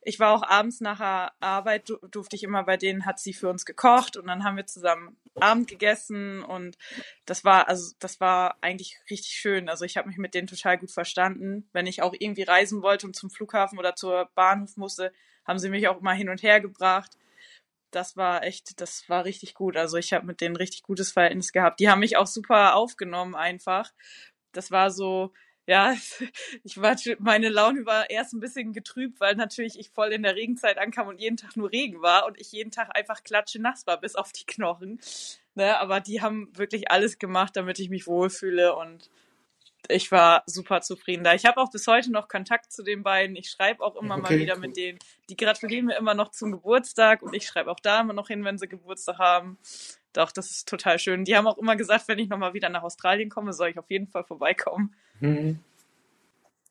ich 0.06 0.20
war 0.20 0.32
auch 0.32 0.44
abends 0.44 0.80
nach 0.80 0.98
der 0.98 1.32
Arbeit, 1.40 1.92
durfte 2.10 2.36
ich 2.36 2.44
immer 2.44 2.62
bei 2.62 2.76
denen, 2.76 3.06
hat 3.06 3.18
sie 3.18 3.32
für 3.32 3.48
uns 3.48 3.66
gekocht 3.66 4.16
und 4.16 4.28
dann 4.28 4.44
haben 4.44 4.56
wir 4.56 4.64
zusammen 4.64 5.16
Abend 5.40 5.68
gegessen 5.68 6.44
und 6.44 6.78
das 7.24 7.44
war, 7.44 7.68
also 7.68 7.92
das 7.98 8.20
war 8.20 8.56
eigentlich 8.60 9.00
richtig 9.10 9.32
schön. 9.32 9.68
Also 9.68 9.84
ich 9.84 9.96
habe 9.96 10.08
mich 10.08 10.16
mit 10.16 10.34
denen 10.34 10.46
total 10.46 10.78
gut 10.78 10.92
verstanden. 10.92 11.68
Wenn 11.72 11.86
ich 11.86 12.02
auch 12.02 12.14
irgendwie 12.16 12.44
reisen 12.44 12.82
wollte 12.82 13.06
und 13.08 13.16
zum 13.16 13.30
Flughafen 13.30 13.78
oder 13.80 13.96
zur 13.96 14.30
Bahnhof 14.36 14.76
musste, 14.76 15.12
haben 15.44 15.58
sie 15.58 15.70
mich 15.70 15.88
auch 15.88 16.00
immer 16.00 16.12
hin 16.12 16.28
und 16.28 16.42
her 16.42 16.60
gebracht. 16.60 17.18
Das 17.90 18.16
war 18.16 18.44
echt, 18.44 18.80
das 18.80 19.08
war 19.08 19.24
richtig 19.24 19.54
gut. 19.54 19.76
Also 19.76 19.96
ich 19.96 20.12
habe 20.12 20.24
mit 20.24 20.40
denen 20.40 20.56
richtig 20.56 20.84
gutes 20.84 21.10
Verhältnis 21.10 21.52
gehabt. 21.52 21.80
Die 21.80 21.88
haben 21.90 22.00
mich 22.00 22.16
auch 22.16 22.28
super 22.28 22.76
aufgenommen 22.76 23.34
einfach 23.34 23.90
das 24.56 24.70
war 24.70 24.90
so, 24.90 25.32
ja, 25.66 25.94
ich 26.64 26.80
war, 26.80 26.96
meine 27.18 27.48
Laune 27.48 27.86
war 27.86 28.08
erst 28.10 28.32
ein 28.32 28.40
bisschen 28.40 28.72
getrübt, 28.72 29.20
weil 29.20 29.34
natürlich 29.34 29.78
ich 29.78 29.90
voll 29.90 30.12
in 30.12 30.22
der 30.22 30.36
Regenzeit 30.36 30.78
ankam 30.78 31.08
und 31.08 31.20
jeden 31.20 31.36
Tag 31.36 31.56
nur 31.56 31.70
Regen 31.70 32.02
war 32.02 32.26
und 32.26 32.40
ich 32.40 32.52
jeden 32.52 32.70
Tag 32.70 32.96
einfach 32.96 33.22
klatsche 33.24 33.60
nass 33.60 33.86
war 33.86 34.00
bis 34.00 34.14
auf 34.14 34.32
die 34.32 34.46
Knochen. 34.46 35.00
Ne, 35.54 35.78
aber 35.78 36.00
die 36.00 36.20
haben 36.20 36.50
wirklich 36.56 36.90
alles 36.90 37.18
gemacht, 37.18 37.56
damit 37.56 37.78
ich 37.78 37.88
mich 37.88 38.06
wohlfühle 38.06 38.76
und 38.76 39.10
ich 39.88 40.10
war 40.12 40.42
super 40.46 40.80
zufrieden 40.80 41.24
da. 41.24 41.34
Ich 41.34 41.44
habe 41.44 41.60
auch 41.60 41.70
bis 41.70 41.86
heute 41.86 42.10
noch 42.10 42.28
Kontakt 42.28 42.72
zu 42.72 42.82
den 42.82 43.02
beiden. 43.02 43.36
Ich 43.36 43.50
schreibe 43.50 43.82
auch 43.82 43.96
immer 43.96 44.16
okay, 44.16 44.22
mal 44.22 44.38
wieder 44.40 44.54
cool. 44.54 44.60
mit 44.60 44.76
denen. 44.76 44.98
Die 45.30 45.36
gratulieren 45.36 45.86
mir 45.86 45.96
immer 45.96 46.14
noch 46.14 46.30
zum 46.30 46.52
Geburtstag 46.52 47.22
und 47.22 47.34
ich 47.34 47.46
schreibe 47.46 47.70
auch 47.70 47.80
da 47.80 48.00
immer 48.00 48.12
noch 48.12 48.28
hin, 48.28 48.44
wenn 48.44 48.58
sie 48.58 48.68
Geburtstag 48.68 49.18
haben. 49.18 49.58
Doch, 50.12 50.32
das 50.32 50.50
ist 50.50 50.68
total 50.68 50.98
schön. 50.98 51.24
Die 51.24 51.36
haben 51.36 51.46
auch 51.46 51.58
immer 51.58 51.76
gesagt, 51.76 52.08
wenn 52.08 52.18
ich 52.18 52.28
nochmal 52.28 52.54
wieder 52.54 52.68
nach 52.68 52.82
Australien 52.82 53.28
komme, 53.28 53.52
soll 53.52 53.68
ich 53.68 53.78
auf 53.78 53.90
jeden 53.90 54.08
Fall 54.08 54.24
vorbeikommen. 54.24 54.94
Mhm. 55.20 55.58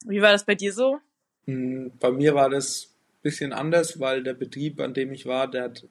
Wie 0.05 0.21
war 0.21 0.31
das 0.31 0.45
bei 0.45 0.55
dir 0.55 0.73
so? 0.73 0.99
Hm, 1.45 1.91
bei 1.99 2.11
mir 2.11 2.35
war 2.35 2.49
das 2.49 2.87
ein 2.87 3.21
bisschen 3.23 3.53
anders, 3.53 3.99
weil 3.99 4.23
der 4.23 4.33
Betrieb, 4.33 4.79
an 4.79 4.93
dem 4.93 5.11
ich 5.11 5.25
war, 5.25 5.47
der 5.49 5.63
hat 5.63 5.85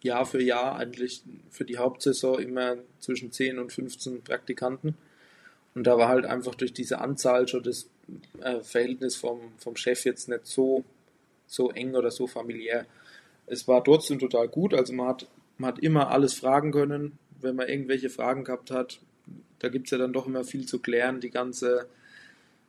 Jahr 0.00 0.26
für 0.26 0.42
Jahr 0.42 0.76
eigentlich 0.76 1.22
für 1.50 1.64
die 1.64 1.78
Hauptsaison 1.78 2.40
immer 2.40 2.76
zwischen 3.00 3.32
10 3.32 3.58
und 3.58 3.72
15 3.72 4.22
Praktikanten. 4.22 4.96
Und 5.74 5.86
da 5.86 5.98
war 5.98 6.08
halt 6.08 6.24
einfach 6.24 6.54
durch 6.54 6.72
diese 6.72 7.00
Anzahl 7.00 7.48
schon 7.48 7.62
das 7.62 7.88
äh, 8.40 8.60
Verhältnis 8.60 9.16
vom, 9.16 9.52
vom 9.58 9.76
Chef 9.76 10.04
jetzt 10.04 10.28
nicht 10.28 10.46
so, 10.46 10.84
so 11.46 11.70
eng 11.70 11.94
oder 11.94 12.10
so 12.10 12.26
familiär. 12.26 12.86
Es 13.46 13.66
war 13.66 13.82
trotzdem 13.82 14.18
total 14.18 14.48
gut, 14.48 14.74
also 14.74 14.92
man 14.92 15.08
hat 15.08 15.26
man 15.58 15.72
hat 15.72 15.80
immer 15.80 16.10
alles 16.10 16.34
fragen 16.34 16.70
können, 16.70 17.18
wenn 17.40 17.56
man 17.56 17.68
irgendwelche 17.68 18.10
Fragen 18.10 18.44
gehabt 18.44 18.70
hat. 18.70 19.00
Da 19.58 19.68
gibt 19.68 19.86
es 19.86 19.90
ja 19.90 19.98
dann 19.98 20.12
doch 20.12 20.26
immer 20.26 20.44
viel 20.44 20.66
zu 20.66 20.78
klären, 20.78 21.20
die 21.20 21.30
ganze, 21.30 21.88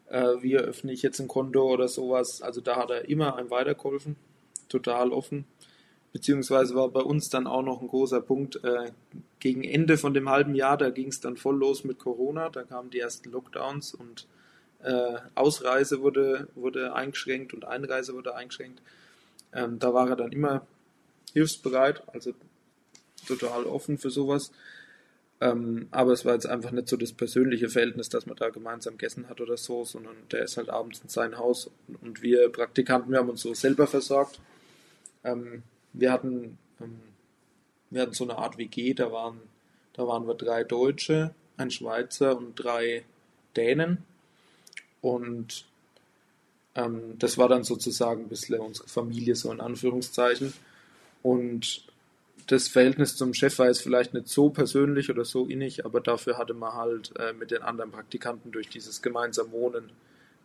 äh, 0.09 0.35
wie 0.41 0.53
eröffne 0.53 0.91
ich 0.91 1.01
jetzt 1.01 1.19
ein 1.19 1.27
Konto 1.27 1.63
oder 1.71 1.87
sowas. 1.87 2.41
Also 2.41 2.61
da 2.61 2.77
hat 2.77 2.89
er 2.89 3.09
immer 3.09 3.35
einem 3.35 3.49
weitergeholfen, 3.49 4.15
total 4.67 5.11
offen. 5.11 5.45
Beziehungsweise 6.11 6.73
war 6.73 6.89
bei 6.89 7.01
uns 7.01 7.29
dann 7.29 7.45
auch 7.45 7.61
noch 7.61 7.81
ein 7.81 7.87
großer 7.87 8.21
Punkt, 8.21 8.63
äh, 8.63 8.91
gegen 9.39 9.63
Ende 9.63 9.97
von 9.97 10.13
dem 10.13 10.29
halben 10.29 10.55
Jahr, 10.55 10.77
da 10.77 10.89
ging 10.89 11.09
es 11.09 11.21
dann 11.21 11.37
voll 11.37 11.57
los 11.57 11.83
mit 11.83 11.99
Corona, 11.99 12.49
da 12.49 12.63
kamen 12.63 12.89
die 12.89 12.99
ersten 12.99 13.31
Lockdowns 13.31 13.93
und 13.93 14.25
äh, 14.81 15.17
Ausreise 15.35 16.01
wurde, 16.01 16.47
wurde 16.55 16.93
eingeschränkt 16.93 17.53
und 17.53 17.65
Einreise 17.65 18.13
wurde 18.15 18.35
eingeschränkt. 18.35 18.81
Ähm, 19.53 19.77
da 19.77 19.93
war 19.93 20.09
er 20.09 20.15
dann 20.15 20.31
immer 20.31 20.65
hilfsbereit, 21.33 22.01
also 22.07 22.33
total 23.27 23.65
offen 23.65 23.97
für 23.97 24.09
sowas. 24.09 24.51
Ähm, 25.41 25.87
aber 25.91 26.11
es 26.11 26.25
war 26.25 26.33
jetzt 26.33 26.47
einfach 26.47 26.71
nicht 26.71 26.89
so 26.89 26.97
das 26.97 27.13
persönliche 27.13 27.69
Verhältnis, 27.69 28.09
dass 28.09 28.25
man 28.25 28.35
da 28.35 28.49
gemeinsam 28.49 28.97
gegessen 28.97 29.29
hat 29.29 29.39
oder 29.39 29.55
so, 29.55 29.85
sondern 29.85 30.15
der 30.31 30.43
ist 30.43 30.57
halt 30.57 30.69
abends 30.69 30.99
in 31.01 31.09
sein 31.09 31.37
Haus 31.37 31.71
und 32.01 32.21
wir 32.21 32.49
Praktikanten, 32.49 33.11
wir 33.11 33.19
haben 33.19 33.29
uns 33.29 33.41
so 33.41 33.53
selber 33.53 33.87
versorgt. 33.87 34.41
Ähm, 35.23 35.63
wir 35.93 36.11
hatten, 36.11 36.57
ähm, 36.81 36.99
wir 37.89 38.01
hatten 38.01 38.13
so 38.13 38.25
eine 38.25 38.37
Art 38.37 38.57
WG, 38.57 38.93
da 38.93 39.11
waren, 39.11 39.39
da 39.93 40.05
waren 40.05 40.27
wir 40.27 40.35
drei 40.35 40.65
Deutsche, 40.65 41.33
ein 41.55 41.71
Schweizer 41.71 42.37
und 42.37 42.55
drei 42.55 43.05
Dänen. 43.55 44.03
Und 45.01 45.65
ähm, 46.75 47.17
das 47.17 47.37
war 47.37 47.47
dann 47.47 47.63
sozusagen 47.63 48.23
ein 48.23 48.29
bisschen 48.29 48.59
unsere 48.59 48.89
Familie, 48.89 49.35
so 49.35 49.51
in 49.51 49.61
Anführungszeichen. 49.61 50.53
Und 51.23 51.83
das 52.51 52.67
Verhältnis 52.67 53.15
zum 53.15 53.35
Chef 53.35 53.59
war 53.59 53.67
jetzt 53.67 53.83
vielleicht 53.83 54.15
nicht 54.15 54.27
so 54.27 54.49
persönlich 54.49 55.11
oder 55.11 55.23
so 55.23 55.45
innig, 55.45 55.85
aber 55.85 56.01
dafür 56.01 56.37
hatte 56.39 56.55
man 56.55 56.73
halt 56.73 57.13
äh, 57.19 57.31
mit 57.33 57.51
den 57.51 57.61
anderen 57.61 57.91
Praktikanten 57.91 58.51
durch 58.51 58.69
dieses 58.69 59.03
gemeinsame 59.03 59.51
Wohnen 59.51 59.91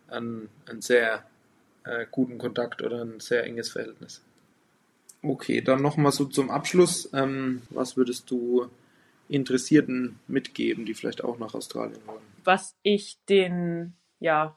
einen, 0.07 0.49
einen 0.67 0.81
sehr 0.81 1.25
äh, 1.83 2.05
guten 2.11 2.37
Kontakt 2.37 2.83
oder 2.83 3.01
ein 3.01 3.19
sehr 3.19 3.43
enges 3.43 3.71
Verhältnis. 3.71 4.21
Okay, 5.23 5.61
dann 5.61 5.81
nochmal 5.81 6.11
so 6.11 6.25
zum 6.25 6.51
Abschluss. 6.51 7.09
Ähm, 7.11 7.63
was 7.71 7.97
würdest 7.97 8.29
du 8.29 8.69
Interessierten 9.27 10.19
mitgeben, 10.27 10.85
die 10.85 10.93
vielleicht 10.93 11.23
auch 11.23 11.39
nach 11.39 11.55
Australien 11.55 11.99
wollen? 12.05 12.21
Was 12.43 12.75
ich 12.83 13.17
den, 13.27 13.93
ja, 14.19 14.55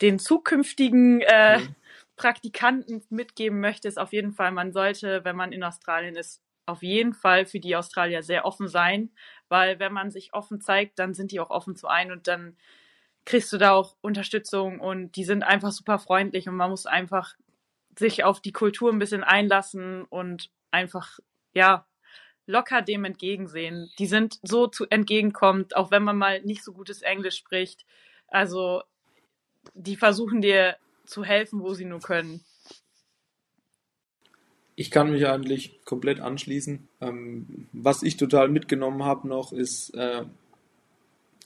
den 0.00 0.18
zukünftigen 0.18 1.20
äh, 1.20 1.58
mhm. 1.58 1.74
Praktikanten 2.16 3.02
mitgeben 3.10 3.60
möchte, 3.60 3.88
ist 3.88 3.98
auf 3.98 4.14
jeden 4.14 4.32
Fall, 4.32 4.52
man 4.52 4.72
sollte, 4.72 5.22
wenn 5.24 5.36
man 5.36 5.52
in 5.52 5.62
Australien 5.62 6.16
ist, 6.16 6.42
auf 6.66 6.82
jeden 6.82 7.14
Fall 7.14 7.46
für 7.46 7.60
die 7.60 7.76
Australier 7.76 8.22
sehr 8.22 8.44
offen 8.44 8.68
sein, 8.68 9.10
weil 9.48 9.78
wenn 9.78 9.92
man 9.92 10.10
sich 10.10 10.34
offen 10.34 10.60
zeigt, 10.60 10.98
dann 10.98 11.14
sind 11.14 11.30
die 11.32 11.40
auch 11.40 11.50
offen 11.50 11.76
zu 11.76 11.86
ein 11.86 12.10
und 12.10 12.26
dann 12.26 12.56
kriegst 13.24 13.52
du 13.52 13.58
da 13.58 13.72
auch 13.72 13.96
Unterstützung 14.00 14.80
und 14.80 15.16
die 15.16 15.24
sind 15.24 15.42
einfach 15.42 15.72
super 15.72 15.98
freundlich 15.98 16.48
und 16.48 16.56
man 16.56 16.70
muss 16.70 16.86
einfach 16.86 17.34
sich 17.98 18.24
auf 18.24 18.40
die 18.40 18.52
Kultur 18.52 18.92
ein 18.92 18.98
bisschen 18.98 19.24
einlassen 19.24 20.04
und 20.04 20.50
einfach, 20.70 21.18
ja, 21.54 21.86
locker 22.46 22.82
dem 22.82 23.04
entgegensehen. 23.04 23.90
Die 23.98 24.06
sind 24.06 24.38
so 24.42 24.66
zu 24.66 24.86
entgegenkommt, 24.88 25.74
auch 25.76 25.90
wenn 25.90 26.04
man 26.04 26.16
mal 26.16 26.42
nicht 26.42 26.62
so 26.62 26.72
gutes 26.72 27.02
Englisch 27.02 27.36
spricht. 27.36 27.84
Also, 28.28 28.82
die 29.74 29.96
versuchen 29.96 30.40
dir 30.40 30.76
zu 31.06 31.24
helfen, 31.24 31.60
wo 31.60 31.74
sie 31.74 31.84
nur 31.84 32.00
können. 32.00 32.44
Ich 34.76 34.90
kann 34.90 35.10
mich 35.10 35.26
eigentlich 35.26 35.80
komplett 35.84 36.20
anschließen. 36.20 36.86
Ähm, 37.00 37.66
was 37.72 38.02
ich 38.02 38.18
total 38.18 38.48
mitgenommen 38.48 39.04
habe 39.04 39.26
noch 39.26 39.52
ist, 39.52 39.94
äh, 39.94 40.24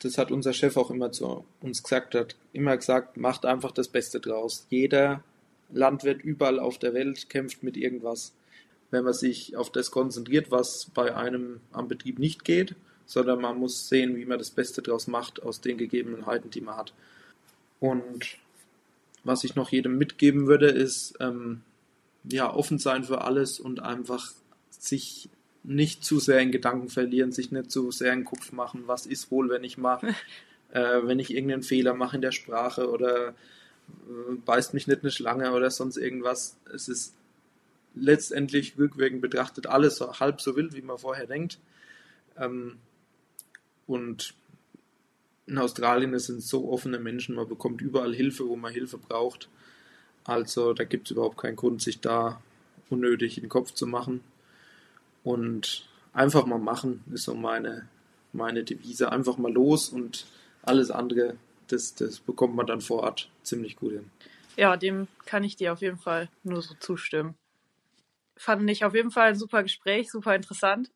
das 0.03 0.19
hat 0.19 0.33
unser 0.33 0.53
Chef 0.53 0.77
auch 0.77 0.91
immer 0.91 1.13
zu 1.13 1.45
uns 1.61 1.83
gesagt, 1.83 2.15
hat 2.15 2.35
immer 2.53 2.77
gesagt, 2.77 3.17
macht 3.17 3.47
einfach 3.47 3.71
das 3.71 3.89
Beste 3.89 4.19
draus. 4.19 4.67
Jeder 4.69 5.23
Landwirt 5.73 6.23
überall 6.23 6.59
auf 6.59 6.79
der 6.79 6.95
Welt 6.95 7.31
kämpft 7.31 7.63
mit 7.63 7.77
irgendwas. 7.77 8.33
Wenn 8.91 9.05
man 9.05 9.13
sich 9.13 9.57
auf 9.57 9.71
das 9.71 9.93
konzentriert, 9.93 10.51
was 10.51 10.91
bei 10.93 11.15
einem 11.15 11.61
am 11.71 11.87
Betrieb 11.87 12.19
nicht 12.19 12.45
geht, 12.45 12.75
sondern 13.07 13.41
man 13.41 13.59
muss 13.59 13.89
sehen, 13.89 14.17
wie 14.17 14.25
man 14.25 14.39
das 14.39 14.51
Beste 14.51 14.83
draus 14.83 15.07
macht 15.07 15.43
aus 15.43 15.61
den 15.61 15.79
Gegebenheiten, 15.79 16.51
die 16.51 16.61
man 16.61 16.77
hat. 16.77 16.93
Und 17.79 18.39
was 19.23 19.45
ich 19.45 19.55
noch 19.55 19.71
jedem 19.71 19.99
mitgeben 19.99 20.47
würde, 20.47 20.69
ist 20.69 21.15
ähm, 21.21 21.63
ja 22.25 22.53
offen 22.53 22.79
sein 22.79 23.05
für 23.05 23.23
alles 23.23 23.61
und 23.61 23.81
einfach 23.81 24.33
sich 24.71 25.29
nicht 25.63 26.05
zu 26.05 26.19
sehr 26.19 26.41
in 26.41 26.53
Gedanken 26.53 26.89
verlieren, 26.89 27.33
sich 27.33 27.53
nicht 27.53 27.71
zu 27.71 27.91
sehr 27.91 28.13
in 28.13 28.21
den 28.21 28.25
Kopf 28.25 28.53
machen, 28.53 28.85
was 28.87 29.07
ist 29.07 29.31
wohl, 29.31 29.51
wenn 29.51 29.65
ich 29.65 29.79
mal, 29.79 30.01
äh, 30.73 31.01
wenn 31.03 31.19
ich 31.19 31.35
irgendeinen 31.35 31.63
Fehler 31.63 31.95
mache 31.95 32.17
in 32.17 32.23
der 32.23 32.33
Sprache 32.33 32.91
oder 32.91 33.29
äh, 33.29 33.33
beißt 34.45 34.75
mich 34.75 34.87
nicht 34.87 35.03
eine 35.03 35.11
Schlange 35.11 35.53
oder 35.53 35.71
sonst 35.71 35.97
irgendwas. 35.97 36.57
Es 36.73 36.89
ist 36.89 37.15
letztendlich 37.95 38.79
rückwirkend 38.79 39.21
betrachtet 39.21 39.67
alles 39.67 39.97
so, 39.97 40.19
halb 40.21 40.41
so 40.41 40.57
wild, 40.57 40.75
wie 40.75 40.83
man 40.83 40.99
vorher 40.99 41.27
denkt. 41.27 41.59
Ähm, 42.39 42.77
und 43.87 44.35
in 45.47 45.59
Australien 45.59 46.17
sind 46.19 46.43
so 46.43 46.71
offene 46.71 46.99
Menschen, 47.01 47.35
man 47.35 47.49
bekommt 47.49 47.81
überall 47.81 48.15
Hilfe, 48.15 48.49
wo 48.49 48.57
man 48.57 48.73
Hilfe 48.73 48.99
braucht. 48.99 49.49
Also 50.25 50.75
da 50.75 50.85
gibt 50.85 51.07
es 51.07 51.13
überhaupt 51.13 51.39
keinen 51.39 51.57
Grund, 51.57 51.83
sich 51.83 52.01
da 52.01 52.41
unnötig 52.89 53.37
in 53.37 53.45
den 53.45 53.51
Kopf 53.51 53.73
zu 53.73 53.87
machen. 53.87 54.23
Und 55.25 55.89
einfach 56.13 56.47
mal 56.47 56.59
machen 56.59 57.05
ist 57.13 57.25
so 57.25 57.35
meine, 57.35 57.89
meine 58.33 58.65
Devise. 58.65 59.13
Einfach 59.13 59.39
mal 59.39 59.53
los 59.53 59.89
und 59.89 60.27
alles 60.63 60.91
andere, 60.91 61.37
das, 61.69 61.95
das 61.95 62.21
bekommt 62.21 62.55
man 62.55 62.67
dann 62.67 62.81
vor 62.81 63.03
Ort 63.03 63.31
ziemlich 63.43 63.77
gut 63.77 63.93
hin. 63.93 64.11
Ja, 64.57 64.77
dem 64.77 65.09
kann 65.27 65.45
ich 65.45 65.57
dir 65.57 65.73
auf 65.73 65.81
jeden 65.81 65.99
Fall 65.99 66.29
nur 66.43 66.63
so 66.63 66.75
zustimmen. 66.81 67.35
Fand 68.37 68.69
ich 68.71 68.85
auf 68.85 68.95
jeden 68.95 69.11
Fall 69.11 69.29
ein 69.29 69.39
super 69.39 69.63
Gespräch, 69.63 70.11
super 70.11 70.35
interessant. 70.35 70.91